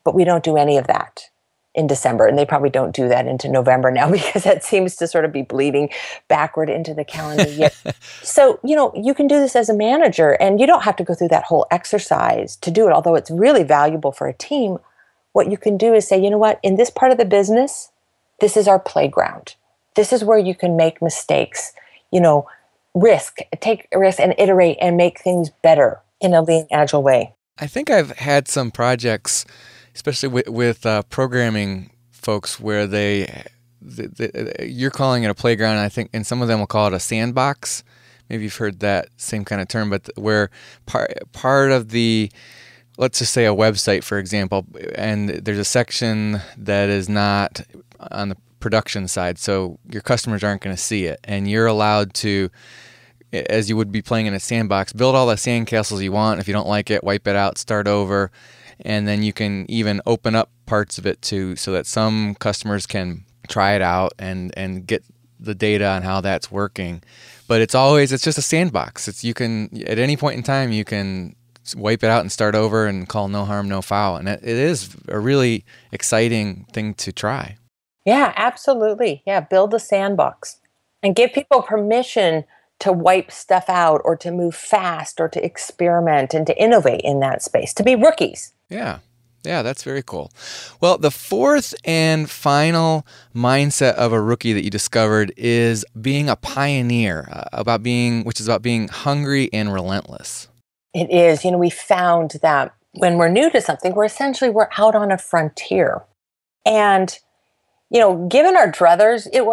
but 0.03 0.15
we 0.15 0.23
don't 0.23 0.43
do 0.43 0.57
any 0.57 0.77
of 0.77 0.87
that 0.87 1.29
in 1.73 1.87
December. 1.87 2.27
And 2.27 2.37
they 2.37 2.45
probably 2.45 2.69
don't 2.69 2.95
do 2.95 3.07
that 3.07 3.25
into 3.25 3.49
November 3.49 3.89
now 3.89 4.11
because 4.11 4.43
that 4.43 4.63
seems 4.63 4.95
to 4.97 5.07
sort 5.07 5.25
of 5.25 5.31
be 5.31 5.41
bleeding 5.41 5.89
backward 6.27 6.69
into 6.69 6.93
the 6.93 7.05
calendar 7.05 7.49
year. 7.49 7.71
so, 8.21 8.59
you 8.63 8.75
know, 8.75 8.91
you 8.95 9.13
can 9.13 9.27
do 9.27 9.39
this 9.39 9.55
as 9.55 9.69
a 9.69 9.73
manager 9.73 10.31
and 10.39 10.59
you 10.59 10.67
don't 10.67 10.83
have 10.83 10.95
to 10.97 11.03
go 11.03 11.13
through 11.13 11.29
that 11.29 11.45
whole 11.45 11.65
exercise 11.71 12.55
to 12.57 12.69
do 12.69 12.87
it, 12.87 12.93
although 12.93 13.15
it's 13.15 13.31
really 13.31 13.63
valuable 13.63 14.11
for 14.11 14.27
a 14.27 14.33
team. 14.33 14.77
What 15.31 15.49
you 15.49 15.57
can 15.57 15.77
do 15.77 15.93
is 15.93 16.07
say, 16.07 16.21
you 16.21 16.29
know 16.29 16.37
what, 16.37 16.59
in 16.61 16.75
this 16.75 16.91
part 16.91 17.11
of 17.11 17.17
the 17.17 17.25
business, 17.25 17.91
this 18.39 18.55
is 18.55 18.67
our 18.67 18.79
playground. 18.79 19.55
This 19.95 20.13
is 20.13 20.23
where 20.23 20.37
you 20.37 20.55
can 20.55 20.75
make 20.75 21.01
mistakes. 21.01 21.73
You 22.11 22.21
know, 22.21 22.47
risk, 22.93 23.39
take 23.59 23.87
risk 23.93 24.19
and 24.19 24.35
iterate 24.37 24.77
and 24.79 24.97
make 24.97 25.19
things 25.19 25.49
better 25.61 25.99
in 26.21 26.33
a 26.33 26.41
lean, 26.41 26.67
agile 26.71 27.03
way. 27.03 27.33
I 27.57 27.67
think 27.67 27.89
I've 27.89 28.11
had 28.11 28.47
some 28.47 28.71
projects, 28.71 29.45
especially 29.95 30.29
with, 30.29 30.49
with 30.49 30.85
uh, 30.85 31.03
programming 31.03 31.91
folks, 32.11 32.59
where 32.59 32.87
they, 32.87 33.43
the, 33.81 34.07
the, 34.07 34.67
you're 34.67 34.91
calling 34.91 35.23
it 35.23 35.29
a 35.29 35.35
playground. 35.35 35.77
I 35.77 35.89
think, 35.89 36.09
and 36.13 36.25
some 36.25 36.41
of 36.41 36.47
them 36.47 36.59
will 36.59 36.67
call 36.67 36.87
it 36.87 36.93
a 36.93 36.99
sandbox. 36.99 37.83
Maybe 38.29 38.43
you've 38.43 38.55
heard 38.55 38.79
that 38.79 39.09
same 39.17 39.43
kind 39.45 39.61
of 39.61 39.67
term, 39.67 39.89
but 39.89 40.09
where 40.15 40.49
part 40.85 41.13
part 41.33 41.71
of 41.71 41.89
the, 41.89 42.31
let's 42.97 43.19
just 43.19 43.33
say 43.33 43.45
a 43.45 43.53
website, 43.53 44.03
for 44.03 44.17
example, 44.17 44.65
and 44.95 45.29
there's 45.29 45.59
a 45.59 45.65
section 45.65 46.41
that 46.57 46.89
is 46.89 47.09
not 47.09 47.61
on 48.11 48.29
the 48.29 48.37
production 48.64 49.09
side, 49.09 49.38
so 49.38 49.78
your 49.91 50.01
customers 50.01 50.41
aren't 50.41 50.61
going 50.61 50.76
to 50.76 50.82
see 50.82 51.03
it, 51.05 51.20
and 51.26 51.49
you're 51.49 51.68
allowed 51.68 52.14
to 52.14 52.49
as 53.34 53.68
you 53.68 53.76
would 53.76 53.91
be 53.91 54.01
playing 54.01 54.26
in 54.26 54.34
a 54.34 54.39
sandbox. 54.39 54.93
Build 54.93 55.16
all 55.16 55.28
the 55.28 55.36
sandcastles 55.36 56.01
you 56.01 56.11
want. 56.11 56.39
If 56.39 56.47
you 56.47 56.53
don't 56.53 56.68
like 56.68 56.89
it, 56.89 57.03
wipe 57.03 57.28
it 57.28 57.36
out, 57.36 57.57
start 57.57 57.88
over, 57.88 58.32
and 58.80 59.05
then 59.07 59.22
you 59.22 59.34
can 59.34 59.66
even 59.70 60.01
open 60.05 60.34
up 60.34 60.49
parts 60.66 60.97
of 60.97 61.05
it 61.05 61.22
to 61.24 61.55
so 61.57 61.74
that 61.74 61.86
some 61.86 62.36
customers 62.36 62.86
can 62.86 63.26
try 63.49 63.74
it 63.74 63.82
out 63.82 64.14
and 64.18 64.53
and 64.55 64.88
get 64.88 65.03
the 65.39 65.53
data 65.53 65.86
on 65.86 66.03
how 66.03 66.22
that's 66.22 66.49
working. 66.49 67.03
But 67.47 67.59
it's 67.59 67.76
always 67.76 68.14
it's 68.14 68.24
just 68.24 68.38
a 68.38 68.41
sandbox. 68.41 69.09
It's 69.09 69.26
you 69.26 69.34
can 69.34 69.70
at 69.86 69.99
any 69.99 70.16
point 70.16 70.38
in 70.38 70.43
time 70.43 70.72
you 70.72 70.86
can 70.86 71.36
wipe 71.76 72.03
it 72.03 72.09
out 72.09 72.22
and 72.22 72.32
start 72.32 72.55
over 72.55 72.88
and 72.88 73.09
call 73.09 73.28
no 73.28 73.45
harm 73.45 73.70
no 73.70 73.82
foul 73.82 74.18
and 74.18 74.28
it, 74.28 74.41
it 74.43 74.57
is 74.57 74.97
a 75.07 75.18
really 75.18 75.64
exciting 75.93 76.66
thing 76.74 76.93
to 76.93 77.14
try 77.14 77.55
yeah 78.06 78.34
absolutely 78.36 79.24
yeah 79.26 79.39
build 79.39 79.74
a 79.74 79.80
sandbox 79.80 80.58
and 81.01 81.16
give 81.16 81.34
people 81.34 81.62
permission 81.62 82.45
to 82.80 82.91
wipe 82.91 83.32
stuff 83.32 83.70
out 83.70 84.01
or 84.04 84.16
to 84.18 84.32
move 84.32 84.56
fast 84.56 85.22
or 85.22 85.30
to 85.30 85.43
experiment 85.43 86.34
and 86.34 86.45
to 86.47 86.62
innovate 86.62 87.01
in 87.04 87.20
that 87.22 87.41
space, 87.41 87.74
to 87.74 87.84
be 87.84 87.95
rookies. 87.95 88.54
Yeah. 88.70 88.99
Yeah, 89.45 89.62
that's 89.62 89.84
very 89.84 90.04
cool. 90.04 90.32
Well, 90.80 90.97
the 90.97 91.12
fourth 91.12 91.74
and 91.84 92.30
final 92.30 93.06
mindset 93.36 93.93
of 93.95 94.14
a 94.14 94.22
rookie 94.22 94.54
that 94.54 94.64
you 94.64 94.70
discovered 94.70 95.34
is 95.36 95.86
being 95.99 96.30
a 96.30 96.38
pioneer, 96.38 97.28
uh, 97.30 97.43
about 97.51 97.84
being 97.84 98.24
which 98.24 98.39
is 98.39 98.47
about 98.47 98.62
being 98.62 98.88
hungry 98.88 99.49
and 99.51 99.74
relentless. 99.74 100.47
It 100.93 101.10
is. 101.10 101.43
You 101.43 101.51
know, 101.51 101.58
we 101.58 101.70
found 101.70 102.38
that 102.41 102.74
when 102.93 103.18
we're 103.18 103.28
new 103.28 103.49
to 103.51 103.60
something, 103.60 103.93
we're 103.93 104.06
essentially 104.06 104.49
we're 104.49 104.70
out 104.78 104.95
on 104.95 105.12
a 105.12 105.18
frontier. 105.18 106.04
And 106.66 107.18
you 107.93 107.99
know, 107.99 108.27
given 108.27 108.57
our 108.57 108.69
druthers, 108.69 109.27
it 109.31 109.45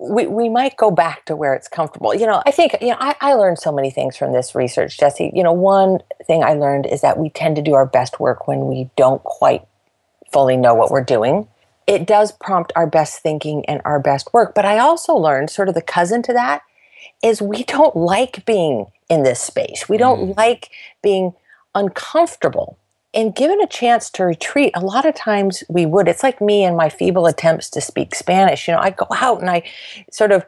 we, 0.00 0.26
we 0.26 0.48
might 0.48 0.76
go 0.76 0.90
back 0.90 1.24
to 1.26 1.36
where 1.36 1.54
it's 1.54 1.68
comfortable. 1.68 2.14
You 2.14 2.26
know, 2.26 2.42
I 2.44 2.50
think, 2.50 2.76
you 2.80 2.88
know, 2.88 2.96
I, 2.98 3.14
I 3.20 3.34
learned 3.34 3.60
so 3.60 3.70
many 3.70 3.90
things 3.90 4.16
from 4.16 4.32
this 4.32 4.54
research, 4.54 4.98
Jesse. 4.98 5.30
You 5.32 5.42
know, 5.42 5.52
one 5.52 6.00
thing 6.26 6.42
I 6.42 6.54
learned 6.54 6.86
is 6.86 7.00
that 7.02 7.16
we 7.16 7.30
tend 7.30 7.56
to 7.56 7.62
do 7.62 7.74
our 7.74 7.86
best 7.86 8.18
work 8.18 8.48
when 8.48 8.66
we 8.66 8.90
don't 8.96 9.22
quite 9.22 9.62
fully 10.32 10.56
know 10.56 10.74
what 10.74 10.90
we're 10.90 11.04
doing. 11.04 11.46
It 11.86 12.06
does 12.06 12.32
prompt 12.32 12.72
our 12.74 12.88
best 12.88 13.22
thinking 13.22 13.64
and 13.66 13.80
our 13.84 14.00
best 14.00 14.34
work. 14.34 14.54
But 14.54 14.64
I 14.64 14.78
also 14.78 15.14
learned 15.14 15.50
sort 15.50 15.68
of 15.68 15.74
the 15.74 15.82
cousin 15.82 16.22
to 16.24 16.32
that 16.32 16.62
is 17.22 17.40
we 17.40 17.62
don't 17.62 17.94
like 17.94 18.44
being 18.44 18.86
in 19.08 19.22
this 19.22 19.40
space. 19.40 19.88
We 19.88 19.96
don't 19.96 20.30
mm. 20.30 20.36
like 20.36 20.70
being 21.02 21.34
uncomfortable 21.74 22.78
and 23.14 23.34
given 23.34 23.60
a 23.60 23.66
chance 23.66 24.10
to 24.10 24.24
retreat, 24.24 24.72
a 24.74 24.80
lot 24.80 25.06
of 25.06 25.14
times 25.14 25.62
we 25.68 25.86
would. 25.86 26.08
It's 26.08 26.22
like 26.22 26.40
me 26.40 26.64
and 26.64 26.76
my 26.76 26.88
feeble 26.88 27.26
attempts 27.26 27.70
to 27.70 27.80
speak 27.80 28.14
Spanish. 28.14 28.66
You 28.66 28.74
know, 28.74 28.80
I 28.80 28.90
go 28.90 29.06
out 29.12 29.40
and 29.40 29.48
I 29.48 29.62
sort 30.10 30.32
of, 30.32 30.44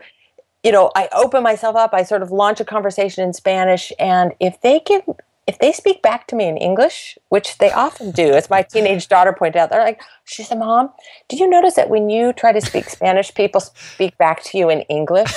you 0.63 0.73
know, 0.73 0.91
I 0.97 1.09
open 1.13 1.43
myself 1.43 1.77
up, 1.77 1.95
I 1.95 2.03
sort 2.03 2.23
of 2.23 2.33
launch 2.33 2.61
a 2.61 2.65
conversation 2.65 3.23
in 3.23 3.33
Spanish. 3.33 3.93
And 3.99 4.33
if 4.41 4.61
they 4.63 4.81
give, 4.85 5.03
if 5.47 5.61
they 5.61 5.71
speak 5.71 6.03
back 6.03 6.27
to 6.27 6.35
me 6.37 6.47
in 6.47 6.57
English, 6.57 7.17
which 7.29 7.59
they 7.59 7.71
often 7.71 8.11
do, 8.11 8.33
as 8.33 8.51
my 8.51 8.63
teenage 8.63 9.07
daughter 9.07 9.33
pointed 9.33 9.59
out, 9.59 9.71
they're 9.71 9.85
like, 9.85 10.03
she 10.25 10.43
said, 10.43 10.59
Mom, 10.59 10.91
do 11.29 11.37
you 11.37 11.49
notice 11.49 11.75
that 11.75 11.89
when 11.89 12.11
you 12.11 12.33
try 12.33 12.51
to 12.51 12.61
speak 12.61 12.89
Spanish, 12.91 13.33
people 13.33 13.61
speak 13.61 14.19
back 14.19 14.43
to 14.43 14.59
you 14.59 14.69
in 14.69 14.81
English? 14.83 15.33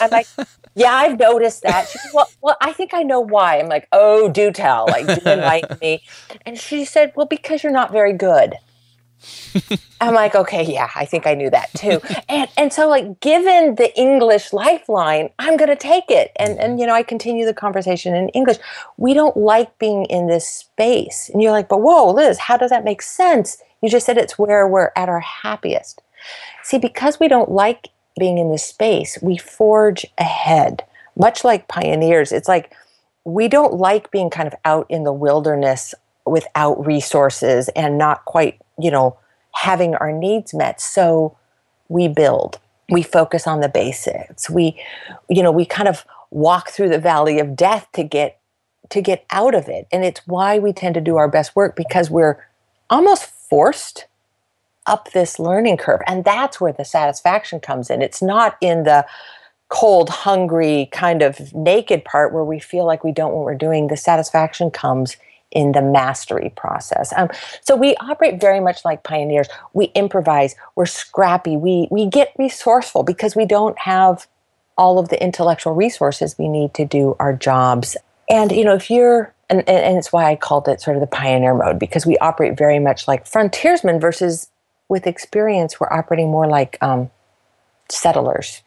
I'm 0.00 0.10
like, 0.10 0.26
yeah, 0.74 0.92
I've 0.92 1.18
noticed 1.18 1.62
that. 1.62 1.88
She 1.88 1.98
well, 2.12 2.30
well, 2.42 2.56
I 2.60 2.72
think 2.72 2.94
I 2.94 3.02
know 3.02 3.20
why. 3.20 3.58
I'm 3.58 3.68
like, 3.68 3.88
oh, 3.92 4.28
do 4.28 4.52
tell. 4.52 4.86
Like, 4.86 5.06
do 5.06 5.28
enlighten 5.28 5.78
me. 5.82 6.02
And 6.46 6.58
she 6.58 6.84
said, 6.84 7.12
well, 7.16 7.26
because 7.26 7.62
you're 7.62 7.72
not 7.72 7.92
very 7.92 8.12
good. 8.12 8.54
I'm 10.00 10.14
like, 10.14 10.34
okay, 10.34 10.62
yeah, 10.64 10.88
I 10.94 11.04
think 11.04 11.26
I 11.26 11.34
knew 11.34 11.50
that 11.50 11.72
too. 11.74 12.00
And 12.28 12.48
and 12.56 12.72
so 12.72 12.88
like 12.88 13.20
given 13.20 13.74
the 13.74 13.94
English 13.98 14.52
lifeline, 14.52 15.28
I'm 15.38 15.58
gonna 15.58 15.76
take 15.76 16.10
it. 16.10 16.32
And 16.36 16.58
and 16.58 16.72
mm-hmm. 16.72 16.78
you 16.80 16.86
know, 16.86 16.94
I 16.94 17.02
continue 17.02 17.44
the 17.44 17.52
conversation 17.52 18.14
in 18.14 18.30
English. 18.30 18.56
We 18.96 19.12
don't 19.12 19.36
like 19.36 19.78
being 19.78 20.06
in 20.06 20.26
this 20.26 20.48
space. 20.48 21.30
And 21.32 21.42
you're 21.42 21.52
like, 21.52 21.68
but 21.68 21.82
whoa, 21.82 22.10
Liz, 22.10 22.38
how 22.38 22.56
does 22.56 22.70
that 22.70 22.84
make 22.84 23.02
sense? 23.02 23.58
You 23.82 23.90
just 23.90 24.06
said 24.06 24.16
it's 24.16 24.38
where 24.38 24.66
we're 24.66 24.90
at 24.96 25.08
our 25.10 25.20
happiest. 25.20 26.02
See, 26.62 26.78
because 26.78 27.20
we 27.20 27.28
don't 27.28 27.50
like 27.50 27.88
being 28.18 28.38
in 28.38 28.50
this 28.50 28.64
space, 28.64 29.18
we 29.22 29.36
forge 29.36 30.06
ahead. 30.18 30.84
Much 31.16 31.44
like 31.44 31.68
pioneers, 31.68 32.32
it's 32.32 32.48
like 32.48 32.72
we 33.24 33.48
don't 33.48 33.74
like 33.74 34.10
being 34.10 34.30
kind 34.30 34.46
of 34.46 34.54
out 34.64 34.86
in 34.88 35.04
the 35.04 35.12
wilderness 35.12 35.94
without 36.26 36.84
resources 36.84 37.68
and 37.70 37.98
not 37.98 38.24
quite, 38.24 38.60
you 38.78 38.90
know, 38.90 39.16
having 39.52 39.94
our 39.96 40.12
needs 40.12 40.54
met. 40.54 40.80
So 40.80 41.36
we 41.88 42.08
build. 42.08 42.58
We 42.88 43.02
focus 43.02 43.46
on 43.46 43.60
the 43.60 43.68
basics. 43.68 44.48
We, 44.48 44.80
you 45.28 45.42
know, 45.42 45.52
we 45.52 45.64
kind 45.64 45.88
of 45.88 46.04
walk 46.30 46.70
through 46.70 46.88
the 46.88 46.98
valley 46.98 47.38
of 47.38 47.56
death 47.56 47.88
to 47.94 48.02
get 48.02 48.40
to 48.90 49.00
get 49.00 49.24
out 49.30 49.54
of 49.54 49.68
it. 49.68 49.86
And 49.92 50.04
it's 50.04 50.26
why 50.26 50.58
we 50.58 50.72
tend 50.72 50.94
to 50.96 51.00
do 51.00 51.16
our 51.16 51.28
best 51.28 51.54
work 51.54 51.76
because 51.76 52.10
we're 52.10 52.44
almost 52.88 53.24
forced 53.24 54.06
up 54.90 55.12
this 55.12 55.38
learning 55.38 55.78
curve. 55.78 56.00
And 56.06 56.24
that's 56.24 56.60
where 56.60 56.72
the 56.72 56.84
satisfaction 56.84 57.60
comes 57.60 57.88
in. 57.88 58.02
It's 58.02 58.20
not 58.20 58.58
in 58.60 58.82
the 58.82 59.06
cold, 59.68 60.10
hungry, 60.10 60.88
kind 60.92 61.22
of 61.22 61.54
naked 61.54 62.04
part 62.04 62.34
where 62.34 62.44
we 62.44 62.58
feel 62.58 62.84
like 62.84 63.04
we 63.04 63.12
don't 63.12 63.32
what 63.32 63.44
we're 63.44 63.54
doing. 63.54 63.86
The 63.86 63.96
satisfaction 63.96 64.70
comes 64.70 65.16
in 65.52 65.72
the 65.72 65.82
mastery 65.82 66.52
process. 66.56 67.12
Um, 67.16 67.28
so 67.62 67.76
we 67.76 67.96
operate 67.96 68.40
very 68.40 68.60
much 68.60 68.84
like 68.84 69.02
pioneers. 69.02 69.48
We 69.72 69.86
improvise. 69.94 70.54
We're 70.76 70.86
scrappy. 70.86 71.56
We 71.56 71.88
we 71.90 72.06
get 72.06 72.32
resourceful 72.38 73.02
because 73.02 73.34
we 73.34 73.46
don't 73.46 73.78
have 73.78 74.26
all 74.76 74.98
of 74.98 75.08
the 75.08 75.22
intellectual 75.22 75.74
resources 75.74 76.36
we 76.38 76.48
need 76.48 76.74
to 76.74 76.84
do 76.84 77.16
our 77.18 77.32
jobs. 77.32 77.96
And 78.28 78.52
you 78.52 78.64
know, 78.64 78.74
if 78.74 78.90
you're 78.90 79.34
and, 79.48 79.68
and 79.68 79.98
it's 79.98 80.12
why 80.12 80.30
I 80.30 80.36
called 80.36 80.68
it 80.68 80.80
sort 80.80 80.96
of 80.96 81.00
the 81.00 81.08
pioneer 81.08 81.54
mode 81.54 81.78
because 81.78 82.06
we 82.06 82.16
operate 82.18 82.56
very 82.56 82.78
much 82.78 83.08
like 83.08 83.26
frontiersmen 83.26 83.98
versus 84.00 84.49
with 84.90 85.06
experience 85.06 85.80
we're 85.80 85.92
operating 85.92 86.30
more 86.30 86.46
like 86.46 86.76
um, 86.82 87.10
settlers 87.88 88.62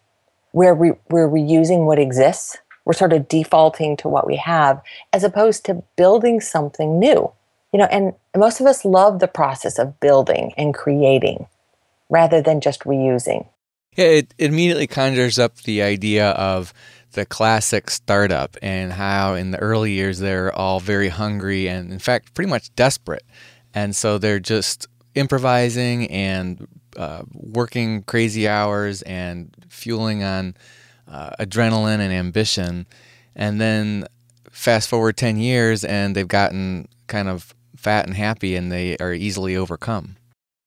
where 0.51 0.73
we, 0.73 0.93
we're 1.09 1.29
reusing 1.29 1.85
what 1.85 1.99
exists 1.99 2.57
we're 2.85 2.93
sort 2.93 3.13
of 3.13 3.27
defaulting 3.27 3.95
to 3.95 4.09
what 4.09 4.25
we 4.25 4.35
have 4.35 4.81
as 5.13 5.23
opposed 5.23 5.63
to 5.65 5.83
building 5.95 6.41
something 6.41 6.97
new 6.97 7.31
you 7.71 7.77
know 7.77 7.87
and 7.91 8.13
most 8.35 8.59
of 8.59 8.65
us 8.65 8.83
love 8.83 9.19
the 9.19 9.27
process 9.27 9.77
of 9.77 9.99
building 9.99 10.53
and 10.57 10.73
creating 10.73 11.45
rather 12.09 12.41
than 12.41 12.59
just 12.59 12.81
reusing 12.81 13.47
yeah 13.95 14.05
it, 14.05 14.33
it 14.39 14.49
immediately 14.49 14.87
conjures 14.87 15.37
up 15.37 15.57
the 15.61 15.83
idea 15.83 16.31
of 16.31 16.73
the 17.13 17.25
classic 17.25 17.89
startup 17.89 18.57
and 18.61 18.93
how 18.93 19.35
in 19.35 19.51
the 19.51 19.59
early 19.59 19.91
years 19.91 20.19
they're 20.19 20.53
all 20.53 20.79
very 20.79 21.09
hungry 21.09 21.67
and, 21.67 21.91
in 21.91 21.99
fact, 21.99 22.33
pretty 22.33 22.49
much 22.49 22.73
desperate. 22.75 23.23
And 23.73 23.95
so 23.95 24.17
they're 24.17 24.39
just 24.39 24.87
improvising 25.15 26.09
and 26.09 26.67
uh, 26.97 27.23
working 27.33 28.03
crazy 28.03 28.47
hours 28.47 29.01
and 29.03 29.55
fueling 29.69 30.23
on 30.23 30.55
uh, 31.07 31.31
adrenaline 31.39 31.99
and 31.99 32.13
ambition. 32.13 32.85
And 33.35 33.59
then 33.59 34.07
fast 34.51 34.89
forward 34.89 35.17
10 35.17 35.37
years 35.37 35.83
and 35.83 36.15
they've 36.15 36.27
gotten 36.27 36.87
kind 37.07 37.27
of 37.27 37.53
fat 37.75 38.05
and 38.05 38.15
happy 38.15 38.55
and 38.55 38.71
they 38.71 38.97
are 38.97 39.13
easily 39.13 39.55
overcome. 39.55 40.15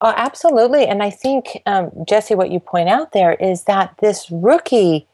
Oh, 0.00 0.12
absolutely. 0.14 0.86
And 0.86 1.02
I 1.02 1.10
think, 1.10 1.62
um, 1.64 1.90
Jesse, 2.06 2.34
what 2.34 2.50
you 2.50 2.60
point 2.60 2.88
out 2.88 3.12
there 3.12 3.34
is 3.34 3.64
that 3.64 3.94
this 4.00 4.30
rookie 4.30 5.06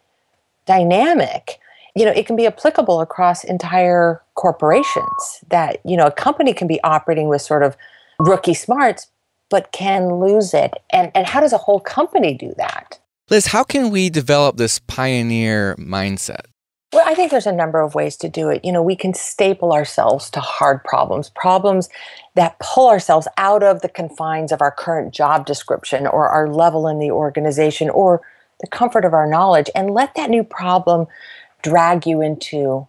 dynamic, 0.67 1.61
you 1.95 2.05
know, 2.05 2.11
it 2.11 2.27
can 2.27 2.35
be 2.35 2.47
applicable 2.47 3.01
across 3.01 3.45
entire 3.45 4.21
corporations. 4.35 5.45
That, 5.49 5.81
you 5.85 5.97
know, 5.97 6.07
a 6.07 6.11
company 6.11 6.53
can 6.53 6.67
be 6.67 6.83
operating 6.83 7.29
with 7.29 7.43
sort 7.43 7.63
of 7.63 7.77
rookie 8.19 8.55
smarts, 8.55 9.07
but 9.53 9.71
can 9.71 10.17
lose 10.19 10.55
it. 10.55 10.73
And, 10.91 11.13
and 11.15 11.27
how 11.27 11.41
does 11.41 11.53
a 11.53 11.59
whole 11.59 11.79
company 11.79 12.33
do 12.33 12.55
that? 12.57 12.99
Liz, 13.29 13.49
how 13.49 13.63
can 13.63 13.91
we 13.91 14.09
develop 14.09 14.57
this 14.57 14.79
pioneer 14.79 15.77
mindset? 15.77 16.47
Well, 16.91 17.05
I 17.07 17.15
think 17.15 17.31
there's 17.31 17.47
a 17.47 17.53
number 17.53 17.81
of 17.81 17.95
ways 17.95 18.17
to 18.17 18.31
do 18.31 18.49
it. 18.49 18.65
You 18.65 18.73
know, 18.73 18.83
we 18.83 18.97
can 18.97 19.13
staple 19.13 19.75
ourselves 19.75 20.31
to 20.31 20.41
hard 20.41 20.83
problems, 20.85 21.29
problems 21.29 21.91
that 22.35 22.59
pull 22.61 22.89
ourselves 22.89 23.29
out 23.37 23.63
of 23.63 23.83
the 23.83 23.91
confines 23.91 24.53
of 24.53 24.63
our 24.63 24.71
current 24.71 25.13
job 25.13 25.45
description 25.45 26.07
or 26.07 26.31
our 26.31 26.49
level 26.49 26.89
in 26.89 26.99
the 26.99 27.11
organization 27.11 27.91
or 27.91 28.23
the 28.61 28.67
comfort 28.69 29.05
of 29.05 29.13
our 29.13 29.27
knowledge 29.27 29.69
and 29.75 29.91
let 29.91 30.15
that 30.15 30.31
new 30.31 30.45
problem 30.45 31.07
drag 31.61 32.07
you 32.07 32.23
into 32.23 32.89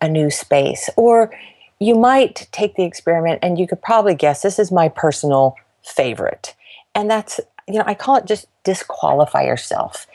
a 0.00 0.08
new 0.08 0.30
space. 0.30 0.88
Or 0.96 1.30
you 1.78 1.94
might 1.94 2.48
take 2.50 2.76
the 2.76 2.84
experiment 2.84 3.40
and 3.42 3.58
you 3.58 3.66
could 3.66 3.82
probably 3.82 4.14
guess 4.14 4.40
this 4.40 4.58
is 4.58 4.72
my 4.72 4.88
personal 4.88 5.54
favorite. 5.88 6.54
And 6.94 7.10
that's, 7.10 7.40
you 7.66 7.74
know, 7.74 7.84
I 7.86 7.94
call 7.94 8.16
it 8.16 8.26
just 8.26 8.46
disqualify 8.64 9.42
yourself 9.42 10.06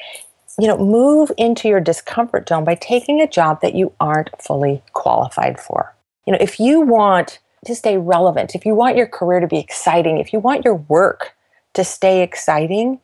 you 0.59 0.67
know, 0.67 0.77
move 0.77 1.31
into 1.37 1.67
your 1.67 1.79
discomfort 1.79 2.47
zone 2.47 2.63
by 2.63 2.75
taking 2.75 3.21
a 3.21 3.27
job 3.27 3.61
that 3.61 3.75
you 3.75 3.91
aren't 3.99 4.29
fully 4.41 4.83
qualified 4.93 5.59
for. 5.59 5.95
You 6.25 6.33
know, 6.33 6.39
if 6.39 6.59
you 6.59 6.81
want 6.81 7.39
to 7.65 7.75
stay 7.75 7.97
relevant, 7.97 8.53
if 8.53 8.65
you 8.65 8.75
want 8.75 8.97
your 8.97 9.07
career 9.07 9.39
to 9.39 9.47
be 9.47 9.57
exciting, 9.57 10.19
if 10.19 10.31
you 10.31 10.39
want 10.39 10.63
your 10.63 10.75
work 10.75 11.33
to 11.73 11.83
stay 11.83 12.21
exciting, 12.21 12.99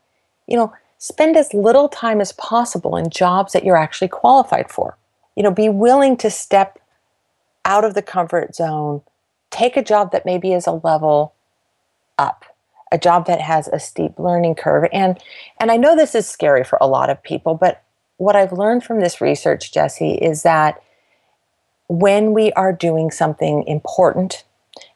you 0.48 0.58
know, 0.58 0.74
spend 1.00 1.36
as 1.38 1.54
little 1.54 1.90
time 1.90 2.22
as 2.22 2.34
possible 2.34 2.96
in 2.96 3.10
jobs 3.10 3.54
that 3.54 3.64
you're 3.64 3.78
actually 3.78 4.10
qualified 4.10 4.70
for. 4.70 4.98
You 5.36 5.44
know, 5.44 5.52
be 5.52 5.70
willing 5.70 6.18
to 6.18 6.30
step 6.30 6.80
out 7.66 7.84
of 7.84 7.94
the 7.94 8.02
comfort 8.02 8.56
zone, 8.56 9.02
take 9.50 9.76
a 9.76 9.84
job 9.84 10.12
that 10.12 10.26
maybe 10.26 10.54
is 10.54 10.68
a 10.68 10.72
level 10.72 11.34
up 12.18 12.46
a 12.92 12.98
job 12.98 13.28
that 13.28 13.42
has 13.42 13.68
a 13.68 13.80
steep 13.80 14.18
learning 14.18 14.56
curve. 14.56 14.90
And 14.92 15.18
and 15.60 15.72
I 15.72 15.78
know 15.78 15.96
this 15.96 16.16
is 16.16 16.28
scary 16.28 16.64
for 16.64 16.78
a 16.82 16.88
lot 16.88 17.10
of 17.10 17.22
people, 17.24 17.56
but 17.56 17.84
what 18.18 18.36
I've 18.36 18.52
learned 18.52 18.84
from 18.84 19.00
this 19.00 19.22
research, 19.22 19.72
Jesse, 19.72 20.16
is 20.16 20.44
that 20.44 20.82
when 21.88 22.34
we 22.34 22.52
are 22.54 22.74
doing 22.74 23.12
something 23.12 23.64
important 23.66 24.44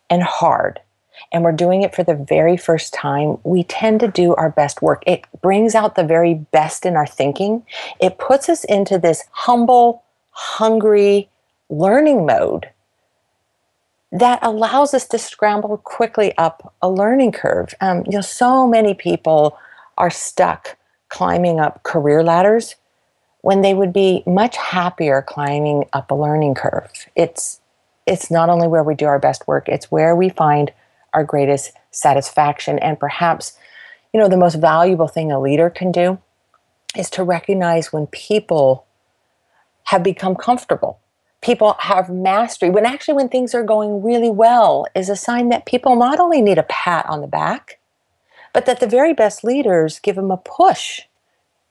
and 0.10 0.22
hard, 0.22 0.80
and 1.32 1.44
we're 1.44 1.52
doing 1.52 1.82
it 1.82 1.96
for 1.96 2.04
the 2.04 2.16
very 2.16 2.58
first 2.58 2.94
time, 2.94 3.38
we 3.44 3.64
tend 3.64 4.00
to 4.02 4.08
do 4.08 4.36
our 4.36 4.50
best 4.50 4.82
work. 4.82 5.04
It 5.08 5.26
brings 5.42 5.74
out 5.74 5.96
the 5.96 6.04
very 6.04 6.34
best 6.34 6.86
in 6.86 6.96
our 6.96 7.08
thinking. 7.08 7.66
It 8.00 8.20
puts 8.20 8.50
us 8.50 8.64
into 8.66 9.00
this 9.00 9.24
humble, 9.32 10.04
hungry 10.32 11.30
learning 11.70 12.26
mode 12.26 12.70
that 14.14 14.38
allows 14.44 14.94
us 14.94 15.08
to 15.08 15.18
scramble 15.18 15.78
quickly 15.78 16.38
up 16.38 16.74
a 16.84 16.90
learning 16.90 17.32
curve. 17.32 17.74
Um, 17.82 18.04
you 18.06 18.12
know, 18.12 18.22
so 18.22 18.68
many 18.68 18.94
people 18.94 19.58
are 19.98 20.12
stuck 20.12 20.78
climbing 21.10 21.60
up 21.60 21.82
career 21.82 22.24
ladders 22.24 22.76
when 23.42 23.62
they 23.62 23.74
would 23.74 23.92
be 23.92 24.24
much 24.28 24.56
happier 24.56 25.24
climbing 25.24 25.86
up 25.94 26.12
a 26.12 26.16
learning 26.16 26.54
curve. 26.54 26.92
It's 27.16 27.60
it's 28.06 28.30
not 28.30 28.50
only 28.50 28.68
where 28.68 28.84
we 28.84 28.96
do 28.96 29.06
our 29.06 29.20
best 29.20 29.48
work, 29.48 29.68
it's 29.68 29.90
where 29.90 30.16
we 30.16 30.30
find 30.30 30.72
our 31.14 31.24
greatest 31.24 31.72
satisfaction 31.92 32.78
and 32.80 33.00
perhaps 33.00 33.58
you 34.14 34.20
know 34.20 34.30
the 34.30 34.38
most 34.38 34.56
valuable 34.56 35.08
thing 35.08 35.32
a 35.32 35.40
leader 35.40 35.70
can 35.72 35.92
do 35.92 36.20
is 36.96 37.10
to 37.10 37.24
recognize 37.24 37.92
when 37.92 38.06
people 38.08 38.86
have 39.86 40.04
become 40.04 40.36
comfortable 40.36 41.00
people 41.44 41.76
have 41.80 42.10
mastery 42.10 42.70
when 42.70 42.86
actually 42.86 43.14
when 43.14 43.30
things 43.30 43.54
are 43.54 43.64
going 43.64 44.02
really 44.02 44.30
well 44.30 44.88
is 44.96 45.10
a 45.10 45.16
sign 45.16 45.50
that 45.50 45.66
people 45.66 45.96
not 45.96 46.20
only 46.20 46.42
need 46.42 46.58
a 46.58 46.64
pat 46.64 47.06
on 47.08 47.22
the 47.22 47.28
back 47.28 47.80
but 48.54 48.66
that 48.66 48.80
the 48.80 48.88
very 48.88 49.14
best 49.14 49.44
leaders 49.44 50.00
give 50.00 50.16
them 50.16 50.32
a 50.32 50.38
push 50.38 51.02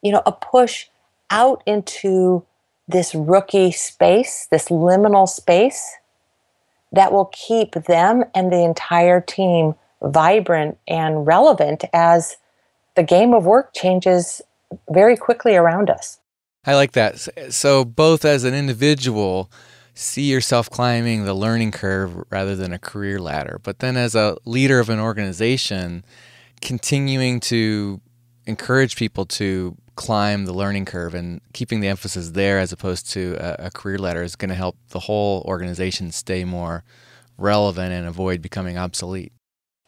you 0.02 0.12
know 0.12 0.22
a 0.26 0.32
push 0.32 0.86
out 1.30 1.62
into 1.66 2.44
this 2.86 3.14
rookie 3.14 3.72
space 3.72 4.46
this 4.50 4.68
liminal 4.68 5.28
space 5.28 5.96
that 6.92 7.10
will 7.10 7.30
keep 7.32 7.72
them 7.72 8.24
and 8.34 8.52
the 8.52 8.62
entire 8.62 9.20
team 9.20 9.74
vibrant 10.02 10.76
and 10.86 11.26
relevant 11.26 11.84
as 11.94 12.36
the 12.94 13.02
game 13.02 13.32
of 13.32 13.46
work 13.46 13.72
changes 13.72 14.42
very 14.90 15.16
quickly 15.16 15.56
around 15.56 15.88
us 15.88 16.18
I 16.64 16.74
like 16.74 16.92
that. 16.92 17.18
So, 17.52 17.84
both 17.84 18.24
as 18.24 18.44
an 18.44 18.54
individual, 18.54 19.50
see 19.94 20.30
yourself 20.30 20.70
climbing 20.70 21.24
the 21.24 21.34
learning 21.34 21.72
curve 21.72 22.24
rather 22.30 22.54
than 22.54 22.72
a 22.72 22.78
career 22.78 23.18
ladder. 23.18 23.58
But 23.62 23.80
then, 23.80 23.96
as 23.96 24.14
a 24.14 24.36
leader 24.44 24.78
of 24.78 24.88
an 24.88 25.00
organization, 25.00 26.04
continuing 26.60 27.40
to 27.40 28.00
encourage 28.46 28.96
people 28.96 29.26
to 29.26 29.76
climb 29.94 30.46
the 30.46 30.54
learning 30.54 30.84
curve 30.84 31.14
and 31.14 31.40
keeping 31.52 31.80
the 31.80 31.88
emphasis 31.88 32.30
there 32.30 32.58
as 32.58 32.72
opposed 32.72 33.10
to 33.10 33.36
a, 33.40 33.70
career 33.70 33.98
ladder 33.98 34.22
is 34.22 34.36
going 34.36 34.48
to 34.48 34.54
help 34.54 34.76
the 34.88 35.00
whole 35.00 35.42
organization 35.46 36.10
stay 36.10 36.44
more 36.44 36.82
relevant 37.36 37.92
and 37.92 38.06
avoid 38.06 38.40
becoming 38.40 38.78
obsolete. 38.78 39.32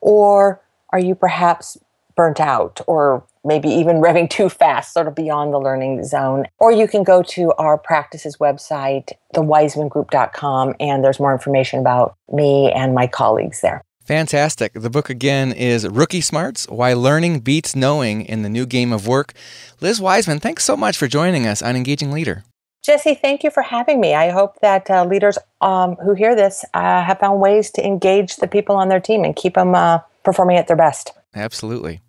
or 0.00 0.60
are 0.90 1.00
you 1.00 1.14
perhaps 1.14 1.76
burnt 2.16 2.38
out 2.38 2.80
or 2.86 3.24
maybe 3.44 3.68
even 3.68 3.96
revving 4.00 4.30
too 4.30 4.48
fast, 4.48 4.92
sort 4.92 5.08
of 5.08 5.14
beyond 5.14 5.52
the 5.52 5.58
learning 5.58 6.04
zone. 6.04 6.46
Or 6.58 6.72
you 6.72 6.88
can 6.88 7.02
go 7.02 7.22
to 7.22 7.52
our 7.58 7.76
practices 7.76 8.36
website, 8.38 9.12
thewisemangroup.com, 9.34 10.74
and 10.80 11.04
there's 11.04 11.20
more 11.20 11.32
information 11.32 11.80
about 11.80 12.16
me 12.32 12.72
and 12.72 12.94
my 12.94 13.06
colleagues 13.06 13.60
there. 13.60 13.82
Fantastic. 14.04 14.74
The 14.74 14.90
book 14.90 15.08
again 15.08 15.50
is 15.50 15.88
Rookie 15.88 16.20
Smarts 16.20 16.68
Why 16.68 16.92
Learning 16.92 17.40
Beats 17.40 17.74
Knowing 17.74 18.26
in 18.26 18.42
the 18.42 18.50
New 18.50 18.66
Game 18.66 18.92
of 18.92 19.08
Work. 19.08 19.32
Liz 19.80 19.98
Wiseman, 19.98 20.40
thanks 20.40 20.62
so 20.62 20.76
much 20.76 20.98
for 20.98 21.08
joining 21.08 21.46
us 21.46 21.62
on 21.62 21.74
Engaging 21.74 22.12
Leader. 22.12 22.44
Jesse, 22.82 23.14
thank 23.14 23.42
you 23.42 23.50
for 23.50 23.62
having 23.62 24.02
me. 24.02 24.14
I 24.14 24.28
hope 24.28 24.60
that 24.60 24.90
uh, 24.90 25.06
leaders 25.06 25.38
um, 25.62 25.94
who 25.96 26.12
hear 26.12 26.36
this 26.36 26.66
uh, 26.74 27.02
have 27.02 27.18
found 27.18 27.40
ways 27.40 27.70
to 27.70 27.86
engage 27.86 28.36
the 28.36 28.46
people 28.46 28.76
on 28.76 28.90
their 28.90 29.00
team 29.00 29.24
and 29.24 29.34
keep 29.34 29.54
them 29.54 29.74
uh, 29.74 30.00
performing 30.22 30.58
at 30.58 30.68
their 30.68 30.76
best. 30.76 31.12
Absolutely. 31.34 32.02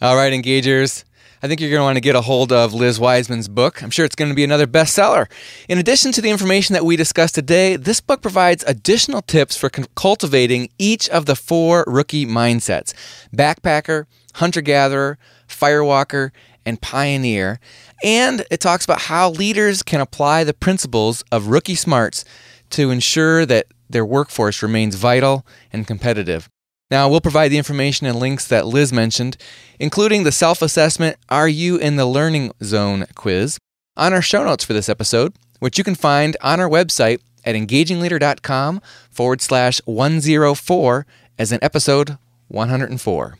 All 0.00 0.16
right, 0.16 0.32
engagers. 0.32 1.04
I 1.44 1.48
think 1.48 1.60
you're 1.60 1.70
going 1.70 1.80
to 1.80 1.84
want 1.84 1.96
to 1.96 2.00
get 2.00 2.14
a 2.14 2.20
hold 2.20 2.52
of 2.52 2.72
Liz 2.72 3.00
Wiseman's 3.00 3.48
book. 3.48 3.82
I'm 3.82 3.90
sure 3.90 4.04
it's 4.04 4.14
going 4.14 4.28
to 4.28 4.34
be 4.34 4.44
another 4.44 4.68
bestseller. 4.68 5.28
In 5.68 5.76
addition 5.76 6.12
to 6.12 6.22
the 6.22 6.30
information 6.30 6.74
that 6.74 6.84
we 6.84 6.94
discussed 6.94 7.34
today, 7.34 7.74
this 7.74 8.00
book 8.00 8.22
provides 8.22 8.62
additional 8.64 9.22
tips 9.22 9.56
for 9.56 9.68
cultivating 9.68 10.68
each 10.78 11.08
of 11.08 11.26
the 11.26 11.34
four 11.34 11.84
rookie 11.88 12.26
mindsets 12.26 12.94
backpacker, 13.34 14.04
hunter 14.34 14.60
gatherer, 14.60 15.18
firewalker, 15.48 16.30
and 16.64 16.80
pioneer. 16.80 17.58
And 18.04 18.44
it 18.48 18.60
talks 18.60 18.84
about 18.84 19.00
how 19.00 19.30
leaders 19.30 19.82
can 19.82 20.00
apply 20.00 20.44
the 20.44 20.54
principles 20.54 21.24
of 21.32 21.48
rookie 21.48 21.74
smarts 21.74 22.24
to 22.70 22.92
ensure 22.92 23.44
that 23.46 23.66
their 23.90 24.06
workforce 24.06 24.62
remains 24.62 24.94
vital 24.94 25.44
and 25.72 25.88
competitive. 25.88 26.48
Now, 26.92 27.08
we'll 27.08 27.22
provide 27.22 27.48
the 27.48 27.56
information 27.56 28.06
and 28.06 28.18
links 28.18 28.46
that 28.48 28.66
Liz 28.66 28.92
mentioned, 28.92 29.38
including 29.80 30.24
the 30.24 30.30
self 30.30 30.60
assessment 30.60 31.16
Are 31.30 31.48
You 31.48 31.78
in 31.78 31.96
the 31.96 32.04
Learning 32.04 32.52
Zone 32.62 33.06
quiz, 33.14 33.56
on 33.96 34.12
our 34.12 34.20
show 34.20 34.44
notes 34.44 34.62
for 34.62 34.74
this 34.74 34.90
episode, 34.90 35.32
which 35.58 35.78
you 35.78 35.84
can 35.84 35.94
find 35.94 36.36
on 36.42 36.60
our 36.60 36.68
website 36.68 37.20
at 37.46 37.54
engagingleader.com 37.54 38.82
forward 39.10 39.40
slash 39.40 39.80
104 39.86 41.06
as 41.38 41.50
an 41.50 41.60
episode 41.62 42.18
104. 42.48 43.38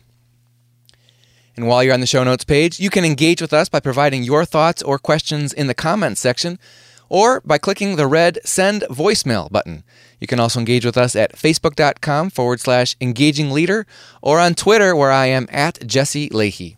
And 1.55 1.67
while 1.67 1.83
you're 1.83 1.93
on 1.93 1.99
the 1.99 2.07
show 2.07 2.23
notes 2.23 2.45
page, 2.45 2.79
you 2.79 2.89
can 2.89 3.05
engage 3.05 3.39
with 3.39 3.53
us 3.53 3.69
by 3.69 3.79
providing 3.79 4.23
your 4.23 4.45
thoughts 4.45 4.81
or 4.81 4.97
questions 4.97 5.53
in 5.53 5.67
the 5.67 5.75
comments 5.75 6.19
section 6.19 6.57
or 7.07 7.39
by 7.41 7.59
clicking 7.59 7.97
the 7.97 8.07
red 8.07 8.39
send 8.43 8.81
voicemail 8.89 9.51
button. 9.51 9.83
You 10.23 10.27
can 10.27 10.39
also 10.39 10.59
engage 10.59 10.85
with 10.85 10.95
us 10.95 11.17
at 11.17 11.33
facebook.com 11.33 12.29
forward 12.29 12.61
slash 12.61 12.95
engaging 13.01 13.51
leader 13.51 13.85
or 14.21 14.39
on 14.39 14.55
Twitter 14.55 14.95
where 14.95 15.11
I 15.11 15.25
am 15.25 15.49
at 15.51 15.85
Jesse 15.85 16.29
Lahey. 16.29 16.77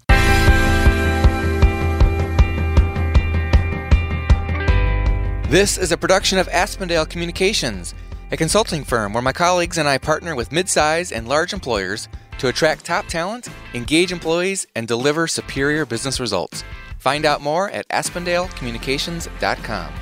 This 5.47 5.77
is 5.77 5.91
a 5.91 5.97
production 5.97 6.39
of 6.39 6.47
Aspendale 6.47 7.07
Communications, 7.07 7.93
a 8.31 8.37
consulting 8.37 8.83
firm 8.83 9.13
where 9.13 9.21
my 9.21 9.31
colleagues 9.31 9.77
and 9.77 9.87
I 9.87 9.99
partner 9.99 10.35
with 10.35 10.49
midsize 10.49 11.15
and 11.15 11.27
large 11.27 11.53
employers 11.53 12.09
to 12.39 12.47
attract 12.47 12.83
top 12.83 13.05
talent, 13.05 13.47
engage 13.75 14.11
employees, 14.11 14.65
and 14.75 14.87
deliver 14.87 15.27
superior 15.27 15.85
business 15.85 16.19
results. 16.19 16.63
Find 16.97 17.27
out 17.27 17.41
more 17.41 17.69
at 17.69 17.87
aspendalecommunications.com. 17.89 19.93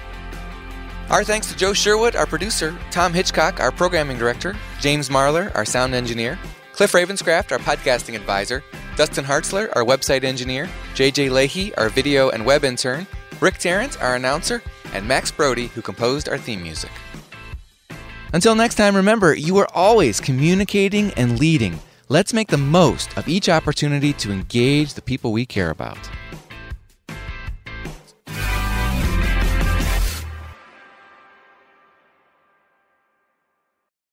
Our 1.10 1.24
thanks 1.24 1.47
to 1.47 1.56
Joe 1.56 1.74
Sherwood, 1.74 2.16
our 2.16 2.26
producer, 2.26 2.76
Tom 2.89 3.14
Hitchcock, 3.14 3.60
our 3.60 3.72
programming 3.72 4.18
director, 4.18 4.56
James 4.80 5.10
Marlar, 5.10 5.54
our 5.54 5.66
sound 5.66 5.93
engineer, 5.93 6.39
Cliff 6.72 6.93
Ravenscraft, 6.93 7.51
our 7.51 7.60
podcasting 7.60 8.16
advisor, 8.16 8.64
Dustin 8.95 9.26
Hartzler, 9.26 9.70
our 9.76 9.84
website 9.84 10.24
engineer, 10.24 10.68
JJ 10.95 11.30
Lahey, 11.30 11.74
our 11.78 11.89
video 11.89 12.30
and 12.30 12.45
web 12.45 12.64
intern, 12.64 13.06
Rick 13.41 13.58
Tarrant, 13.58 14.01
our 14.01 14.16
announcer, 14.16 14.64
and 14.93 15.08
Max 15.08 15.30
Brody, 15.30 15.68
who 15.68 15.82
composed 15.82 16.30
our 16.30 16.38
theme 16.38 16.64
music. 16.64 16.91
Until 18.32 18.56
next 18.56 18.76
time, 18.76 18.95
remember, 18.95 19.36
you 19.36 19.58
are 19.58 19.68
always 19.74 20.20
communicating 20.20 21.12
and 21.12 21.38
leading. 21.38 21.80
Let's 22.10 22.34
make 22.34 22.47
the 22.47 22.58
most 22.58 23.16
of 23.18 23.28
each 23.28 23.49
opportunity 23.49 24.14
to 24.14 24.32
engage 24.32 24.93
the 24.93 25.01
people 25.01 25.32
we 25.32 25.45
care 25.45 25.70
about. 25.70 25.97